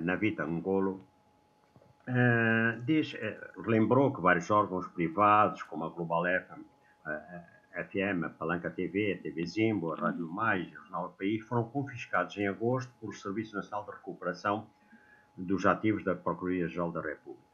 [0.00, 1.00] Navita Ngolo,
[2.10, 6.60] Uh, diz, uh, lembrou que vários órgãos privados, como a Global FM,
[7.06, 11.14] uh, FM, a Palanca TV, a TV Zimbo, a Rádio Mais e o Jornal do
[11.14, 14.66] País, foram confiscados em agosto pelo Serviço Nacional de Recuperação
[15.36, 17.48] dos Ativos da Procuradoria-Geral da República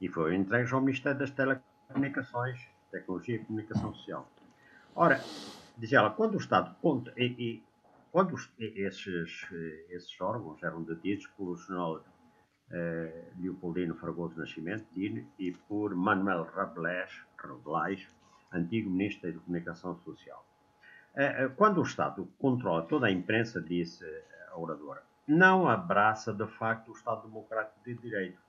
[0.00, 4.28] e foram entregues ao Ministério das Telecomunicações, Tecnologia e Comunicação Social.
[4.94, 5.20] Ora,
[5.78, 7.62] diz ela, quando o Estado conta, e
[8.16, 9.46] quando os, esses,
[9.90, 12.02] esses órgãos eram detidos pelo Jornal
[12.70, 18.08] eh, Leopoldino Fragoso Nascimento, Dino, e por Manuel Rabelais,
[18.50, 20.46] antigo Ministro da Comunicação Social.
[21.14, 24.02] Eh, eh, quando o Estado controla toda a imprensa, disse
[24.50, 28.40] a oradora, não abraça de facto o Estado Democrático de Direito.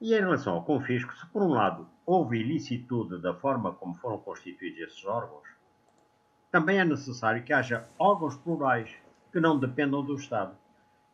[0.00, 4.16] E em relação ao confisco, se por um lado houve ilicitude da forma como foram
[4.16, 5.59] constituídos esses órgãos,
[6.50, 8.90] também é necessário que haja órgãos plurais
[9.32, 10.56] que não dependam do Estado.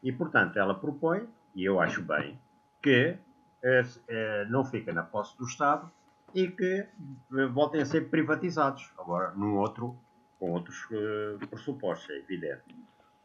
[0.02, 2.38] E, portanto, ela propõe e eu acho bem,
[2.82, 3.16] que
[3.62, 5.90] é, é, não fiquem na posse do Estado
[6.34, 6.86] e que
[7.34, 9.96] eh, voltem a ser privatizados, agora num outro,
[10.38, 12.76] com outros uh, pressupostos, é evidente.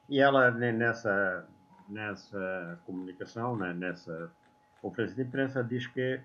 [0.08, 1.46] E ela, nessa,
[1.90, 4.32] nessa comunicação, né, nessa
[4.82, 6.22] conferência de imprensa, diz que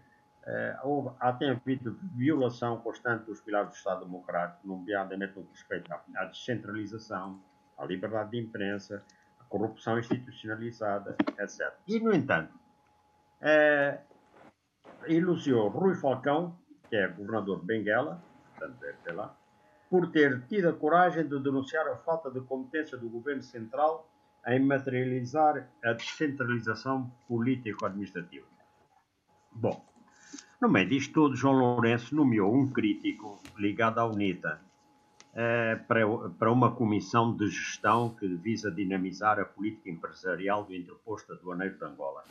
[0.46, 5.52] uh, houve, há tem havido violação constante dos pilares do Estado Democrático, nomeadamente no que
[5.52, 7.40] respeita à descentralização,
[7.76, 9.02] à liberdade de imprensa,
[9.48, 11.72] corrupção institucionalizada, etc.
[11.86, 12.52] E, no entanto,
[13.40, 14.00] é,
[15.68, 16.58] Rui Falcão,
[16.88, 18.22] que é governador de Benguela,
[18.56, 19.36] portanto ter lá,
[19.88, 24.08] por ter tido a coragem de denunciar a falta de competência do governo central
[24.46, 28.46] em materializar a descentralização político-administrativa.
[29.52, 29.84] Bom,
[30.66, 34.60] no meio disto tudo, João Lourenço nomeou um crítico ligado à UNITA,
[35.32, 41.78] eh, para, uma comissão de gestão que visa dinamizar a política empresarial do interposto aduaneiro
[41.78, 42.24] de Angola.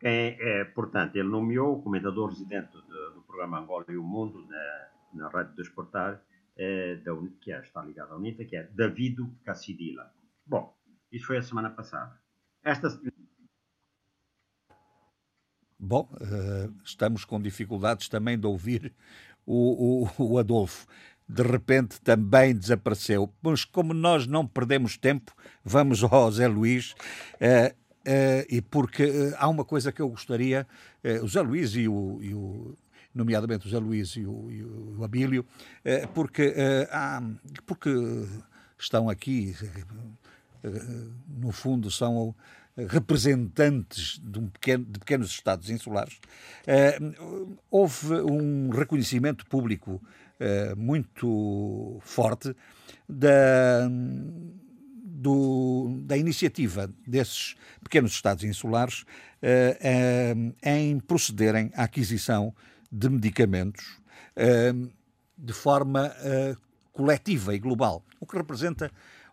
[0.00, 4.46] Quem, é, portanto, ele nomeou o comentador residente do, do programa Angola e o Mundo
[4.48, 6.22] na, na Rádio de Exportar,
[6.56, 10.10] é, da, que é, está ligado à UNITA, que é Davido Cassidila.
[10.46, 10.74] Bom,
[11.12, 12.18] isso foi a semana passada.
[12.64, 12.88] Esta...
[15.84, 18.92] Bom, uh, estamos com dificuldades também de ouvir
[19.44, 20.86] o, o, o Adolfo
[21.28, 23.28] de repente também desapareceu.
[23.42, 25.32] Mas como nós não perdemos tempo,
[25.64, 26.92] vamos ao Zé Luís.
[26.92, 30.68] Uh, uh, e porque há uma coisa que eu gostaria,
[31.20, 32.76] o Zé Luís e o, e o
[33.12, 35.44] nomeadamente o Zé Luís e o, e o Abílio,
[36.14, 36.54] porque,
[36.90, 37.20] há,
[37.66, 37.90] porque
[38.78, 39.54] estão aqui,
[41.28, 42.34] no fundo, são
[42.76, 46.18] representantes de, um pequeno, de pequenos Estados insulares,
[47.70, 50.00] houve um reconhecimento público
[50.44, 52.52] eh, muito forte
[53.08, 53.88] da,
[55.22, 62.52] do, da iniciativa desses pequenos Estados insulares uh, em procederem à aquisição
[62.90, 64.00] de medicamentos
[65.38, 66.12] de forma
[66.92, 68.90] coletiva e global, o que representa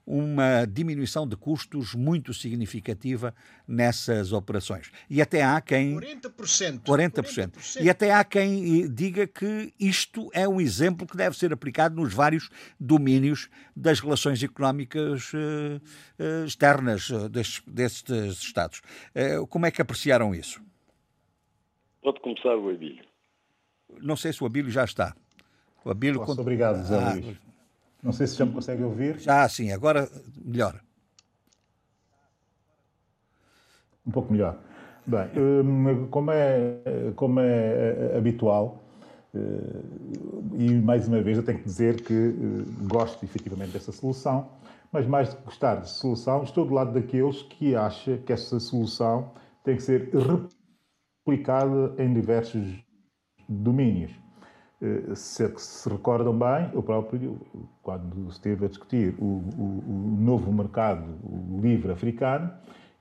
[0.09, 3.31] uma diminuição de custos muito significativa
[3.67, 4.89] nessas operações.
[5.07, 5.95] E até há quem.
[5.95, 6.81] 40%.
[6.81, 7.51] 40%.
[7.51, 7.83] 40%.
[7.83, 11.95] E até há quem eh, diga que isto é um exemplo que deve ser aplicado
[11.95, 12.49] nos vários
[12.79, 15.37] domínios das relações económicas uh,
[16.19, 18.81] uh, externas destes, destes Estados.
[19.49, 20.59] Como é que apreciaram isso?
[22.01, 23.05] Pode começar o Abílio.
[24.01, 25.15] Não sei se o Abílio já está.
[25.85, 26.25] O Abílio.
[26.25, 27.37] Posso, Obrigado, Zé ah, Luís.
[28.01, 29.19] Não sei se já me consegue ouvir.
[29.19, 30.09] Já, sim, agora
[30.43, 30.79] melhor.
[34.05, 34.57] Um pouco melhor.
[35.05, 36.81] Bem, hum, como é,
[37.15, 38.81] como é habitual,
[39.33, 39.39] eh,
[40.53, 44.49] e mais uma vez eu tenho que dizer que eh, gosto efetivamente dessa solução,
[44.91, 48.59] mas mais do que gostar de solução, estou do lado daqueles que acham que essa
[48.59, 49.31] solução
[49.63, 50.09] tem que ser
[51.25, 52.83] replicada em diversos
[53.47, 54.11] domínios.
[54.81, 57.37] Eh, se, se recordam bem, eu próprio,
[57.83, 61.03] quando esteve a discutir o, o, o novo mercado
[61.61, 62.49] livre africano,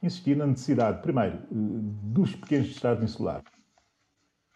[0.02, 3.44] insisti na necessidade, primeiro, eh, dos pequenos estados insulares,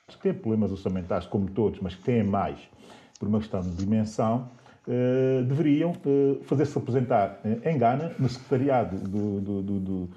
[0.09, 2.59] que têm problemas orçamentais, como todos, mas que têm mais,
[3.21, 4.51] por uma questão de dimensão,
[4.87, 10.11] uh, deveriam uh, fazer-se apresentar em Gana, no secretariado do, do, do,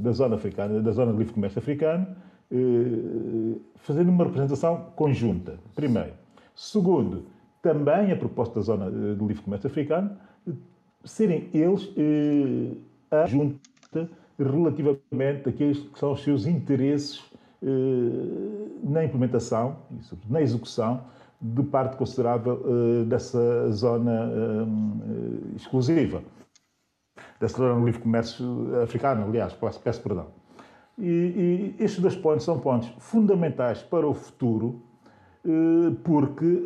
[0.00, 2.06] da zona africana, da zona de livre comércio africano,
[3.76, 6.14] fazendo uma representação conjunta, primeiro.
[6.58, 7.22] Segundo,
[7.62, 10.10] também a proposta da zona de livre comércio africano,
[11.04, 11.88] serem eles
[13.08, 17.22] a junta relativamente àqueles que são os seus interesses
[17.62, 17.68] eh,
[18.82, 21.04] na implementação e, na execução
[21.40, 26.24] de parte considerável eh, dessa zona eh, exclusiva,
[27.38, 30.26] dessa zona de livre comércio africano, aliás, peço, peço perdão.
[30.98, 34.87] E, e, estes dois pontos são pontos fundamentais para o futuro,
[36.04, 36.62] porque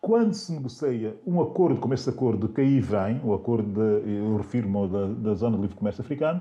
[0.00, 4.36] quando se negocia um acordo como esse acordo que aí vem, o acordo, de, eu
[4.36, 6.40] refiro-me da, da Zona de Livre Comércio Africano,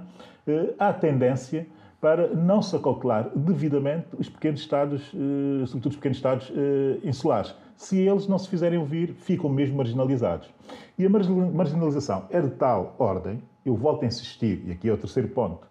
[0.79, 1.67] há tendência
[1.99, 7.55] para não se acautelar devidamente os pequenos Estados, eh, sobretudo os pequenos Estados eh, insulares.
[7.75, 10.47] Se eles não se fizerem ouvir, ficam mesmo marginalizados.
[10.97, 14.97] E a marginalização é de tal ordem, eu volto a insistir, e aqui é o
[14.97, 15.67] terceiro ponto,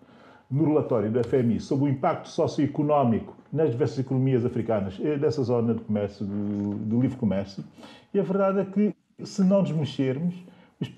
[0.51, 5.75] no relatório do FMI sobre o impacto socioeconómico nas diversas economias africanas eh, dessa zona
[5.75, 7.65] de comércio, do, do livre comércio,
[8.13, 8.95] e a verdade é que,
[9.25, 10.35] se não nos mexermos,
[10.81, 10.89] os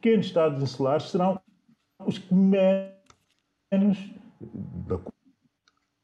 [0.00, 1.40] pequenos Estados insulares serão
[2.04, 3.98] os que menos
[4.40, 4.94] de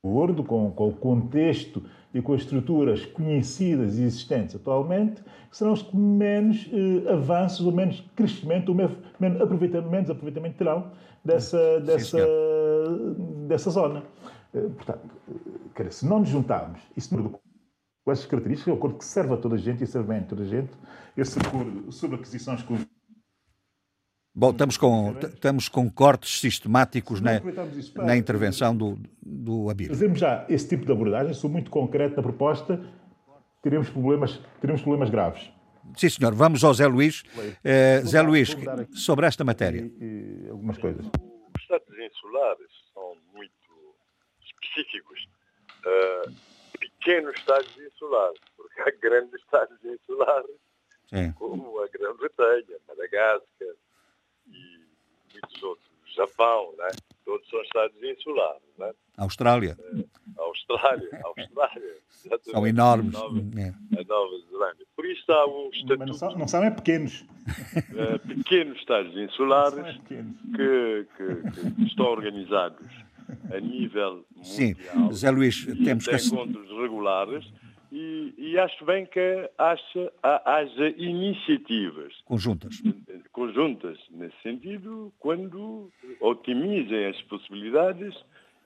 [0.05, 5.83] acordo com, com, o contexto e com as estruturas conhecidas e existentes atualmente, serão os
[5.83, 10.91] que menos eh, avanços ou menos crescimento ou menos, aproveitamento, menos aproveitamento terão
[11.25, 12.19] dessa, dessa,
[13.49, 14.05] dessa zona.
[14.53, 15.09] Eh, portanto,
[15.75, 17.17] quer dizer, se não nos juntarmos isso
[18.05, 20.19] com essas características, é um acordo que serve a toda a gente e serve bem
[20.19, 20.71] a toda a gente,
[21.17, 22.63] esse acordo sobre aquisições
[24.37, 27.41] Bom, estamos com, estamos com cortes sistemáticos na,
[27.95, 29.95] na intervenção do, do Abílio.
[29.95, 32.85] Fazemos já esse tipo de abordagem, sou muito concreto na proposta,
[33.63, 35.54] teremos problemas, teremos problemas graves.
[35.97, 36.35] Sim, senhor.
[36.35, 37.23] Vamos ao Zé Luís.
[37.23, 38.57] Uh, Zé Luís,
[38.95, 39.81] sobre esta matéria.
[39.81, 41.05] E, e algumas coisas.
[41.07, 43.97] Os estados insulares são muito
[44.43, 45.27] específicos.
[45.87, 46.33] Uh,
[46.79, 50.57] pequenos estados insulares, porque há grandes estados insulares,
[51.09, 51.33] Sim.
[51.33, 53.75] como a Grã-Bretanha, Madagascar,
[54.47, 55.95] muitos outros.
[56.15, 56.89] Japão, né?
[57.25, 58.63] Todos são estados insulares.
[58.79, 58.93] Né?
[59.17, 59.77] Austrália.
[59.81, 60.05] É,
[60.39, 61.95] Austrália, Austrália.
[62.43, 63.13] São enormes.
[63.13, 63.69] Nova, é.
[63.99, 64.87] A Nova Zelândia.
[64.97, 65.99] Por isso há um estatuto...
[65.99, 67.25] Mas não são, não são é pequenos.
[67.97, 70.37] É, pequenos estados insulares é pequenos.
[70.57, 72.87] Que, que, que, estão organizados
[73.53, 74.45] a nível mundial.
[74.45, 74.75] Sim,
[75.13, 76.17] Zé Luís, temos que...
[76.17, 77.45] encontros regulares
[77.95, 82.83] e, e, acho bem que haja, haja iniciativas conjuntas.
[83.31, 88.13] conjuntas nesse sentido, quando otimizem as possibilidades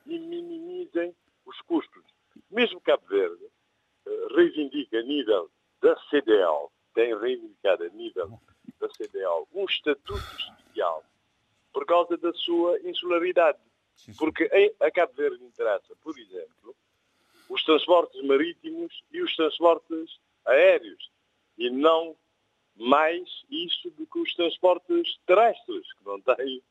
[0.06, 1.14] e minimizem
[1.44, 2.02] os custos.
[2.50, 3.44] Mesmo Cabo Verde
[4.06, 5.50] eh, reivindica a nível
[5.82, 8.40] da CDL, tem reivindicado a nível
[8.80, 11.04] da CDL um estatuto especial
[11.70, 13.58] por causa da sua insularidade.
[14.16, 14.48] Porque
[14.80, 16.74] a Cabo Verde interessa, por exemplo,
[17.48, 21.10] os transportes marítimos e os transportes aéreos.
[21.56, 22.16] E não
[22.76, 26.62] mais isso do que os transportes terrestres, que não têm,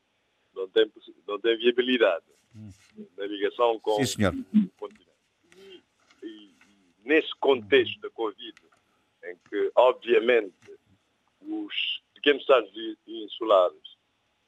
[0.54, 0.90] não têm,
[1.26, 2.24] não têm viabilidade.
[3.16, 4.34] Navigação com Sim, senhor.
[4.34, 5.08] o continente.
[5.56, 5.82] E,
[6.22, 6.54] e,
[7.04, 8.54] nesse contexto da Covid,
[9.24, 10.78] em que, obviamente,
[11.42, 12.72] os pequenos estados
[13.06, 13.96] insulares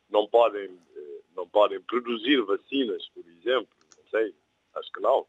[0.08, 0.64] não podem,
[0.96, 4.34] eh, não podem produzir vacinas, por exemplo, não sei,
[4.74, 5.26] acho que não,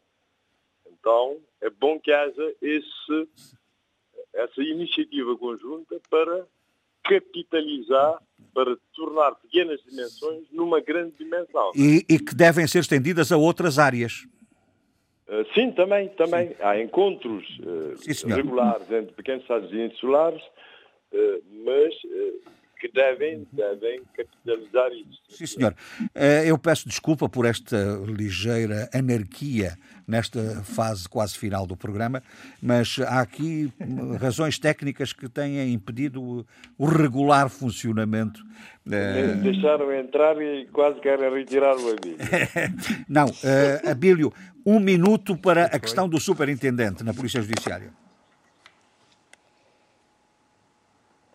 [1.02, 3.28] então, é bom que haja esse,
[4.32, 6.46] essa iniciativa conjunta para
[7.02, 8.22] capitalizar,
[8.54, 11.72] para tornar pequenas dimensões numa grande dimensão.
[11.74, 14.24] E, e que devem ser estendidas a outras áreas.
[15.26, 16.50] Uh, sim, também, também.
[16.50, 16.54] Sim.
[16.60, 20.42] Há encontros uh, sim, regulares entre pequenos estados insulares,
[21.12, 21.94] uh, mas
[22.82, 25.20] que devem, devem capitalizar isso.
[25.28, 25.74] Sim, senhor.
[26.12, 32.20] Eh, eu peço desculpa por esta ligeira anarquia nesta fase quase final do programa,
[32.60, 33.72] mas há aqui
[34.20, 36.44] razões técnicas que têm impedido
[36.76, 38.42] o regular funcionamento.
[38.90, 42.18] Eh, deixaram entrar e quase querem retirar o Abílio.
[43.08, 44.32] Não, uh, Abílio,
[44.66, 47.92] um minuto para a questão do superintendente na Polícia Judiciária.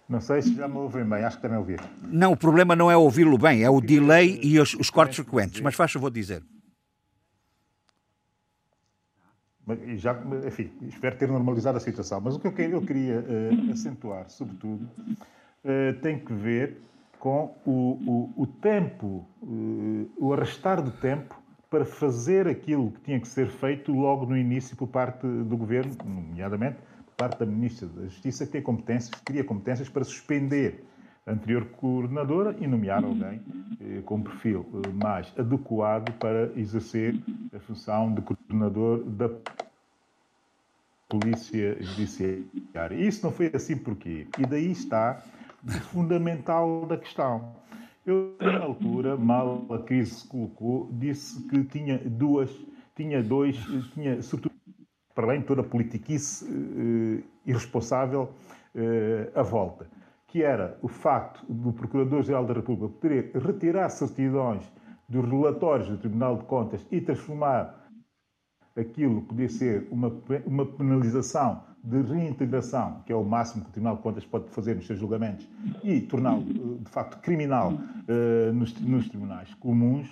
[0.09, 1.75] Não sei se já me ouvem bem, acho que também ouvi.
[2.03, 5.59] Não, o problema não é ouvi-lo bem, é o delay e os, os cortes frequentes.
[5.59, 6.41] Mas faz favor dizer.
[9.97, 12.21] Já, enfim, espero ter normalizado a situação.
[12.21, 16.77] Mas o que eu, queria uh, acentuar, sobretudo, uh, tem que ver
[17.19, 21.37] com o, o, o tempo, uh, o arrastar do tempo
[21.69, 25.93] para fazer aquilo que tinha que ser feito logo no início por parte do governo,
[26.05, 26.77] nomeadamente
[27.17, 30.85] parte da Ministra da Justiça ter competências, teria competências para suspender
[31.25, 33.41] a anterior coordenadora e nomear alguém
[33.81, 37.19] eh, com perfil eh, mais adequado para exercer
[37.53, 39.29] a função de coordenador da
[41.09, 42.95] Polícia Judiciária.
[42.95, 44.27] Isso não foi assim porquê?
[44.37, 45.23] E daí está
[45.65, 47.55] o fundamental da questão.
[48.05, 52.49] Eu, na altura, mal a crise se colocou, disse que tinha duas,
[52.95, 53.57] tinha dois,
[53.93, 54.46] tinha, sobretudo,
[55.17, 58.29] para além de toda a politiquice eh, irresponsável
[58.75, 59.89] eh, à volta,
[60.27, 64.71] que era o facto do Procurador-Geral da República poder retirar certidões
[65.09, 67.89] dos relatórios do Tribunal de Contas e transformar
[68.75, 70.15] aquilo que podia ser uma,
[70.45, 74.75] uma penalização de reintegração, que é o máximo que o Tribunal de Contas pode fazer
[74.75, 75.47] nos seus julgamentos,
[75.83, 80.07] e torná-lo, eh, de facto, criminal uh, nos, nos, tribunais comuns.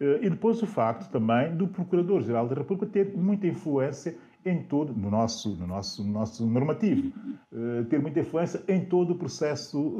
[0.00, 4.16] Uh, e depois o facto também do Procurador-Geral da República ter muita influência
[4.48, 7.12] em todo, no nosso, no nosso, no nosso normativo,
[7.52, 9.94] uh, ter muita influência em todo o processo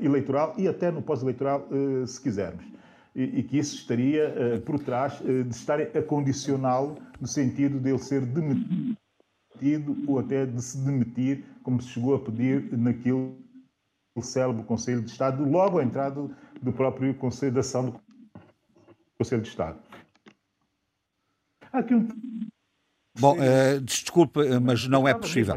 [0.00, 1.66] eleitoral e até no pós-eleitoral,
[2.06, 2.64] se quisermos
[3.14, 7.98] e, e que isso estaria por trás de estar a condicioná-lo no sentido de ele
[7.98, 13.36] ser demitido ou até de se demitir, como se chegou a pedir naquele
[14.22, 16.28] célebre Conselho de Estado, logo à entrada
[16.60, 18.00] do próprio Conselho de Ação do
[19.18, 19.78] Conselho de Estado.
[21.72, 22.08] Há aqui um...
[23.20, 25.56] Bom, uh, desculpe, mas não é possível.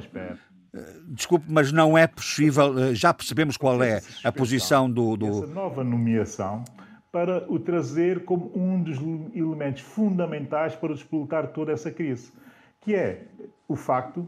[1.08, 2.94] Desculpe, mas não é possível.
[2.96, 5.16] Já percebemos qual é a posição do.
[5.16, 5.28] do...
[5.28, 6.64] Essa nova nomeação
[7.12, 8.98] para o trazer como um dos
[9.36, 12.34] elementos fundamentais para despolutar toda essa crise,
[12.82, 13.28] que é
[13.68, 14.28] o facto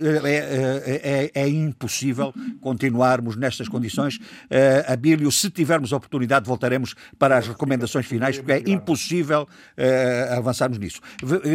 [0.00, 4.16] é, é, é, é, impossível continuarmos nestas condições.
[4.16, 10.78] Uh, Abílio, se tivermos oportunidade, voltaremos para as recomendações finais, porque é impossível uh, avançarmos
[10.78, 11.00] nisso.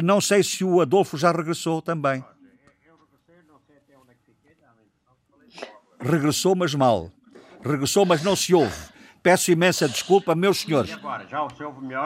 [0.03, 2.23] Não sei se o Adolfo já regressou também.
[6.05, 7.11] regressou, mas mal.
[7.63, 8.94] Regressou, mas não se ouve.
[9.25, 10.93] Peço imensa desculpa, meus senhores.
[10.93, 11.39] Agora, já?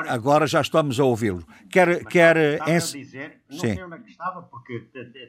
[0.07, 1.45] Agora já estamos a ouvi-lo.
[1.69, 2.93] Quer, quer estava ens...
[2.93, 3.73] dizer, não Sim.
[3.73, 4.79] sei onde é que estava, porque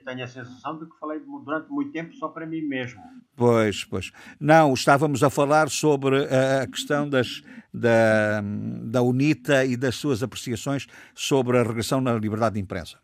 [0.07, 3.03] tenho a sensação de que falei durante muito tempo só para mim mesmo.
[3.35, 4.13] Pois, pois.
[4.39, 7.43] Não, estávamos a falar sobre a questão das,
[7.75, 8.41] da,
[8.85, 13.01] da UNITA e das suas apreciações sobre a regressão na liberdade de imprensa.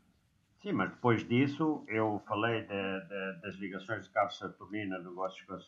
[0.63, 5.45] Sim, mas depois disso eu falei de, de, das ligações de Carlos Saturnino a negócios
[5.45, 5.59] com a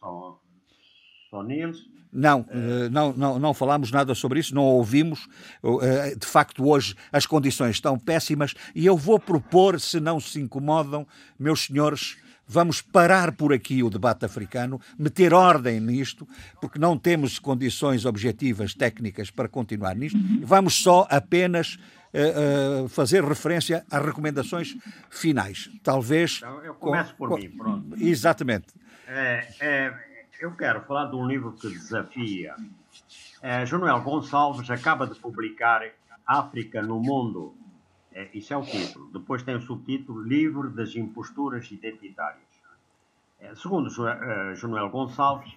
[1.31, 1.79] São Nils.
[2.13, 5.29] Não, uh, não, não, não falámos nada sobre isso, não ouvimos.
[5.63, 10.41] Uh, de facto, hoje as condições estão péssimas e eu vou propor, se não se
[10.41, 11.07] incomodam,
[11.39, 16.27] meus senhores, vamos parar por aqui o debate africano, meter ordem nisto,
[16.61, 20.19] porque não temos condições objetivas técnicas para continuar nisto.
[20.43, 21.79] Vamos só apenas
[22.15, 24.77] uh, fazer referência às recomendações
[25.11, 25.71] finais.
[25.83, 26.39] Talvez.
[26.39, 28.03] Então, eu começo com, por com, mim, pronto.
[28.03, 28.69] Exatamente.
[29.07, 30.08] É, é,
[30.41, 32.55] eu quero falar de um livro que desafia.
[33.43, 33.65] É,
[34.03, 35.83] Gonçalves acaba de publicar
[36.27, 37.55] África no Mundo.
[38.13, 39.11] É, isso é o título.
[39.13, 42.47] Depois tem o subtítulo Livre das Imposturas Identitárias.
[43.41, 43.89] É, segundo
[44.55, 45.55] Jonuel Gonçalves,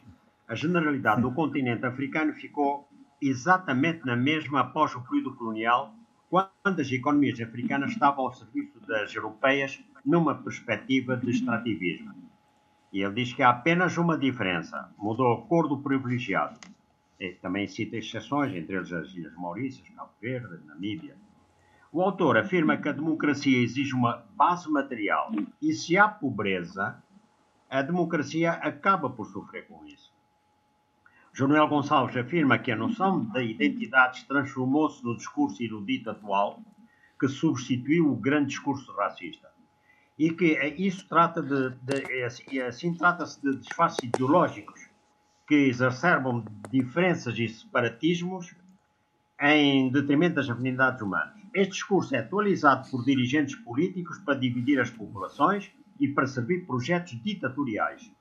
[0.48, 2.88] a generalidade do continente africano ficou
[3.22, 5.94] exatamente na mesma após o período colonial
[6.30, 12.21] quando as economias africanas estavam ao serviço das europeias numa perspectiva de extrativismo.
[12.92, 16.60] E ele diz que há apenas uma diferença: mudou a cor do privilegiado.
[17.20, 21.16] E também cita exceções, entre eles as Ilhas Maurícias, Cabo Verde, Namíbia.
[21.92, 25.30] O autor afirma que a democracia exige uma base material
[25.62, 27.04] e se há pobreza,
[27.70, 30.12] a democracia acaba por sofrer com isso.
[31.34, 36.62] Jonuel Gonçalves afirma que a noção da identidade transformou-se no discurso erudito atual,
[37.20, 39.50] que substituiu o grande discurso racista.
[40.18, 44.90] E que isso trata de, de assim, assim trata-se de disfarces ideológicos
[45.48, 48.54] que exacerbam diferenças e separatismos
[49.42, 51.42] em detrimento das afinidades humanas.
[51.54, 57.22] Este discurso é atualizado por dirigentes políticos para dividir as populações e para servir projetos
[57.22, 58.12] ditatoriais.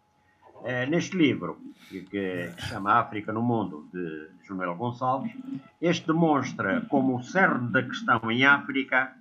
[0.65, 1.59] É, neste livro,
[1.89, 5.33] que, que chama África no Mundo, de Joel Gonçalves,
[5.81, 9.17] este demonstra como o cerne da questão em África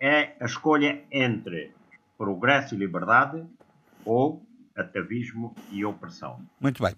[0.00, 1.72] é a escolha entre
[2.22, 3.44] progresso e liberdade
[4.04, 4.40] ou
[4.76, 6.40] atavismo e opressão.
[6.60, 6.94] Muito bem.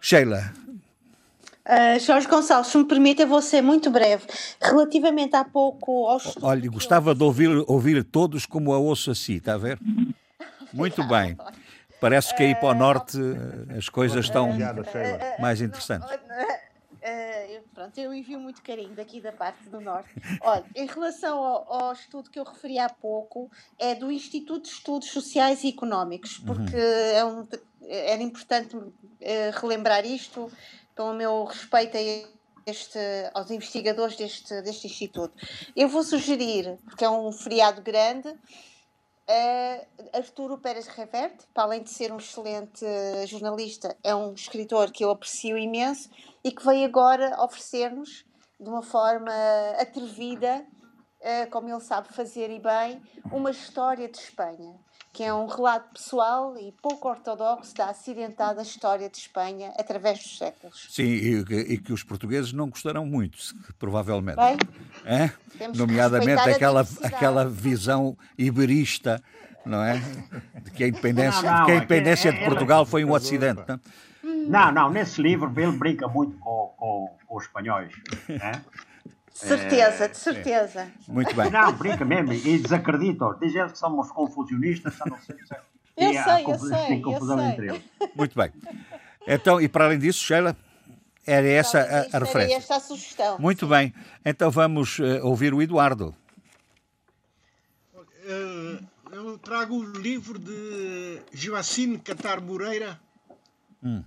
[0.00, 0.50] Sheila.
[1.66, 4.24] Uh, Jorge Gonçalves, se me permite, eu vou ser muito breve.
[4.62, 6.34] Relativamente há pouco aos.
[6.40, 9.78] Olha, gostava de ouvir, ouvir todos como a ouço assim, está a ver?
[10.72, 11.36] Muito bem.
[12.00, 13.18] Parece que aí para o norte
[13.76, 14.56] as coisas estão
[15.38, 16.08] mais interessantes.
[17.74, 20.10] Pronto, eu envio muito carinho daqui da parte do Norte.
[20.40, 24.70] Olha, em relação ao, ao, estudo que eu referi há pouco, é do Instituto de
[24.70, 27.16] Estudos Sociais e Económicos, porque uhum.
[27.16, 27.48] é um,
[27.88, 28.92] era importante uh,
[29.60, 30.50] relembrar isto,
[30.94, 32.00] pelo meu respeito a
[32.66, 32.98] este,
[33.32, 35.32] aos investigadores deste, deste Instituto.
[35.76, 41.90] Eu vou sugerir, porque é um feriado grande, uh, Arturo Pérez Reverte, para além de
[41.90, 42.84] ser um excelente
[43.26, 46.08] jornalista, é um escritor que eu aprecio imenso
[46.46, 48.24] e que veio agora oferecer-nos,
[48.60, 49.32] de uma forma
[49.80, 50.64] atrevida,
[51.20, 53.02] uh, como ele sabe fazer e bem,
[53.32, 54.78] uma história de Espanha
[55.12, 60.36] que é um relato pessoal e pouco ortodoxo da acidentada história de Espanha através dos
[60.36, 60.88] séculos.
[60.90, 61.38] Sim, e,
[61.72, 63.38] e que os portugueses não gostaram muito,
[63.78, 64.36] provavelmente.
[64.36, 64.58] Bem,
[65.06, 65.30] é?
[65.74, 69.22] Nomeadamente aquela, aquela visão iberista,
[69.64, 70.02] não é?
[70.62, 73.02] De que a independência, não, não, de, que a é independência é de Portugal foi
[73.02, 73.62] um acidente.
[73.66, 73.80] Não?
[74.48, 77.92] Não, não, nesse livro ele brinca muito com, com, com os espanhóis.
[78.28, 78.52] Né?
[79.36, 80.80] Certeza, é, de certeza.
[80.80, 81.12] É.
[81.12, 81.50] Muito bem.
[81.50, 83.38] Não, brinca mesmo, e desacreditam.
[83.38, 85.36] Dizem que somos confusionistas, já não sei.
[85.96, 87.82] Eu sei, há, eu sei, tem confusão eu entre eles.
[88.14, 88.52] Muito bem.
[89.26, 90.54] Então, e para além disso, Sheila,
[91.26, 92.52] era essa a, a referência.
[92.52, 93.38] Era esta a sugestão.
[93.38, 93.94] Muito bem.
[94.22, 96.14] Então vamos uh, ouvir o Eduardo.
[97.94, 103.00] Uh, eu trago o livro de Joacine Catar Moreira,
[103.82, 104.04] hum.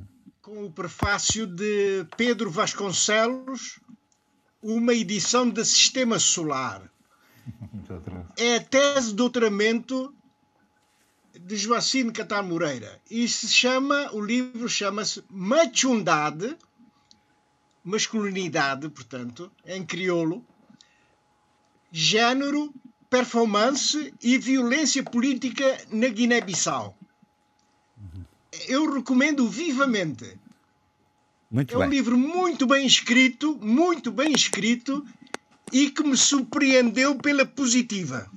[0.50, 3.80] Com o prefácio de Pedro Vasconcelos,
[4.64, 6.92] uma edição de Sistema Solar.
[8.36, 10.12] É a tese de doutoramento
[11.40, 13.00] de Joacine Catar Moreira.
[13.12, 16.58] E se chama, o livro chama-se Machundade,
[17.84, 20.44] masculinidade, portanto, em crioulo,
[21.92, 22.74] género,
[23.08, 26.99] performance e violência política na Guiné-Bissau.
[28.68, 30.38] Eu recomendo vivamente.
[31.52, 31.88] Muito é bem.
[31.88, 35.06] um livro muito bem escrito, muito bem escrito
[35.72, 38.30] e que me surpreendeu pela positiva.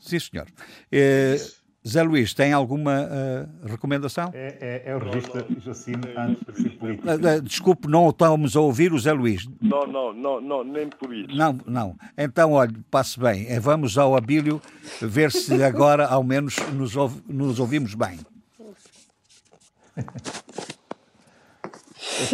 [0.00, 0.46] Sim, senhor.
[0.92, 1.38] Eh,
[1.86, 4.30] Zé Luís, tem alguma uh, recomendação?
[4.32, 7.06] É, é, é, o registro Jacino antes de ser político.
[7.06, 9.46] Uh, desculpe, não estamos a ouvir o Zé Luís.
[9.60, 11.36] Não, não, não, não, nem por isso.
[11.36, 11.94] Não, não.
[12.16, 13.60] Então, olha, passe bem.
[13.60, 14.62] Vamos ao Abílio
[15.02, 18.18] ver se agora ao menos nos, ouve, nos ouvimos bem.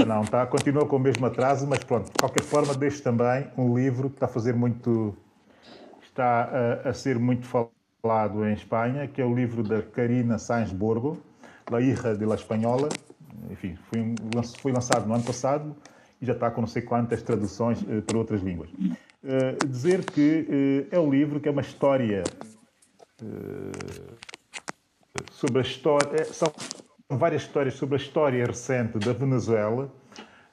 [0.06, 3.76] Não, tá, continua com o mesmo atraso, mas pronto, de qualquer forma, deixo também um
[3.76, 5.16] livro que está a fazer muito.
[6.02, 6.50] está
[6.84, 11.18] a, a ser muito falado em Espanha, que é o livro da Karina Sainz Borgo,
[11.70, 12.88] La Hija de la Espanhola.
[13.50, 14.14] Enfim, foi,
[14.60, 15.74] foi lançado no ano passado
[16.20, 18.70] e já está com não sei quantas traduções uh, para outras línguas.
[18.70, 22.22] Uh, dizer que uh, é um livro que é uma história
[25.30, 26.24] sobre a história.
[26.24, 26.50] São
[27.10, 29.90] várias histórias sobre a história recente da Venezuela.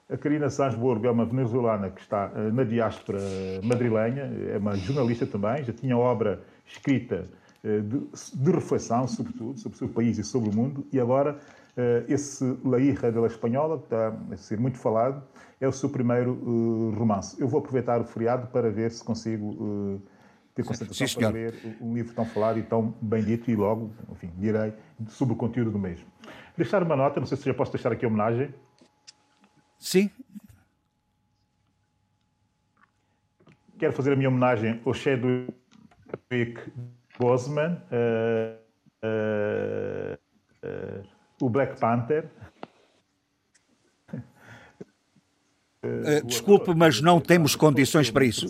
[0.10, 3.20] A Karina Sansborgo é uma venezuelana que está eh, na diáspora
[3.62, 7.26] madrilenha, é uma jornalista também, já tinha obra escrita
[7.64, 8.02] eh, de,
[8.34, 11.38] de reflexão, sobretudo, sobre o seu país e sobre o mundo, e agora
[11.76, 15.22] eh, esse La Hija de la Espanhola, que está a ser muito falado,
[15.60, 17.40] é o seu primeiro romance.
[17.40, 20.02] Eu vou aproveitar o feriado para ver se consigo
[20.58, 23.92] ter concentração Sim, para ler um livro tão falado e tão bem dito e logo,
[24.12, 24.74] enfim, direi
[25.08, 26.06] sobre o conteúdo do mesmo.
[26.58, 28.52] Deixar uma nota, não sei se já posso deixar aqui a homenagem.
[29.78, 30.10] Sim.
[33.78, 35.54] Quero fazer a minha homenagem ao Chadwick
[37.20, 38.58] Boseman, uh,
[39.04, 40.18] uh,
[40.68, 41.08] uh,
[41.46, 42.28] o Black Panther.
[46.26, 48.48] desculpe, mas não temos condições para isso.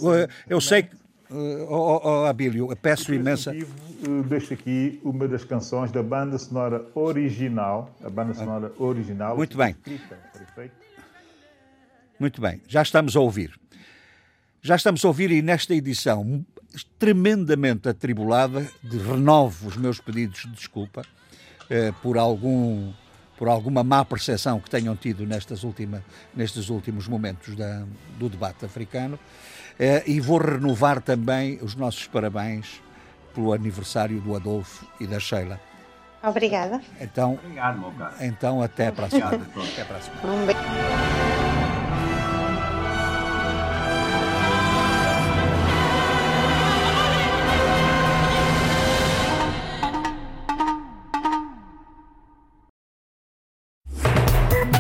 [0.49, 0.95] eu sei que
[1.29, 3.53] oh, oh, Abílio, peço imensa.
[4.28, 9.36] Deixo aqui uma das canções da banda sonora original, a banda sonora original.
[9.36, 9.76] Muito bem.
[12.19, 13.60] Muito bem, já estamos a ouvir.
[14.61, 16.45] Já estamos a ouvir e nesta edição
[16.99, 21.03] tremendamente atribulada, de renovo os meus pedidos de desculpa
[21.69, 22.91] eh, por algum
[23.38, 26.03] por alguma má percepção que tenham tido nestas última,
[26.36, 27.86] nestes últimos momentos da,
[28.18, 29.19] do debate africano.
[29.78, 32.82] Eh, e vou renovar também os nossos parabéns
[33.38, 35.59] pelo aniversário do Adolfo e da Sheila.
[36.23, 36.81] Obrigada.
[36.99, 38.15] Então, Obrigado, meu caro.
[38.19, 39.47] Então, até para a semana.
[39.55, 40.34] até para a semana.
[40.34, 41.68] Um beijo.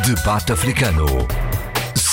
[0.03, 1.46] Debate Africano.